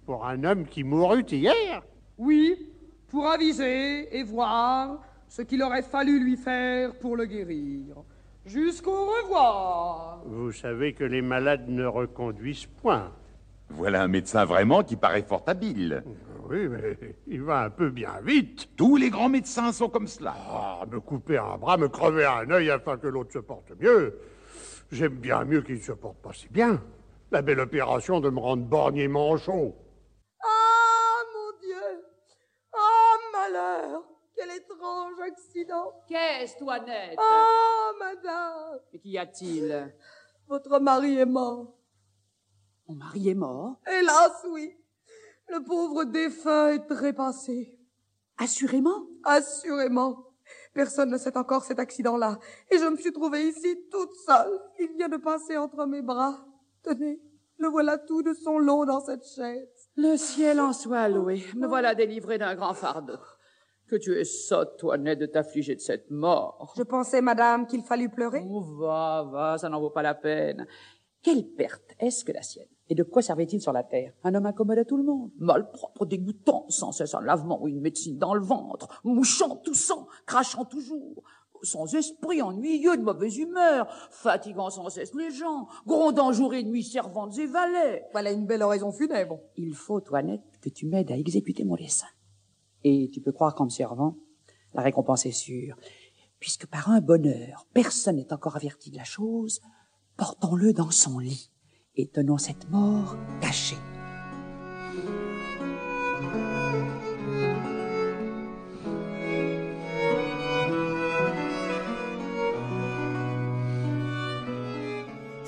Pour 0.08 0.26
un 0.26 0.44
homme 0.44 0.66
qui 0.66 0.84
mourut 0.84 1.32
hier? 1.32 1.84
Oui, 2.18 2.72
pour 3.10 3.28
aviser 3.30 4.18
et 4.18 4.24
voir 4.24 4.98
ce 5.28 5.44
qu'il 5.44 5.62
aurait 5.62 5.84
fallu 5.84 6.20
lui 6.20 6.36
faire 6.36 6.96
pour 6.96 7.16
le 7.16 7.26
guérir. 7.26 7.94
Jusqu'au 8.44 9.06
revoir. 9.06 10.24
Vous 10.26 10.52
savez 10.52 10.94
que 10.94 11.04
les 11.04 11.22
malades 11.22 11.70
ne 11.70 11.86
reconduisent 11.86 12.66
point. 12.82 13.12
Voilà 13.70 14.02
un 14.02 14.08
médecin 14.08 14.46
vraiment 14.46 14.82
qui 14.82 14.96
paraît 14.96 15.22
fort 15.22 15.44
habile. 15.46 16.04
Oui, 16.50 16.70
mais 16.70 16.98
il 17.28 17.44
va 17.44 17.66
un 17.66 17.70
peu 17.70 17.92
bien 17.92 18.14
vite. 18.24 18.68
Tous 18.76 18.96
les 18.96 19.12
grands 19.12 19.30
médecins 19.30 19.72
sont 19.72 19.90
comme 19.90 20.08
cela. 20.08 20.34
Ah, 20.50 20.86
me 20.92 21.00
couper 21.00 21.38
un 21.38 21.56
bras, 21.60 21.78
me 21.78 21.88
crever 21.88 22.26
un 22.26 22.50
œil 22.50 22.72
afin 22.72 22.98
que 22.98 23.06
l'autre 23.06 23.32
se 23.32 23.38
porte 23.38 23.74
mieux. 23.80 24.18
J'aime 24.94 25.16
bien 25.16 25.44
mieux 25.44 25.64
qu'il 25.64 25.78
ne 25.78 25.82
se 25.82 25.92
porte 25.92 26.22
pas 26.22 26.34
si 26.34 26.48
bien. 26.50 26.80
La 27.32 27.42
belle 27.42 27.60
opération 27.60 28.20
de 28.20 28.30
me 28.30 28.40
rendre 28.40 28.64
borgné 28.64 29.08
manchot. 29.08 29.74
Ah, 30.40 31.22
mon 31.34 31.60
Dieu 31.60 32.06
Ah, 32.74 33.16
malheur 33.32 34.04
Quel 34.38 34.52
étrange 34.52 35.20
accident 35.20 35.94
Qu'est-ce, 36.08 36.60
Toinette 36.60 37.18
Ah, 37.18 37.90
madame 38.00 38.80
Mais 38.94 39.00
qu'y 39.00 39.18
a-t-il? 39.18 39.96
Votre 40.48 40.78
mari 40.78 41.18
est 41.18 41.26
mort. 41.26 41.74
Mon 42.88 42.94
mari 42.94 43.30
est 43.30 43.34
mort? 43.34 43.78
Hélas, 43.88 44.46
oui. 44.52 44.78
Le 45.50 45.64
pauvre 45.64 46.04
défunt 46.04 46.68
est 46.70 46.86
trépassé. 46.86 47.80
Assurément? 48.38 49.08
Assurément. 49.24 50.33
Personne 50.74 51.12
ne 51.12 51.18
sait 51.18 51.38
encore 51.38 51.64
cet 51.64 51.80
accident-là. 51.80 52.40
Et 52.72 52.78
je 52.78 52.86
me 52.86 52.98
suis 52.98 53.12
trouvée 53.12 53.48
ici 53.48 53.78
toute 53.92 54.14
seule. 54.26 54.60
Il 54.80 54.90
vient 54.98 55.10
de 55.10 55.18
passer 55.18 55.56
entre 55.58 55.86
mes 55.86 56.02
bras. 56.02 56.46
Tenez, 56.84 57.22
le 57.58 57.68
voilà 57.68 57.98
tout 57.98 58.24
de 58.24 58.34
son 58.34 58.58
long 58.58 58.86
dans 58.86 59.00
cette 59.00 59.26
chaise. 59.26 59.90
Le 59.96 60.18
ciel 60.18 60.60
en 60.60 60.74
soit 60.74 61.08
loué. 61.10 61.44
Me 61.56 61.68
voilà 61.68 61.94
délivrée 61.94 62.40
d'un 62.40 62.56
grand 62.56 62.74
fardeau. 62.74 63.20
Que 63.88 63.96
tu 63.96 64.18
es 64.20 64.24
sotte, 64.24 64.78
Toinette, 64.80 65.20
de 65.20 65.26
t'affliger 65.28 65.76
de 65.76 65.82
cette 65.82 66.10
mort. 66.10 66.74
Je 66.76 66.84
pensais, 66.84 67.22
madame, 67.22 67.68
qu'il 67.68 67.84
fallut 67.84 68.10
pleurer. 68.10 68.44
Oh, 68.50 68.62
va, 68.80 69.30
va, 69.32 69.58
ça 69.60 69.70
n'en 69.70 69.80
vaut 69.80 69.92
pas 69.92 70.02
la 70.02 70.16
peine. 70.16 70.66
Quelle 71.22 71.46
perte 71.56 71.94
est-ce 72.00 72.26
que 72.26 72.32
la 72.32 72.42
sienne? 72.42 72.68
Et 72.94 72.96
de 72.96 73.02
quoi 73.02 73.24
servait-il 73.24 73.60
sur 73.60 73.74
la 73.74 73.82
terre? 73.82 74.14
Un 74.24 74.36
homme 74.36 74.46
incommode 74.46 74.78
à 74.78 74.86
tout 74.86 74.98
le 74.98 75.04
monde, 75.04 75.32
malpropre, 75.40 76.06
dégoûtant, 76.06 76.68
sans 76.70 76.92
cesse 76.92 77.16
un 77.16 77.22
lavement 77.22 77.60
ou 77.60 77.68
une 77.68 77.82
médecine 77.82 78.20
dans 78.20 78.36
le 78.36 78.46
ventre, 78.46 79.02
mouchant, 79.04 79.56
toussant, 79.56 80.08
crachant 80.28 80.64
toujours, 80.64 81.24
sans 81.64 81.92
esprit, 81.96 82.44
ennuyeux, 82.44 82.96
de 82.96 83.02
mauvaise 83.02 83.36
humeur, 83.40 83.92
fatigant 84.12 84.70
sans 84.70 84.92
cesse 84.92 85.16
les 85.16 85.32
gens, 85.32 85.68
grondant 85.88 86.32
jour 86.34 86.54
et 86.54 86.64
nuit 86.64 86.84
servantes 86.84 87.36
et 87.40 87.48
valets. 87.48 88.06
Voilà 88.12 88.32
une 88.32 88.46
belle 88.46 88.62
oraison 88.62 88.92
funèbre. 88.92 89.40
Il 89.58 89.74
faut, 89.74 90.00
Toinette, 90.00 90.60
que 90.62 90.70
tu 90.70 90.86
m'aides 90.86 91.12
à 91.12 91.18
exécuter 91.18 91.64
mon 91.64 91.76
dessein. 91.76 92.06
Et 92.84 93.10
tu 93.12 93.22
peux 93.22 93.32
croire 93.32 93.56
qu'en 93.56 93.66
me 93.66 93.70
servant, 93.72 94.18
la 94.76 94.84
récompense 94.84 95.26
est 95.26 95.32
sûre, 95.32 95.78
puisque 96.40 96.68
par 96.68 96.92
un 96.92 97.02
bonheur, 97.02 97.66
personne 97.74 98.18
n'est 98.18 98.34
encore 98.34 98.56
averti 98.56 98.92
de 98.92 98.98
la 98.98 99.04
chose, 99.04 99.62
portons-le 100.16 100.74
dans 100.74 100.92
son 100.92 101.18
lit 101.18 101.50
et 101.96 102.08
tenons 102.08 102.38
cette 102.38 102.70
mort 102.70 103.18
cachée. 103.42 103.78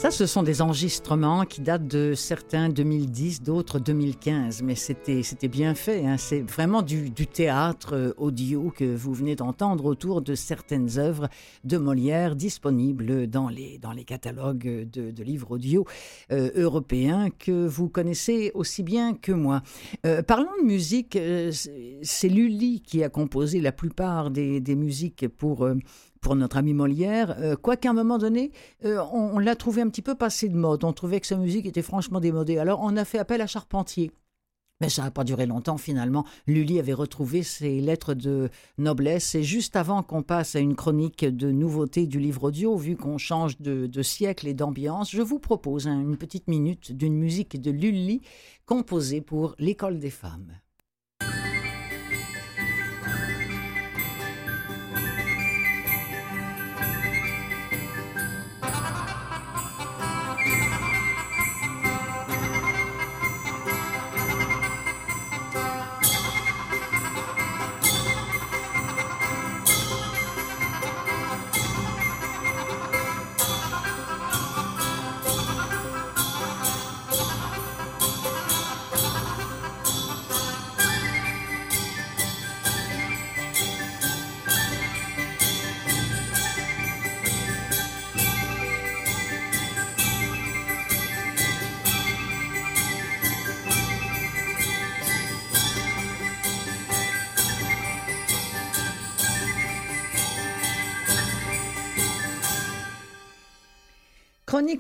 Ça, 0.06 0.12
ce 0.12 0.28
sont 0.28 0.44
des 0.44 0.62
enregistrements 0.62 1.46
qui 1.46 1.62
datent 1.62 1.88
de 1.88 2.14
certains 2.14 2.70
2010, 2.70 3.42
d'autres 3.42 3.80
2015, 3.80 4.62
mais 4.62 4.76
c'était 4.76 5.48
bien 5.48 5.74
fait. 5.74 6.06
Hein. 6.06 6.18
C'est 6.20 6.42
vraiment 6.42 6.84
du, 6.84 7.12
théâtre 7.12 7.96
euh, 7.96 8.14
audio 8.18 8.70
que 8.70 8.84
vous 8.84 9.16
venez 9.16 9.36
d'entendre 9.36 9.86
autour 9.86 10.22
de 10.22 10.36
certaines 10.36 11.00
œuvres 11.00 11.28
de 11.64 11.80
Molière 11.80 12.36
disponibles 12.36 13.26
dans 13.26 13.50
les 13.50 13.80
catalogues 14.06 14.88
de, 14.88 15.24
livres 15.24 15.54
audio 15.54 15.88
euh, 16.32 16.52
européens 16.54 17.32
que 17.32 17.66
vous 17.66 17.90
connaissez 17.90 18.52
aussi 18.54 18.84
bien 18.84 19.16
que 19.16 19.32
moi. 19.32 19.64
Euh, 20.06 20.22
parlons 20.22 20.56
de 20.62 20.68
musique, 20.68 21.16
euh, 21.16 21.52
c'est- 21.52 22.30
Lully 22.30 22.82
qui 22.82 23.04
a 23.04 23.10
composé 23.10 23.60
la 23.60 23.72
plupart 23.72 24.30
des, 24.30 24.62
musiques 24.76 25.28
pour 25.28 25.68
pour 26.26 26.36
notre 26.36 26.58
ami 26.58 26.74
Molière, 26.74 27.36
euh, 27.40 27.56
quoiqu'à 27.56 27.92
un 27.92 27.94
moment 27.94 28.18
donné, 28.18 28.52
euh, 28.84 29.00
on, 29.14 29.38
l'a 29.38 29.56
trouvé 29.56 29.84
un 29.84 29.90
petit 29.90 30.02
peu 30.02 30.16
passé 30.16 30.50
de 30.50 30.56
mode. 30.56 30.84
On 30.84 30.92
trouvait 30.92 31.20
que 31.20 31.28
sa 31.28 31.38
musique 31.38 31.68
était 31.68 31.84
franchement 31.84 32.20
démodée. 32.20 32.58
Alors 32.58 32.80
on 32.82 32.98
a 32.98 33.06
fait 33.06 33.20
appel 33.20 33.42
à 33.42 33.46
Charpentier. 33.46 34.12
Mais 34.82 34.90
ça 34.90 35.04
n'a 35.04 35.12
pas 35.12 35.24
duré 35.24 35.46
longtemps 35.46 35.78
finalement. 35.78 36.26
Lully 36.48 36.80
avait 36.80 36.94
retrouvé 36.94 37.44
ses 37.44 37.80
lettres 37.80 38.16
de 38.16 38.50
noblesse 38.80 39.36
et 39.36 39.44
juste 39.44 39.76
avant 39.76 40.02
qu'on 40.02 40.24
passe 40.24 40.56
à 40.56 40.60
une 40.60 40.76
chronique 40.76 41.26
de 41.26 41.52
nouveautés 41.52 42.08
du 42.08 42.20
livre 42.20 42.46
audio, 42.46 42.76
vu 42.76 42.98
qu'on 42.98 43.20
change 43.20 43.60
de, 43.60 43.86
de 43.86 44.02
siècle 44.02 44.48
et 44.48 44.56
d'ambiance, 44.56 45.12
je 45.12 45.22
vous 45.22 45.38
propose 45.38 45.88
hein, 45.88 46.02
une 46.02 46.18
petite 46.18 46.48
minute 46.48 46.92
d'une 46.92 47.16
musique 47.16 47.62
de 47.62 47.70
Lully 47.70 48.24
composée 48.66 49.22
pour 49.22 49.54
l'école 49.60 50.00
des 50.00 50.10
femmes. 50.10 50.54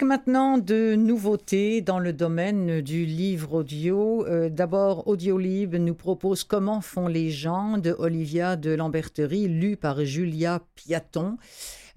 Maintenant 0.05 0.59
de 0.59 0.95
nouveautés 0.95 1.81
dans 1.81 1.99
le 1.99 2.13
domaine 2.13 2.81
du 2.81 3.05
livre 3.05 3.55
audio. 3.55 4.25
Euh, 4.27 4.49
D'abord, 4.49 5.07
Audiolib 5.07 5.75
nous 5.75 5.95
propose 5.95 6.43
Comment 6.43 6.79
font 6.79 7.07
les 7.07 7.31
gens 7.31 7.79
de 7.79 7.95
Olivia 7.97 8.55
de 8.55 8.71
Lamberterie, 8.71 9.47
lu 9.47 9.77
par 9.77 10.05
Julia 10.05 10.61
Piaton. 10.75 11.37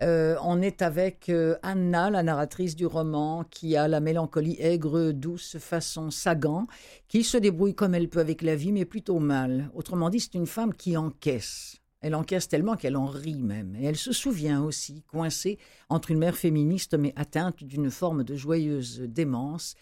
Euh, 0.02 0.36
on 0.42 0.62
est 0.62 0.80
avec 0.80 1.28
euh, 1.28 1.56
Anna, 1.62 2.08
la 2.08 2.22
narratrice 2.22 2.76
du 2.76 2.86
roman, 2.86 3.44
qui 3.50 3.76
a 3.76 3.88
la 3.88 4.00
mélancolie 4.00 4.56
aigre, 4.58 5.12
douce 5.12 5.58
façon 5.58 6.10
Sagan, 6.10 6.66
qui 7.08 7.24
se 7.24 7.36
débrouille 7.36 7.74
comme 7.74 7.94
elle 7.94 8.08
peut 8.08 8.20
avec 8.20 8.40
la 8.42 8.56
vie, 8.56 8.72
mais 8.72 8.86
plutôt 8.86 9.18
mal. 9.18 9.70
Autrement 9.74 10.08
dit, 10.08 10.20
c'est 10.20 10.34
une 10.34 10.46
femme 10.46 10.72
qui 10.72 10.96
encaisse. 10.96 11.77
Elle 12.00 12.14
encaisse 12.14 12.48
tellement 12.48 12.76
qu'elle 12.76 12.96
en 12.96 13.06
rit 13.06 13.42
même. 13.42 13.74
Et 13.76 13.84
elle 13.84 13.96
se 13.96 14.12
souvient 14.12 14.62
aussi, 14.62 15.02
coincée 15.02 15.58
entre 15.88 16.10
une 16.10 16.18
mère 16.18 16.36
féministe 16.36 16.94
mais 16.94 17.12
atteinte 17.16 17.64
d'une 17.64 17.90
forme 17.90 18.24
de 18.24 18.36
joyeuse 18.36 19.00
démence, 19.00 19.74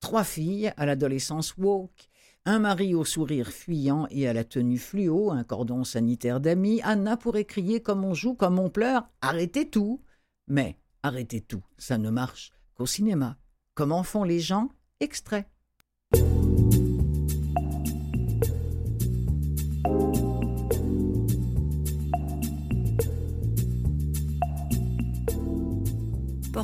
trois 0.00 0.24
filles 0.24 0.72
à 0.76 0.86
l'adolescence 0.86 1.56
woke, 1.56 2.08
un 2.46 2.58
mari 2.58 2.94
au 2.94 3.04
sourire 3.04 3.48
fuyant 3.48 4.06
et 4.10 4.28
à 4.28 4.32
la 4.32 4.44
tenue 4.44 4.78
fluo, 4.78 5.30
un 5.30 5.44
cordon 5.44 5.82
sanitaire 5.82 6.40
d'amis, 6.40 6.80
Anna 6.82 7.16
pourrait 7.16 7.46
crier 7.46 7.80
comme 7.80 8.04
on 8.04 8.14
joue, 8.14 8.34
comme 8.34 8.58
on 8.58 8.68
pleure, 8.68 9.08
arrêtez 9.22 9.68
tout. 9.68 10.02
Mais 10.46 10.78
arrêtez 11.02 11.40
tout, 11.40 11.62
ça 11.78 11.96
ne 11.96 12.10
marche 12.10 12.52
qu'au 12.74 12.86
cinéma. 12.86 13.38
Comment 13.74 14.02
font 14.02 14.24
les 14.24 14.40
gens? 14.40 14.68
Extrait. 15.00 15.48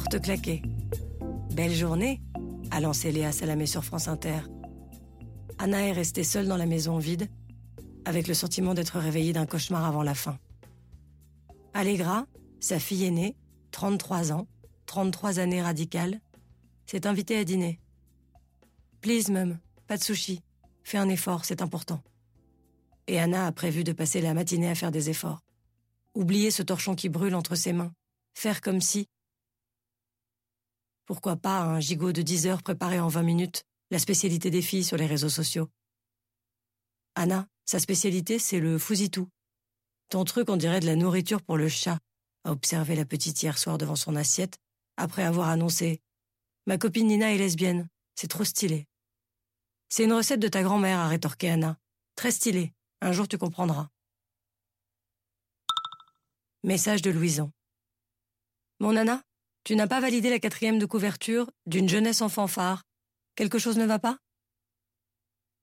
Claquée. 0.09 0.63
Belle 1.53 1.73
journée, 1.73 2.21
a 2.71 2.81
lancé 2.81 3.13
Léa 3.13 3.33
Salamé 3.33 3.67
sur 3.67 3.85
France 3.85 4.09
Inter. 4.09 4.41
Anna 5.59 5.83
est 5.87 5.93
restée 5.93 6.25
seule 6.25 6.49
dans 6.49 6.57
la 6.57 6.67
maison 6.67 6.99
vide, 6.99 7.29
avec 8.05 8.27
le 8.27 8.35
sentiment 8.35 8.75
d'être 8.75 8.99
réveillée 8.99 9.33
d'un 9.33 9.47
cauchemar 9.47 9.85
avant 9.85 10.03
la 10.03 10.15
fin. 10.15 10.39
Allegra, 11.75 12.27
sa 12.59 12.79
fille 12.79 13.05
aînée, 13.05 13.37
33 13.71 14.33
ans, 14.33 14.47
33 14.87 15.39
années 15.39 15.63
radicales, 15.63 16.21
s'est 16.87 17.07
invitée 17.07 17.37
à 17.37 17.45
dîner. 17.45 17.81
Please, 19.01 19.31
mum, 19.31 19.59
pas 19.87 19.97
de 19.97 20.03
sushi. 20.03 20.43
Fais 20.83 20.99
un 20.99 21.09
effort, 21.09 21.45
c'est 21.45 21.63
important. 21.63 22.03
Et 23.07 23.21
Anna 23.21 23.47
a 23.47 23.53
prévu 23.53 23.85
de 23.85 23.93
passer 23.93 24.21
la 24.21 24.35
matinée 24.35 24.71
à 24.71 24.75
faire 24.75 24.91
des 24.91 25.09
efforts. 25.09 25.41
Oublier 26.15 26.51
ce 26.51 26.63
torchon 26.63 26.95
qui 26.95 27.09
brûle 27.09 27.35
entre 27.35 27.55
ses 27.55 27.73
mains. 27.73 27.93
Faire 28.35 28.61
comme 28.61 28.81
si, 28.81 29.07
pourquoi 31.11 31.35
pas 31.35 31.63
un 31.63 31.81
gigot 31.81 32.13
de 32.13 32.23
10 32.23 32.47
heures 32.47 32.63
préparé 32.63 33.01
en 33.01 33.09
20 33.09 33.25
minutes, 33.25 33.65
la 33.91 33.99
spécialité 33.99 34.49
des 34.49 34.63
filles 34.63 34.85
sur 34.85 34.97
les 34.97 35.07
réseaux 35.07 35.29
sociaux 35.29 35.69
Anna, 37.17 37.49
sa 37.65 37.81
spécialité, 37.81 38.39
c'est 38.39 38.61
le 38.61 38.79
fousitou. 38.79 39.29
Ton 40.09 40.23
truc, 40.23 40.49
on 40.49 40.57
dirait 40.57 40.79
de 40.79 40.87
la 40.87 40.95
nourriture 40.95 41.43
pour 41.43 41.57
le 41.57 41.69
chat, 41.69 41.99
a 42.45 42.53
observé 42.53 42.95
la 42.95 43.05
petite 43.05 43.43
hier 43.43 43.59
soir 43.59 43.77
devant 43.77 43.97
son 43.97 44.15
assiette, 44.15 44.59
après 44.97 45.25
avoir 45.25 45.49
annoncé 45.49 46.01
Ma 46.69 46.79
copine 46.79 47.09
Nina 47.09 47.35
est 47.35 47.39
lesbienne, 47.39 47.89
c'est 48.15 48.29
trop 48.29 48.45
stylé. 48.45 48.87
C'est 49.89 50.05
une 50.05 50.13
recette 50.13 50.39
de 50.39 50.47
ta 50.47 50.63
grand-mère, 50.63 51.01
a 51.01 51.09
rétorqué 51.09 51.51
Anna. 51.51 51.77
Très 52.15 52.31
stylé, 52.31 52.73
un 53.01 53.11
jour 53.11 53.27
tu 53.27 53.37
comprendras. 53.37 53.89
Message 56.63 57.03
de 57.03 57.11
Louison. 57.11 57.51
Mon 58.79 58.95
Anna, 58.95 59.25
tu 59.65 59.77
n'as 59.77 59.87
pas 59.87 60.01
validé 60.01 60.31
la 60.31 60.39
quatrième 60.39 60.79
de 60.79 60.87
couverture 60.87 61.51
d'une 61.67 61.89
jeunesse 61.89 62.23
en 62.23 62.29
fanfare. 62.29 62.83
Quelque 63.37 63.59
chose 63.59 63.79
ne 63.79 63.87
va 63.87 63.99
pas? 63.99 64.19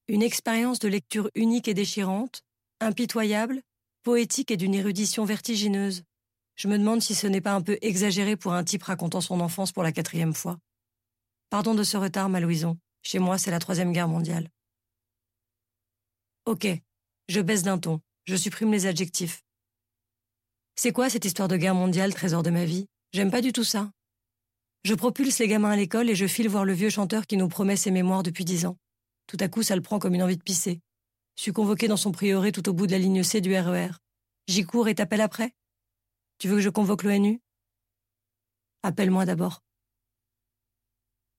Une 0.08 0.24
expérience 0.24 0.80
de 0.80 0.88
lecture 0.88 1.30
unique 1.36 1.68
et 1.68 1.74
déchirante, 1.74 2.41
impitoyable, 2.80 3.62
poétique 4.04 4.52
et 4.52 4.58
d'une 4.58 4.76
érudition 4.76 5.26
vertigineuse. 5.26 6.04
Je 6.56 6.68
me 6.68 6.78
demande 6.78 7.02
si 7.02 7.14
ce 7.14 7.28
n'est 7.28 7.41
pas 7.41 7.54
un 7.54 7.62
peu 7.62 7.78
exagéré 7.82 8.38
pour 8.38 8.54
un 8.54 8.64
type 8.64 8.84
racontant 8.84 9.22
son 9.22 9.39
enfance 9.41 9.72
pour 9.72 9.84
la 9.84 9.91
quatrième 9.91 10.34
fois. 10.34 10.58
Pardon 11.50 11.76
de 11.76 11.84
ce 11.84 11.98
retard, 11.98 12.30
ma 12.30 12.39
Louison. 12.39 12.78
Chez 13.04 13.20
moi, 13.20 13.38
c'est 13.38 13.52
la 13.52 13.60
troisième 13.60 13.91
guerre 13.91 14.08
mondiale. 14.08 14.50
Ok, 16.45 16.68
je 17.28 17.41
baisse 17.41 17.64
d'un 17.64 17.78
ton, 17.78 18.00
je 18.26 18.36
supprime 18.36 18.72
les 18.72 18.86
adjectifs. 18.86 19.43
C'est 20.76 20.93
quoi 20.93 21.10
cette 21.10 21.26
histoire 21.26 21.48
de 21.48 21.58
guerre 21.58 21.76
mondiale, 21.76 22.14
trésor 22.14 22.43
de 22.43 22.50
ma 22.50 22.64
vie? 22.64 22.88
J'aime 23.14 23.32
pas 23.32 23.41
du 23.41 23.53
tout 23.53 23.64
ça. 23.64 23.91
Je 24.84 24.93
propulse 24.93 25.39
les 25.39 25.47
gamins 25.47 25.72
à 25.72 25.76
l'école 25.76 26.10
et 26.10 26.16
je 26.16 26.28
file 26.28 26.49
voir 26.49 26.66
le 26.66 26.74
vieux 26.74 26.89
chanteur 26.89 27.26
qui 27.28 27.38
nous 27.38 27.47
promet 27.47 27.76
ses 27.76 27.91
mémoires 27.91 28.24
depuis 28.24 28.45
dix 28.45 28.66
ans. 28.66 28.78
Tout 29.28 29.38
à 29.39 29.47
coup, 29.47 29.64
ça 29.64 29.76
le 29.76 29.82
prend 29.82 29.99
comme 29.99 30.14
une 30.14 30.24
envie 30.24 30.38
de 30.38 30.43
pisser. 30.43 30.82
Je 31.36 31.43
suis 31.43 31.53
convoqué 31.53 31.88
dans 31.88 31.97
son 31.97 32.12
prieuré 32.12 32.51
tout 32.51 32.68
au 32.68 32.74
bout 32.74 32.88
de 32.88 32.91
la 32.91 32.97
ligne 32.97 33.24
C 33.24 33.41
du 33.41 33.55
RER. 33.55 33.89
E 33.89 33.93
J'y 34.47 34.64
cours 34.64 34.88
et 34.88 34.95
t'appelle 34.95 35.22
après? 35.22 35.51
Tu 36.38 36.47
veux 36.47 36.55
que 36.55 36.62
je 36.62 36.70
convoque 36.70 37.03
l'ONU 37.03 37.41
Appelle-moi 38.84 39.26
d'abord. 39.26 39.62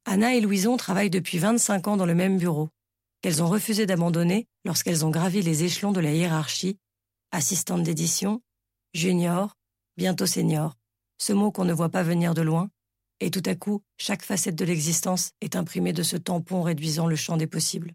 Anna 0.05 0.35
et 0.35 0.41
Louison 0.41 0.77
travaillent 0.77 1.11
depuis 1.11 1.39
25 1.39 1.89
ans 1.89 1.97
dans 1.97 2.07
le 2.07 2.15
même 2.15 2.39
bureau, 2.39 2.71
qu'elles 3.21 3.43
ont 3.43 3.49
refusé 3.49 3.87
d'abandonner 3.87 4.47
lorsqu'elles 4.65 5.05
ont 5.05 5.11
gravi 5.11 5.43
les 5.43 5.65
échelons 5.65 5.93
de 5.93 6.01
la 6.01 6.13
hiérarchie, 6.13 6.79
assistante 7.31 7.83
d'édition, 7.83 8.41
junior, 8.95 9.55
bientôt 9.97 10.27
senior, 10.27 10.78
ce 11.19 11.33
mot 11.33 11.53
qu'on 11.53 11.65
ne 11.65 11.73
voit 11.73 11.91
pas 11.91 12.03
venir 12.03 12.35
de 12.35 12.43
loin, 12.43 12.71
et 13.21 13.31
tout 13.31 13.43
à 13.47 13.55
coup, 13.55 13.83
chaque 13.99 14.23
facette 14.23 14.55
de 14.55 14.65
l'existence 14.65 15.33
est 15.41 15.57
imprimée 15.57 15.93
de 15.93 16.03
ce 16.03 16.17
tampon 16.17 16.63
réduisant 16.63 17.07
le 17.07 17.17
champ 17.17 17.37
des 17.37 17.47
possibles. 17.47 17.93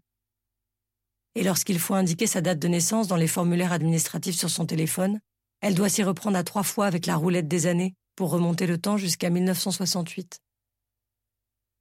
Et 1.34 1.42
lorsqu'il 1.42 1.78
faut 1.78 1.94
indiquer 1.94 2.26
sa 2.26 2.40
date 2.40 2.58
de 2.58 2.68
naissance 2.68 3.08
dans 3.08 3.16
les 3.16 3.26
formulaires 3.26 3.72
administratifs 3.72 4.36
sur 4.36 4.50
son 4.50 4.66
téléphone, 4.66 5.20
elle 5.60 5.74
doit 5.74 5.88
s'y 5.88 6.02
reprendre 6.02 6.36
à 6.36 6.44
trois 6.44 6.62
fois 6.62 6.86
avec 6.86 7.06
la 7.06 7.16
roulette 7.16 7.48
des 7.48 7.66
années 7.66 7.94
pour 8.16 8.30
remonter 8.30 8.66
le 8.66 8.78
temps 8.78 8.98
jusqu'à 8.98 9.30
1968. 9.30 10.40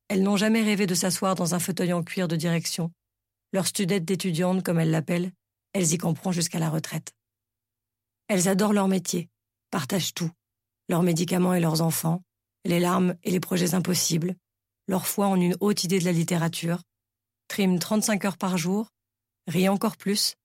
Elles 0.08 0.24
n'ont 0.24 0.38
jamais 0.38 0.64
rêvé 0.64 0.88
de 0.88 0.96
s'asseoir 0.96 1.36
dans 1.36 1.54
un 1.54 1.60
fauteuil 1.60 1.94
en 1.94 2.04
cuir 2.04 2.28
de 2.28 2.36
direction. 2.36 2.92
Leur 3.52 3.68
studette 3.68 4.06
d'étudiante, 4.06 4.64
comme 4.64 4.80
elles 4.80 4.92
l'appellent, 4.92 5.32
elles 5.74 5.94
y 5.94 5.98
comprennent 5.98 6.34
jusqu'à 6.34 6.60
la 6.60 6.70
retraite. 6.70 7.14
Elles 8.28 8.48
adorent 8.48 8.74
leur 8.74 8.88
métier, 8.88 9.30
partagent 9.70 10.14
tout, 10.14 10.32
leurs 10.90 11.04
médicaments 11.04 11.54
et 11.54 11.60
leurs 11.60 11.82
enfants, 11.82 12.22
les 12.66 12.80
larmes 12.80 13.16
et 13.24 13.32
les 13.32 13.40
projets 13.40 13.74
impossibles, 13.74 14.36
leur 14.88 15.08
foi 15.08 15.28
en 15.28 15.40
une 15.40 15.56
haute 15.60 15.84
idée 15.84 16.00
de 16.00 16.06
la 16.06 16.12
littérature, 16.12 16.82
triment 17.48 17.80
35 17.80 18.26
heures 18.26 18.38
par 18.38 18.58
jour, 18.58 18.88
rient 19.48 19.70
encore 19.70 19.98
plus, 19.98 20.36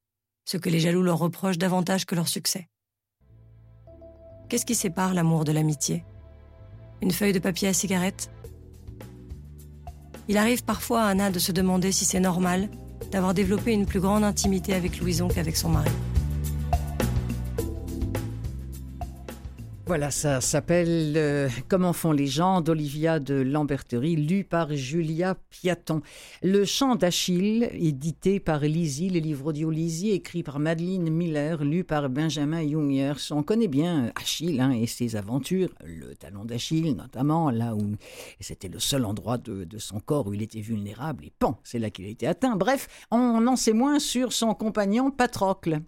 ce 0.44 0.56
que 0.56 0.70
les 0.70 0.80
jaloux 0.80 1.02
leur 1.02 1.18
reprochent 1.18 1.58
davantage 1.58 2.06
que 2.06 2.14
leur 2.14 2.28
succès. 2.28 2.68
Qu'est-ce 4.48 4.66
qui 4.66 4.74
sépare 4.74 5.14
l'amour 5.14 5.44
de 5.44 5.52
l'amitié? 5.52 6.04
Une 7.02 7.12
feuille 7.12 7.32
de 7.32 7.38
papier 7.38 7.68
à 7.68 7.72
cigarette? 7.72 8.30
Il 10.26 10.36
arrive 10.36 10.64
parfois 10.64 11.02
à 11.02 11.08
Anna 11.08 11.30
de 11.30 11.38
se 11.38 11.52
demander 11.52 11.92
si 11.92 12.04
c'est 12.04 12.20
normal 12.20 12.70
d'avoir 13.10 13.34
développé 13.34 13.72
une 13.72 13.86
plus 13.86 14.00
grande 14.00 14.24
intimité 14.24 14.74
avec 14.74 14.98
Louison 14.98 15.28
qu'avec 15.28 15.56
son 15.56 15.70
mari. 15.70 15.90
Voilà, 19.88 20.10
ça 20.10 20.42
s'appelle 20.42 21.14
euh, 21.16 21.48
Comment 21.66 21.94
font 21.94 22.12
les 22.12 22.26
gens 22.26 22.60
d'Olivia 22.60 23.20
de 23.20 23.36
Lamberterie, 23.36 24.16
lu 24.16 24.44
par 24.44 24.76
Julia 24.76 25.34
Piaton. 25.48 26.02
Le 26.42 26.66
chant 26.66 26.94
d'Achille, 26.94 27.70
édité 27.72 28.38
par 28.38 28.60
Lizzie, 28.60 29.08
le 29.08 29.18
livre 29.18 29.46
audio 29.46 29.70
Lizzie, 29.70 30.10
écrit 30.10 30.42
par 30.42 30.58
Madeleine 30.58 31.08
Miller, 31.08 31.64
lu 31.64 31.84
par 31.84 32.10
Benjamin 32.10 32.68
Jungers. 32.68 33.30
On 33.30 33.42
connaît 33.42 33.66
bien 33.66 34.12
Achille 34.14 34.60
hein, 34.60 34.72
et 34.72 34.86
ses 34.86 35.16
aventures, 35.16 35.70
le 35.82 36.14
talon 36.14 36.44
d'Achille 36.44 36.94
notamment, 36.94 37.50
là 37.50 37.74
où 37.74 37.94
c'était 38.40 38.68
le 38.68 38.80
seul 38.80 39.06
endroit 39.06 39.38
de, 39.38 39.64
de, 39.64 39.78
son 39.78 40.00
corps 40.00 40.26
où 40.26 40.34
il 40.34 40.42
était 40.42 40.60
vulnérable, 40.60 41.24
et 41.24 41.32
pan, 41.38 41.60
c'est 41.64 41.78
là 41.78 41.88
qu'il 41.88 42.04
a 42.04 42.08
été 42.08 42.26
atteint. 42.26 42.56
Bref, 42.56 42.88
on 43.10 43.46
en 43.46 43.56
sait 43.56 43.72
moins 43.72 44.00
sur 44.00 44.34
son 44.34 44.52
compagnon 44.52 45.10
Patrocle. 45.10 45.80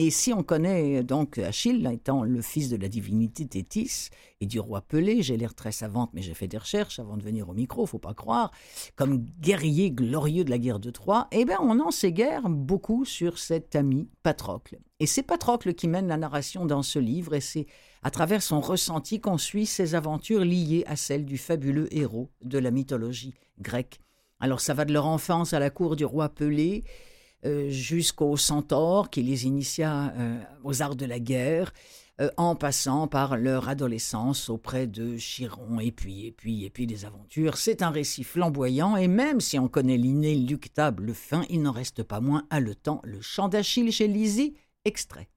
Et 0.00 0.10
si 0.10 0.32
on 0.32 0.44
connaît 0.44 1.02
donc 1.02 1.38
Achille 1.38 1.84
étant 1.92 2.22
le 2.22 2.40
fils 2.40 2.68
de 2.68 2.76
la 2.76 2.88
divinité 2.88 3.48
Thétis 3.48 4.10
et 4.40 4.46
du 4.46 4.60
roi 4.60 4.80
Pelé, 4.80 5.22
j'ai 5.22 5.36
l'air 5.36 5.56
très 5.56 5.72
savante, 5.72 6.10
mais 6.12 6.22
j'ai 6.22 6.34
fait 6.34 6.46
des 6.46 6.56
recherches 6.56 7.00
avant 7.00 7.16
de 7.16 7.22
venir 7.24 7.48
au 7.48 7.52
micro, 7.52 7.84
faut 7.84 7.98
pas 7.98 8.14
croire, 8.14 8.52
comme 8.94 9.26
guerrier 9.40 9.90
glorieux 9.90 10.44
de 10.44 10.50
la 10.50 10.58
guerre 10.58 10.78
de 10.78 10.92
Troie, 10.92 11.26
eh 11.32 11.44
bien 11.44 11.58
on 11.60 11.80
en 11.80 11.90
sait 11.90 12.12
guère 12.12 12.48
beaucoup 12.48 13.04
sur 13.04 13.40
cet 13.40 13.74
ami 13.74 14.08
Patrocle. 14.22 14.78
Et 15.00 15.06
c'est 15.06 15.24
Patrocle 15.24 15.74
qui 15.74 15.88
mène 15.88 16.06
la 16.06 16.16
narration 16.16 16.64
dans 16.64 16.84
ce 16.84 17.00
livre, 17.00 17.34
et 17.34 17.40
c'est 17.40 17.66
à 18.04 18.12
travers 18.12 18.44
son 18.44 18.60
ressenti 18.60 19.20
qu'on 19.20 19.36
suit 19.36 19.66
ses 19.66 19.96
aventures 19.96 20.44
liées 20.44 20.84
à 20.86 20.94
celles 20.94 21.24
du 21.24 21.38
fabuleux 21.38 21.92
héros 21.92 22.30
de 22.44 22.58
la 22.58 22.70
mythologie 22.70 23.34
grecque. 23.60 23.98
Alors 24.38 24.60
ça 24.60 24.74
va 24.74 24.84
de 24.84 24.92
leur 24.92 25.06
enfance 25.06 25.54
à 25.54 25.58
la 25.58 25.70
cour 25.70 25.96
du 25.96 26.04
roi 26.04 26.28
Pelé, 26.28 26.84
euh, 26.86 27.07
jusqu'aux 27.44 28.36
centaures 28.36 29.10
qui 29.10 29.22
les 29.22 29.46
initia 29.46 30.12
euh, 30.16 30.40
aux 30.64 30.82
arts 30.82 30.96
de 30.96 31.06
la 31.06 31.18
guerre, 31.18 31.72
euh, 32.20 32.30
en 32.36 32.56
passant 32.56 33.06
par 33.06 33.36
leur 33.36 33.68
adolescence 33.68 34.48
auprès 34.48 34.88
de 34.88 35.16
Chiron, 35.16 35.78
et 35.78 35.92
puis, 35.92 36.26
et 36.26 36.32
puis, 36.32 36.64
et 36.64 36.70
puis 36.70 36.86
des 36.86 37.04
aventures. 37.04 37.56
C'est 37.56 37.82
un 37.82 37.90
récit 37.90 38.24
flamboyant, 38.24 38.96
et 38.96 39.06
même 39.06 39.40
si 39.40 39.58
on 39.58 39.68
connaît 39.68 39.96
l'inéluctable 39.96 41.14
fin, 41.14 41.44
il 41.48 41.62
n'en 41.62 41.72
reste 41.72 42.02
pas 42.02 42.20
moins 42.20 42.44
haletant 42.50 43.00
le 43.04 43.20
chant 43.20 43.48
d'Achille 43.48 43.92
chez 43.92 44.08
Lizzie, 44.08 44.54
extrait. 44.84 45.28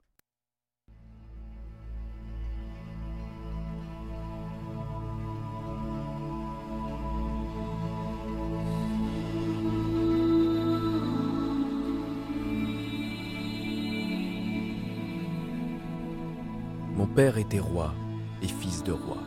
Père 17.11 17.37
était 17.37 17.59
roi 17.59 17.93
et 18.41 18.47
fils 18.47 18.83
de 18.83 18.93
roi. 18.93 19.17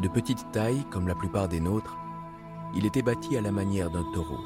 De 0.00 0.08
petite 0.08 0.50
taille, 0.50 0.82
comme 0.90 1.06
la 1.06 1.14
plupart 1.14 1.46
des 1.46 1.60
nôtres, 1.60 1.98
il 2.74 2.86
était 2.86 3.02
bâti 3.02 3.36
à 3.36 3.42
la 3.42 3.52
manière 3.52 3.90
d'un 3.90 4.04
taureau, 4.14 4.40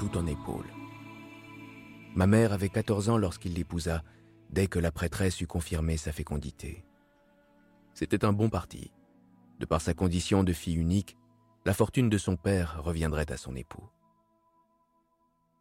tout 0.00 0.16
en 0.16 0.26
épaules. 0.26 0.72
Ma 2.16 2.26
mère 2.26 2.52
avait 2.52 2.68
14 2.68 3.10
ans 3.10 3.16
lorsqu'il 3.16 3.54
l'épousa, 3.54 4.02
dès 4.50 4.66
que 4.66 4.80
la 4.80 4.90
prêtresse 4.90 5.40
eut 5.40 5.46
confirmé 5.46 5.96
sa 5.96 6.10
fécondité. 6.10 6.84
C'était 7.94 8.24
un 8.24 8.32
bon 8.32 8.48
parti. 8.48 8.90
De 9.60 9.66
par 9.66 9.80
sa 9.80 9.94
condition 9.94 10.42
de 10.42 10.52
fille 10.52 10.76
unique, 10.76 11.16
la 11.64 11.74
fortune 11.74 12.08
de 12.08 12.18
son 12.18 12.34
père 12.34 12.82
reviendrait 12.82 13.30
à 13.30 13.36
son 13.36 13.54
époux. 13.54 13.88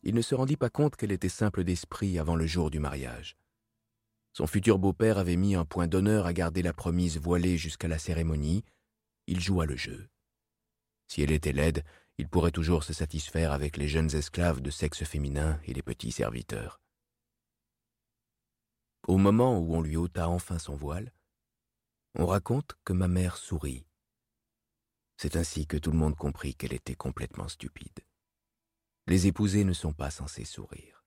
Il 0.01 0.15
ne 0.15 0.21
se 0.21 0.33
rendit 0.33 0.57
pas 0.57 0.69
compte 0.71 0.95
qu'elle 0.95 1.11
était 1.11 1.29
simple 1.29 1.63
d'esprit 1.63 2.17
avant 2.17 2.35
le 2.35 2.47
jour 2.47 2.71
du 2.71 2.79
mariage. 2.79 3.37
Son 4.39 4.47
futur 4.47 4.79
beau-père 4.79 5.17
avait 5.17 5.35
mis 5.35 5.55
un 5.55 5.65
point 5.65 5.89
d'honneur 5.89 6.25
à 6.25 6.31
garder 6.31 6.61
la 6.61 6.71
promise 6.71 7.17
voilée 7.17 7.57
jusqu'à 7.57 7.89
la 7.89 7.99
cérémonie. 7.99 8.63
Il 9.27 9.41
joua 9.41 9.65
le 9.65 9.75
jeu. 9.75 10.07
Si 11.09 11.21
elle 11.21 11.33
était 11.33 11.51
laide, 11.51 11.83
il 12.17 12.29
pourrait 12.29 12.51
toujours 12.51 12.85
se 12.85 12.93
satisfaire 12.93 13.51
avec 13.51 13.75
les 13.75 13.89
jeunes 13.89 14.15
esclaves 14.15 14.61
de 14.61 14.69
sexe 14.69 15.03
féminin 15.03 15.59
et 15.65 15.73
les 15.73 15.81
petits 15.81 16.13
serviteurs. 16.13 16.79
Au 19.09 19.17
moment 19.17 19.59
où 19.59 19.75
on 19.75 19.81
lui 19.81 19.97
ôta 19.97 20.29
enfin 20.29 20.57
son 20.57 20.77
voile, 20.77 21.11
on 22.15 22.25
raconte 22.25 22.77
que 22.85 22.93
ma 22.93 23.09
mère 23.09 23.35
sourit. 23.35 23.85
C'est 25.17 25.35
ainsi 25.35 25.67
que 25.67 25.75
tout 25.75 25.91
le 25.91 25.97
monde 25.97 26.15
comprit 26.15 26.55
qu'elle 26.55 26.71
était 26.71 26.95
complètement 26.95 27.49
stupide. 27.49 27.99
Les 29.05 29.27
épousés 29.27 29.65
ne 29.65 29.73
sont 29.73 29.91
pas 29.91 30.11
censés 30.11 30.45
sourire. 30.45 30.98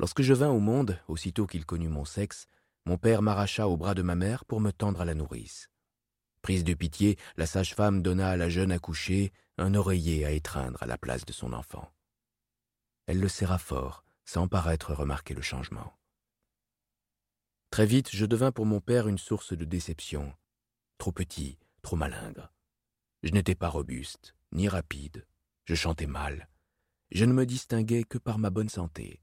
Lorsque 0.00 0.22
je 0.22 0.32
vins 0.32 0.48
au 0.48 0.60
monde, 0.60 0.98
aussitôt 1.08 1.46
qu'il 1.46 1.66
connut 1.66 1.90
mon 1.90 2.06
sexe, 2.06 2.46
mon 2.86 2.96
père 2.96 3.20
m'arracha 3.20 3.68
au 3.68 3.76
bras 3.76 3.92
de 3.92 4.00
ma 4.00 4.14
mère 4.14 4.46
pour 4.46 4.58
me 4.58 4.70
tendre 4.70 5.02
à 5.02 5.04
la 5.04 5.12
nourrice. 5.12 5.68
Prise 6.40 6.64
de 6.64 6.72
pitié, 6.72 7.18
la 7.36 7.44
sage-femme 7.44 8.00
donna 8.00 8.30
à 8.30 8.36
la 8.38 8.48
jeune 8.48 8.72
accouchée 8.72 9.30
un 9.58 9.74
oreiller 9.74 10.24
à 10.24 10.30
étreindre 10.30 10.82
à 10.82 10.86
la 10.86 10.96
place 10.96 11.26
de 11.26 11.34
son 11.34 11.52
enfant. 11.52 11.92
Elle 13.04 13.20
le 13.20 13.28
serra 13.28 13.58
fort, 13.58 14.02
sans 14.24 14.48
paraître 14.48 14.94
remarquer 14.94 15.34
le 15.34 15.42
changement. 15.42 15.92
Très 17.68 17.84
vite, 17.84 18.08
je 18.10 18.24
devins 18.24 18.52
pour 18.52 18.64
mon 18.64 18.80
père 18.80 19.06
une 19.06 19.18
source 19.18 19.52
de 19.52 19.66
déception. 19.66 20.32
Trop 20.96 21.12
petit, 21.12 21.58
trop 21.82 21.96
malingre. 21.96 22.50
Je 23.22 23.32
n'étais 23.32 23.54
pas 23.54 23.68
robuste, 23.68 24.34
ni 24.52 24.66
rapide. 24.66 25.26
Je 25.66 25.74
chantais 25.74 26.06
mal. 26.06 26.48
Je 27.10 27.26
ne 27.26 27.34
me 27.34 27.44
distinguais 27.44 28.04
que 28.04 28.16
par 28.16 28.38
ma 28.38 28.48
bonne 28.48 28.70
santé. 28.70 29.20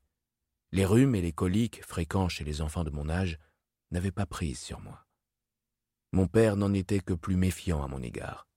Les 0.71 0.85
rhumes 0.85 1.15
et 1.15 1.21
les 1.21 1.31
coliques, 1.31 1.83
fréquents 1.83 2.29
chez 2.29 2.43
les 2.43 2.61
enfants 2.61 2.83
de 2.83 2.89
mon 2.89 3.09
âge, 3.09 3.39
n'avaient 3.91 4.11
pas 4.11 4.25
prise 4.25 4.59
sur 4.59 4.79
moi. 4.81 5.05
Mon 6.11 6.27
père 6.27 6.55
n'en 6.57 6.73
était 6.73 6.99
que 6.99 7.13
plus 7.13 7.35
méfiant 7.35 7.83
à 7.83 7.87
mon 7.87 8.01
égard. 8.01 8.47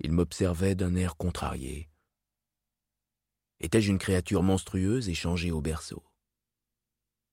Il 0.00 0.12
m'observait 0.12 0.74
d'un 0.74 0.94
air 0.94 1.16
contrarié. 1.16 1.90
Étais-je 3.60 3.90
une 3.90 3.98
créature 3.98 4.42
monstrueuse 4.42 5.08
échangée 5.08 5.50
au 5.50 5.60
berceau? 5.60 6.04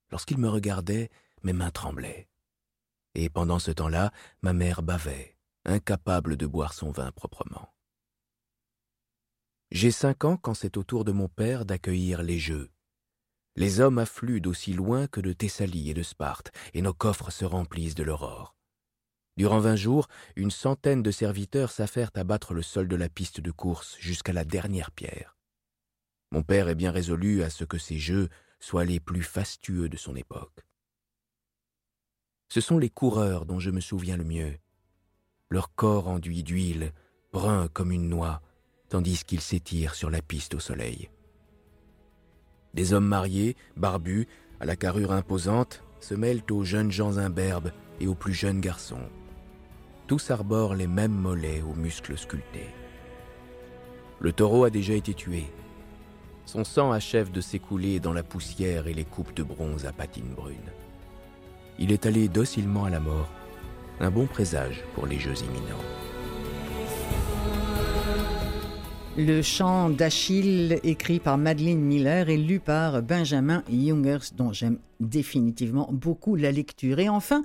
Lorsqu'il 0.10 0.40
me 0.40 0.50
regardait, 0.50 1.10
mes 1.44 1.54
mains 1.54 1.72
tremblaient. 1.72 2.28
Et 3.14 3.30
pendant 3.30 3.60
ce 3.60 3.72
temps-là, 3.72 4.12
ma 4.42 4.54
mère 4.54 4.82
bavait, 4.82 5.38
incapable 5.64 6.36
de 6.36 6.48
boire 6.48 6.74
son 6.74 6.92
vin 6.92 7.12
proprement. 7.12 7.74
J'ai 9.72 9.92
cinq 9.92 10.26
ans 10.26 10.38
quand 10.38 10.54
c'est 10.54 10.78
au 10.78 10.84
tour 10.84 11.06
de 11.06 11.12
mon 11.12 11.30
père 11.30 11.66
d'accueillir 11.66 12.24
les 12.24 12.40
Jeux. 12.40 12.72
Les 13.58 13.80
hommes 13.80 14.00
affluent 14.00 14.42
d'aussi 14.42 14.74
loin 14.74 15.08
que 15.08 15.22
de 15.22 15.32
Thessalie 15.32 15.90
et 15.90 15.94
de 15.94 16.04
Sparte, 16.04 16.52
et 16.74 16.82
nos 16.82 16.94
coffres 16.94 17.32
se 17.32 17.46
remplissent 17.46 17.96
de 17.96 18.04
l'aurore. 18.04 18.56
Durant 19.38 19.60
vingt 19.60 19.76
jours, 19.76 20.08
une 20.36 20.52
centaine 20.52 21.04
de 21.04 21.12
serviteurs 21.12 21.72
s'affairent 21.72 22.12
à 22.16 22.24
battre 22.24 22.54
le 22.54 22.62
sol 22.62 22.88
de 22.88 22.96
la 22.96 23.10
piste 23.10 23.42
de 23.42 23.52
course 23.52 23.98
jusqu'à 24.00 24.34
la 24.34 24.46
dernière 24.46 24.92
pierre. 24.92 25.38
Mon 26.32 26.44
père 26.44 26.68
est 26.68 26.76
bien 26.76 26.92
résolu 26.92 27.44
à 27.44 27.50
ce 27.50 27.64
que 27.64 27.78
ces 27.78 27.98
jeux 27.98 28.30
soient 28.60 28.86
les 28.86 29.00
plus 29.00 29.24
fastueux 29.24 29.90
de 29.90 29.98
son 29.98 30.16
époque. 30.16 30.66
Ce 32.50 32.62
sont 32.62 32.78
les 32.78 32.90
coureurs 32.90 33.46
dont 33.46 33.60
je 33.60 33.72
me 33.72 33.82
souviens 33.82 34.18
le 34.18 34.24
mieux. 34.24 34.58
Leur 35.50 35.74
corps 35.76 36.08
enduit 36.08 36.44
d'huile, 36.44 36.94
brun 37.32 37.68
comme 37.70 37.92
une 37.92 38.10
noix, 38.10 38.42
tandis 38.90 39.24
qu'ils 39.24 39.42
s'étirent 39.42 39.96
sur 39.96 40.10
la 40.10 40.22
piste 40.22 40.56
au 40.56 40.60
soleil. 40.60 41.10
Des 42.76 42.94
hommes 42.94 43.08
mariés, 43.08 43.56
barbus, 43.76 44.28
à 44.60 44.66
la 44.66 44.76
carrure 44.76 45.12
imposante, 45.12 45.82
se 46.00 46.14
mêlent 46.14 46.44
aux 46.52 46.64
jeunes 46.64 46.92
gens 46.92 47.18
imberbes 47.18 47.72
et 48.00 48.06
aux 48.06 48.14
plus 48.14 48.34
jeunes 48.34 48.62
garçons. 48.62 49.10
Tous 50.06 50.30
arborent 50.30 50.76
les 50.76 50.88
mêmes 50.88 51.12
mollets 51.12 51.64
aux 51.64 51.74
muscles 51.74 52.18
sculptés. 52.18 52.70
Le 54.20 54.32
taureau 54.32 54.66
a 54.66 54.70
déjà 54.70 54.94
été 54.94 55.16
tué. 55.16 55.46
Son 56.46 56.64
sang 56.64 56.92
achève 56.92 57.32
de 57.32 57.42
s'écouler 57.42 58.00
dans 58.00 58.14
la 58.14 58.22
poussière 58.22 58.86
et 58.86 58.94
les 58.94 59.06
coupes 59.06 59.34
de 59.34 59.42
bronze 59.42 59.88
à 59.88 59.92
patines 59.92 60.36
brunes 60.36 60.72
il 61.78 61.92
est 61.92 62.06
allé 62.06 62.28
docilement 62.28 62.86
à 62.86 62.90
la 62.90 63.00
mort, 63.00 63.30
un 64.00 64.12
bon 64.12 64.28
présage 64.28 64.84
pour 64.94 65.06
les 65.08 65.20
jeux 65.20 65.38
imminents. 65.44 65.84
Le 69.18 69.42
chant 69.42 69.90
d'Achille, 69.90 70.78
écrit 70.84 71.22
par 71.22 71.38
Madeleine 71.38 71.80
Miller 71.80 72.28
et 72.28 72.36
lu 72.36 72.60
par 72.60 73.02
Benjamin 73.02 73.64
Jungers, 73.72 74.34
dont 74.36 74.52
j'aime 74.52 74.78
définitivement 75.00 75.88
beaucoup 75.90 76.36
la 76.36 76.52
lecture. 76.52 77.00
Et 77.00 77.08
enfin, 77.08 77.42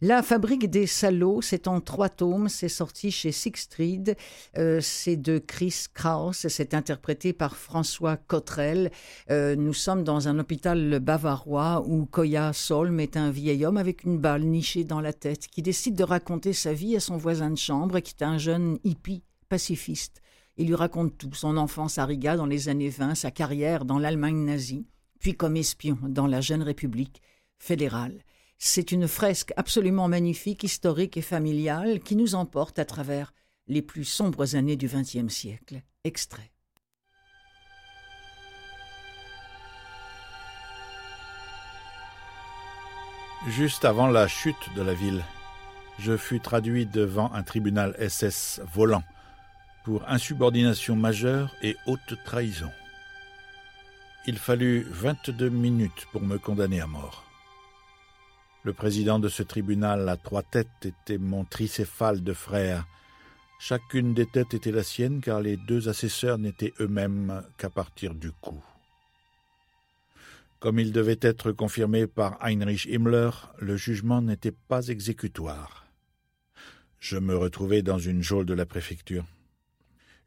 La 0.00 0.22
fabrique 0.22 0.70
des 0.70 0.86
salauds, 0.86 1.42
c'est 1.42 1.68
en 1.68 1.82
trois 1.82 2.08
tomes, 2.08 2.48
c'est 2.48 2.70
sorti 2.70 3.10
chez 3.10 3.32
Sixtreed, 3.32 4.16
euh, 4.56 4.80
c'est 4.80 5.16
de 5.16 5.36
Chris 5.36 5.84
Krauss, 5.92 6.46
c'est 6.48 6.72
interprété 6.72 7.34
par 7.34 7.54
François 7.54 8.16
Cotrel. 8.16 8.90
Euh, 9.30 9.56
nous 9.56 9.74
sommes 9.74 10.04
dans 10.04 10.26
un 10.26 10.38
hôpital 10.38 11.00
bavarois 11.00 11.84
où 11.86 12.06
Koya 12.06 12.54
Solm 12.54 12.98
est 12.98 13.18
un 13.18 13.30
vieil 13.30 13.66
homme 13.66 13.76
avec 13.76 14.04
une 14.04 14.16
balle 14.16 14.44
nichée 14.44 14.84
dans 14.84 15.02
la 15.02 15.12
tête 15.12 15.48
qui 15.48 15.60
décide 15.60 15.96
de 15.96 16.04
raconter 16.04 16.54
sa 16.54 16.72
vie 16.72 16.96
à 16.96 17.00
son 17.00 17.18
voisin 17.18 17.50
de 17.50 17.58
chambre 17.58 18.00
qui 18.00 18.14
est 18.18 18.24
un 18.24 18.38
jeune 18.38 18.78
hippie 18.84 19.22
pacifiste. 19.50 20.22
Il 20.60 20.66
lui 20.66 20.74
raconte 20.74 21.16
tout, 21.16 21.32
son 21.32 21.56
enfance 21.56 21.96
à 21.96 22.04
Riga 22.04 22.36
dans 22.36 22.44
les 22.44 22.68
années 22.68 22.90
20, 22.90 23.14
sa 23.14 23.30
carrière 23.30 23.86
dans 23.86 23.98
l'Allemagne 23.98 24.44
nazie, 24.44 24.86
puis 25.18 25.34
comme 25.34 25.56
espion 25.56 25.96
dans 26.02 26.26
la 26.26 26.42
jeune 26.42 26.62
République 26.62 27.22
fédérale. 27.58 28.22
C'est 28.58 28.92
une 28.92 29.08
fresque 29.08 29.54
absolument 29.56 30.06
magnifique, 30.06 30.62
historique 30.62 31.16
et 31.16 31.22
familiale 31.22 32.00
qui 32.00 32.14
nous 32.14 32.34
emporte 32.34 32.78
à 32.78 32.84
travers 32.84 33.32
les 33.68 33.80
plus 33.80 34.04
sombres 34.04 34.54
années 34.54 34.76
du 34.76 34.86
XXe 34.86 35.32
siècle. 35.32 35.80
Extrait. 36.04 36.52
Juste 43.48 43.86
avant 43.86 44.08
la 44.08 44.28
chute 44.28 44.74
de 44.76 44.82
la 44.82 44.92
ville, 44.92 45.24
je 45.98 46.18
fus 46.18 46.40
traduit 46.40 46.84
devant 46.84 47.32
un 47.32 47.42
tribunal 47.42 47.96
SS 47.98 48.60
volant 48.74 49.04
pour 49.84 50.08
insubordination 50.08 50.96
majeure 50.96 51.54
et 51.62 51.76
haute 51.86 52.14
trahison. 52.24 52.70
Il 54.26 54.38
fallut 54.38 54.86
22 54.90 55.48
minutes 55.48 56.06
pour 56.12 56.22
me 56.22 56.38
condamner 56.38 56.80
à 56.80 56.86
mort. 56.86 57.24
Le 58.62 58.74
président 58.74 59.18
de 59.18 59.28
ce 59.28 59.42
tribunal 59.42 60.08
à 60.08 60.18
trois 60.18 60.42
têtes 60.42 60.84
était 60.84 61.16
mon 61.16 61.44
tricéphale 61.44 62.22
de 62.22 62.34
frères. 62.34 62.86
Chacune 63.58 64.12
des 64.12 64.26
têtes 64.26 64.52
était 64.52 64.72
la 64.72 64.82
sienne 64.82 65.22
car 65.22 65.40
les 65.40 65.56
deux 65.56 65.88
assesseurs 65.88 66.36
n'étaient 66.36 66.74
eux-mêmes 66.80 67.42
qu'à 67.56 67.70
partir 67.70 68.14
du 68.14 68.32
cou. 68.32 68.62
Comme 70.58 70.78
il 70.78 70.92
devait 70.92 71.18
être 71.22 71.52
confirmé 71.52 72.06
par 72.06 72.36
Heinrich 72.44 72.86
Himmler, 72.86 73.30
le 73.58 73.78
jugement 73.78 74.20
n'était 74.20 74.52
pas 74.52 74.88
exécutoire. 74.88 75.86
Je 76.98 77.16
me 77.16 77.34
retrouvai 77.34 77.80
dans 77.80 77.98
une 77.98 78.22
geôle 78.22 78.44
de 78.44 78.52
la 78.52 78.66
préfecture. 78.66 79.24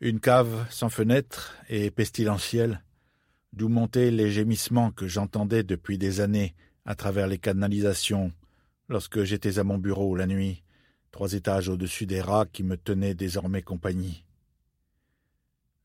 Une 0.05 0.19
cave 0.19 0.67
sans 0.69 0.89
fenêtre 0.89 1.55
et 1.69 1.89
pestilentielle, 1.89 2.83
d'où 3.53 3.69
montaient 3.69 4.11
les 4.11 4.31
gémissements 4.31 4.91
que 4.91 5.07
j'entendais 5.07 5.63
depuis 5.63 5.97
des 5.97 6.19
années 6.19 6.55
à 6.83 6.93
travers 6.93 7.25
les 7.25 7.37
canalisations 7.37 8.33
lorsque 8.89 9.23
j'étais 9.23 9.59
à 9.59 9.63
mon 9.63 9.77
bureau 9.77 10.13
la 10.17 10.27
nuit, 10.27 10.61
trois 11.11 11.31
étages 11.31 11.69
au-dessus 11.69 12.05
des 12.05 12.19
rats 12.19 12.45
qui 12.45 12.63
me 12.63 12.75
tenaient 12.75 13.15
désormais 13.15 13.61
compagnie. 13.61 14.25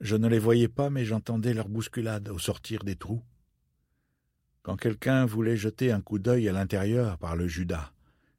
Je 0.01 0.17
ne 0.17 0.27
les 0.27 0.41
voyais 0.41 0.67
pas, 0.67 0.91
mais 0.91 1.05
j'entendais 1.05 1.55
leur 1.55 1.69
bousculade 1.69 2.29
au 2.29 2.41
sortir 2.41 2.83
des 2.83 2.97
trous. 2.97 3.23
Quand 4.63 4.77
quelqu'un 4.77 5.27
voulait 5.27 5.57
jeter 5.57 5.93
un 5.93 6.01
coup 6.01 6.19
d'œil 6.19 6.49
à 6.49 6.53
l'intérieur 6.53 7.19
par 7.19 7.37
le 7.37 7.47
Judas, 7.47 7.93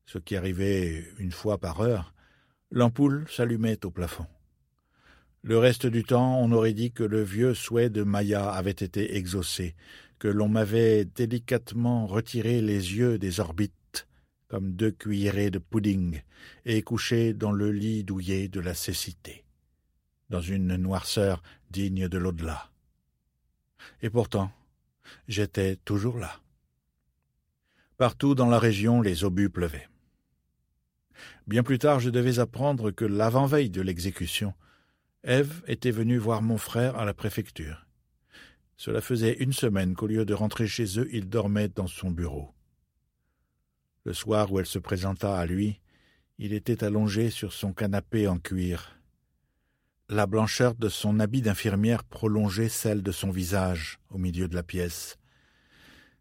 ce 0.05 0.17
qui 0.17 0.35
arrivait 0.35 1.09
une 1.19 1.31
fois 1.31 1.57
par 1.57 1.79
heure, 1.79 2.13
l'ampoule 2.69 3.23
s'allumait 3.29 3.85
au 3.85 3.91
plafond. 3.91 4.27
Le 5.41 5.57
reste 5.57 5.87
du 5.87 6.03
temps, 6.03 6.37
on 6.41 6.51
aurait 6.51 6.73
dit 6.73 6.91
que 6.91 7.03
le 7.03 7.23
vieux 7.23 7.53
souhait 7.53 7.89
de 7.89 8.03
Maya 8.03 8.49
avait 8.49 8.71
été 8.71 9.15
exaucé, 9.15 9.75
que 10.19 10.27
l'on 10.27 10.49
m'avait 10.49 11.05
délicatement 11.05 12.07
retiré 12.07 12.61
les 12.61 12.95
yeux 12.95 13.17
des 13.17 13.39
orbites, 13.39 14.07
comme 14.49 14.73
deux 14.73 14.91
cuillerées 14.91 15.49
de 15.49 15.59
pudding, 15.59 16.21
et 16.65 16.81
couché 16.81 17.33
dans 17.33 17.53
le 17.53 17.71
lit 17.71 18.03
douillet 18.03 18.49
de 18.49 18.59
la 18.59 18.73
cécité, 18.73 19.45
dans 20.29 20.41
une 20.41 20.75
noirceur 20.75 21.41
digne 21.71 22.09
de 22.09 22.17
l'au-delà. 22.17 22.69
Et 24.01 24.09
pourtant, 24.09 24.51
j'étais 25.29 25.77
toujours 25.77 26.17
là. 26.17 26.41
Partout 27.97 28.35
dans 28.35 28.49
la 28.49 28.59
région, 28.59 29.01
les 29.01 29.23
obus 29.23 29.49
pleuvaient. 29.49 29.87
Bien 31.47 31.63
plus 31.63 31.79
tard, 31.79 32.01
je 32.01 32.09
devais 32.09 32.39
apprendre 32.39 32.91
que 32.91 33.05
l'avant-veille 33.05 33.69
de 33.69 33.81
l'exécution, 33.81 34.53
Ève 35.23 35.61
était 35.67 35.91
venue 35.91 36.17
voir 36.17 36.41
mon 36.41 36.57
frère 36.57 36.95
à 36.97 37.03
la 37.03 37.13
préfecture. 37.13 37.85
Cela 38.77 39.01
faisait 39.01 39.33
une 39.39 39.51
semaine 39.51 39.93
qu'au 39.93 40.07
lieu 40.07 40.23
de 40.23 40.33
rentrer 40.33 40.65
chez 40.65 40.97
eux, 40.97 41.09
il 41.11 41.27
dormait 41.27 41.67
dans 41.67 41.87
son 41.87 42.09
bureau. 42.09 42.53
Le 44.05 44.13
soir 44.13 44.49
où 44.51 44.59
elle 44.59 44.65
se 44.65 44.79
présenta 44.79 45.37
à 45.37 45.45
lui, 45.45 45.81
il 46.37 46.53
était 46.53 46.85
allongé 46.85 47.29
sur 47.29 47.51
son 47.51 47.73
canapé 47.73 48.29
en 48.29 48.39
cuir. 48.39 48.97
La 50.07 50.25
blancheur 50.25 50.73
de 50.75 50.87
son 50.87 51.19
habit 51.19 51.41
d'infirmière 51.41 52.05
prolongeait 52.05 52.69
celle 52.69 53.03
de 53.03 53.11
son 53.11 53.29
visage 53.29 53.99
au 54.09 54.17
milieu 54.17 54.47
de 54.47 54.55
la 54.55 54.63
pièce. 54.63 55.19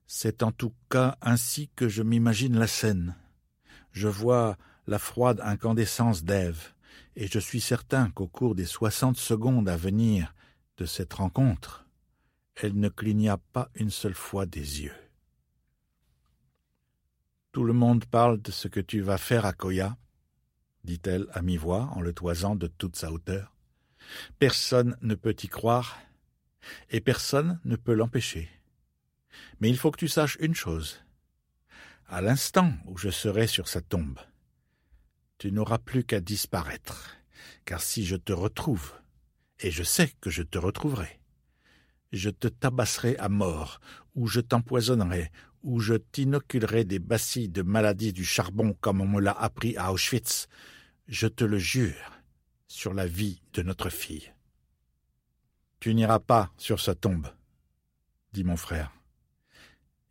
C'est 0.09 0.43
en 0.43 0.51
tout 0.51 0.75
cas 0.91 1.17
ainsi 1.23 1.71
que 1.77 1.89
je 1.89 2.03
m'imagine 2.03 2.59
la 2.59 2.67
scène. 2.67 3.15
Je 3.93 4.09
vois 4.09 4.59
la 4.89 4.99
froide 4.99 5.41
incandescence 5.45 6.25
d'Ève, 6.25 6.73
et 7.17 7.27
je 7.27 7.39
suis 7.39 7.61
certain 7.61 8.11
qu'au 8.11 8.29
cours 8.29 8.55
des 8.55 8.67
soixante 8.67 9.17
secondes 9.17 9.69
à 9.69 9.77
venir 9.77 10.35
de 10.77 10.85
cette 10.85 11.15
rencontre, 11.15 11.87
elle 12.57 12.79
ne 12.79 12.89
cligna 12.89 13.39
pas 13.53 13.71
une 13.75 13.91
seule 13.91 14.15
fois 14.15 14.47
des 14.47 14.83
yeux. 14.83 14.95
Tout 17.53 17.65
le 17.65 17.73
monde 17.73 18.05
parle 18.05 18.41
de 18.41 18.51
ce 18.51 18.69
que 18.69 18.81
tu 18.81 19.01
vas 19.01 19.19
faire 19.19 19.45
à 19.45 19.53
Koya, 19.53 19.97
dit-elle 20.85 21.27
à 21.33 21.43
mi-voix 21.43 21.91
en 21.95 22.01
le 22.01 22.13
toisant 22.13 22.55
de 22.55 22.67
toute 22.67 22.97
sa 22.97 23.11
hauteur. 23.13 23.55
Personne 24.39 24.97
ne 25.03 25.15
peut 25.15 25.37
y 25.43 25.49
croire, 25.49 25.99
et 26.91 27.01
personne 27.01 27.61
ne 27.65 27.77
peut 27.77 27.95
l'empêcher. 27.95 28.49
Mais 29.61 29.69
il 29.69 29.77
faut 29.77 29.91
que 29.91 29.99
tu 29.99 30.09
saches 30.09 30.37
une 30.41 30.55
chose. 30.55 31.01
À 32.07 32.23
l'instant 32.23 32.73
où 32.87 32.97
je 32.97 33.11
serai 33.11 33.47
sur 33.47 33.69
sa 33.69 33.81
tombe, 33.81 34.19
tu 35.39 35.53
n'auras 35.53 35.79
plus 35.79 36.05
qu'à 36.05 36.21
disparaître, 36.21 37.17
car 37.65 37.81
si 37.81 38.05
je 38.05 38.17
te 38.17 38.33
retrouve, 38.33 38.93
et 39.61 39.71
je 39.71 39.83
sais 39.83 40.13
que 40.21 40.31
je 40.31 40.43
te 40.43 40.59
retrouverai, 40.59 41.21
je 42.13 42.31
te 42.31 42.49
tabasserai 42.49 43.17
à 43.19 43.29
mort, 43.29 43.81
ou 44.15 44.27
je 44.27 44.41
t'empoisonnerai, 44.41 45.31
ou 45.63 45.81
je 45.81 45.95
t'inoculerai 45.95 46.85
des 46.85 46.99
bacilles 46.99 47.49
de 47.49 47.63
maladie 47.63 48.13
du 48.13 48.25
charbon 48.25 48.77
comme 48.81 49.01
on 49.01 49.07
me 49.07 49.21
l'a 49.21 49.33
appris 49.33 49.77
à 49.77 49.93
Auschwitz. 49.93 50.49
Je 51.07 51.27
te 51.27 51.45
le 51.45 51.59
jure, 51.59 52.21
sur 52.67 52.95
la 52.95 53.07
vie 53.07 53.41
de 53.55 53.63
notre 53.63 53.91
fille. 53.91 54.33
Tu 55.81 55.95
n'iras 55.95 56.21
pas 56.21 56.53
sur 56.57 56.81
sa 56.81 56.95
tombe, 56.95 57.29
dit 58.33 58.45
mon 58.45 58.57
frère. 58.57 58.93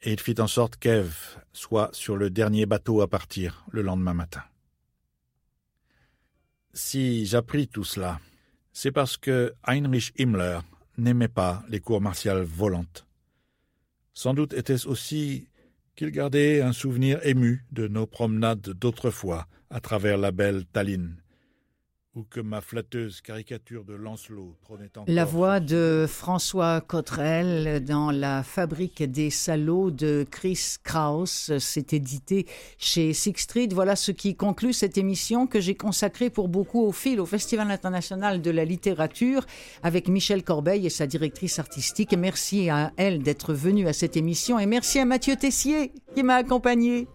Et 0.02 0.14
il 0.14 0.20
fit 0.20 0.40
en 0.40 0.48
sorte 0.48 0.78
qu'Ève 0.78 1.42
soit 1.54 1.90
sur 1.94 2.18
le 2.18 2.30
dernier 2.30 2.66
bateau 2.66 3.02
à 3.02 3.08
partir 3.08 3.66
le 3.72 3.82
lendemain 3.82 4.14
matin. 4.14 4.44
Si 6.78 7.26
j'appris 7.26 7.68
tout 7.68 7.84
cela, 7.84 8.20
c'est 8.72 8.92
parce 8.92 9.18
que 9.18 9.56
Heinrich 9.66 10.14
Himmler 10.20 10.60
n'aimait 11.00 11.28
pas 11.28 11.64
les 11.70 11.80
cours 11.80 12.02
martiales 12.02 12.44
volantes. 12.44 13.08
Sans 14.14 14.36
doute 14.36 14.54
était-ce 14.54 14.88
aussi 14.88 15.48
qu'il 15.96 16.12
gardait 16.12 16.62
un 16.62 16.74
souvenir 16.74 17.20
ému 17.26 17.66
de 17.72 17.88
nos 17.88 18.06
promenades 18.06 18.70
d'autrefois 18.78 19.48
à 19.72 19.80
travers 19.80 20.20
la 20.20 20.30
belle 20.30 20.66
Tallinn, 20.68 21.16
que 22.24 22.40
ma 22.40 22.62
flatteuse 22.62 23.22
caricature 23.22 23.84
de 23.84 23.94
Lancelot 23.94 24.56
La 25.08 25.26
voix 25.26 25.60
de 25.60 26.06
François 26.08 26.82
Cotrel 26.82 27.84
dans 27.84 28.12
La 28.12 28.44
fabrique 28.44 29.04
des 29.04 29.30
salauds 29.30 29.92
de 29.92 30.26
Chris 30.30 30.76
Kraus, 30.84 31.58
s'est 31.58 31.88
édité 31.92 32.46
chez 32.78 33.14
Six 33.14 33.34
Street. 33.38 33.70
Voilà 33.72 33.96
ce 33.96 34.12
qui 34.12 34.36
conclut 34.36 34.74
cette 34.74 34.98
émission 34.98 35.48
que 35.48 35.60
j'ai 35.60 35.76
consacrée 35.76 36.30
pour 36.30 36.48
beaucoup 36.48 36.82
au 36.82 36.92
fil 36.92 37.20
au 37.20 37.26
Festival 37.26 37.70
international 37.72 38.42
de 38.42 38.52
la 38.52 38.66
littérature 38.66 39.46
avec 39.84 40.08
Michel 40.08 40.44
Corbeil 40.44 40.86
et 40.86 40.90
sa 40.90 41.08
directrice 41.08 41.60
artistique. 41.60 42.16
Merci 42.18 42.70
à 42.70 42.92
elle 42.98 43.24
d'être 43.24 43.54
venue 43.54 43.88
à 43.88 43.94
cette 43.94 44.18
émission 44.18 44.60
et 44.60 44.66
merci 44.66 45.00
à 45.00 45.06
Mathieu 45.06 45.36
Tessier 45.36 45.92
qui 46.16 46.24
m'a 46.24 46.36
accompagné. 46.36 47.08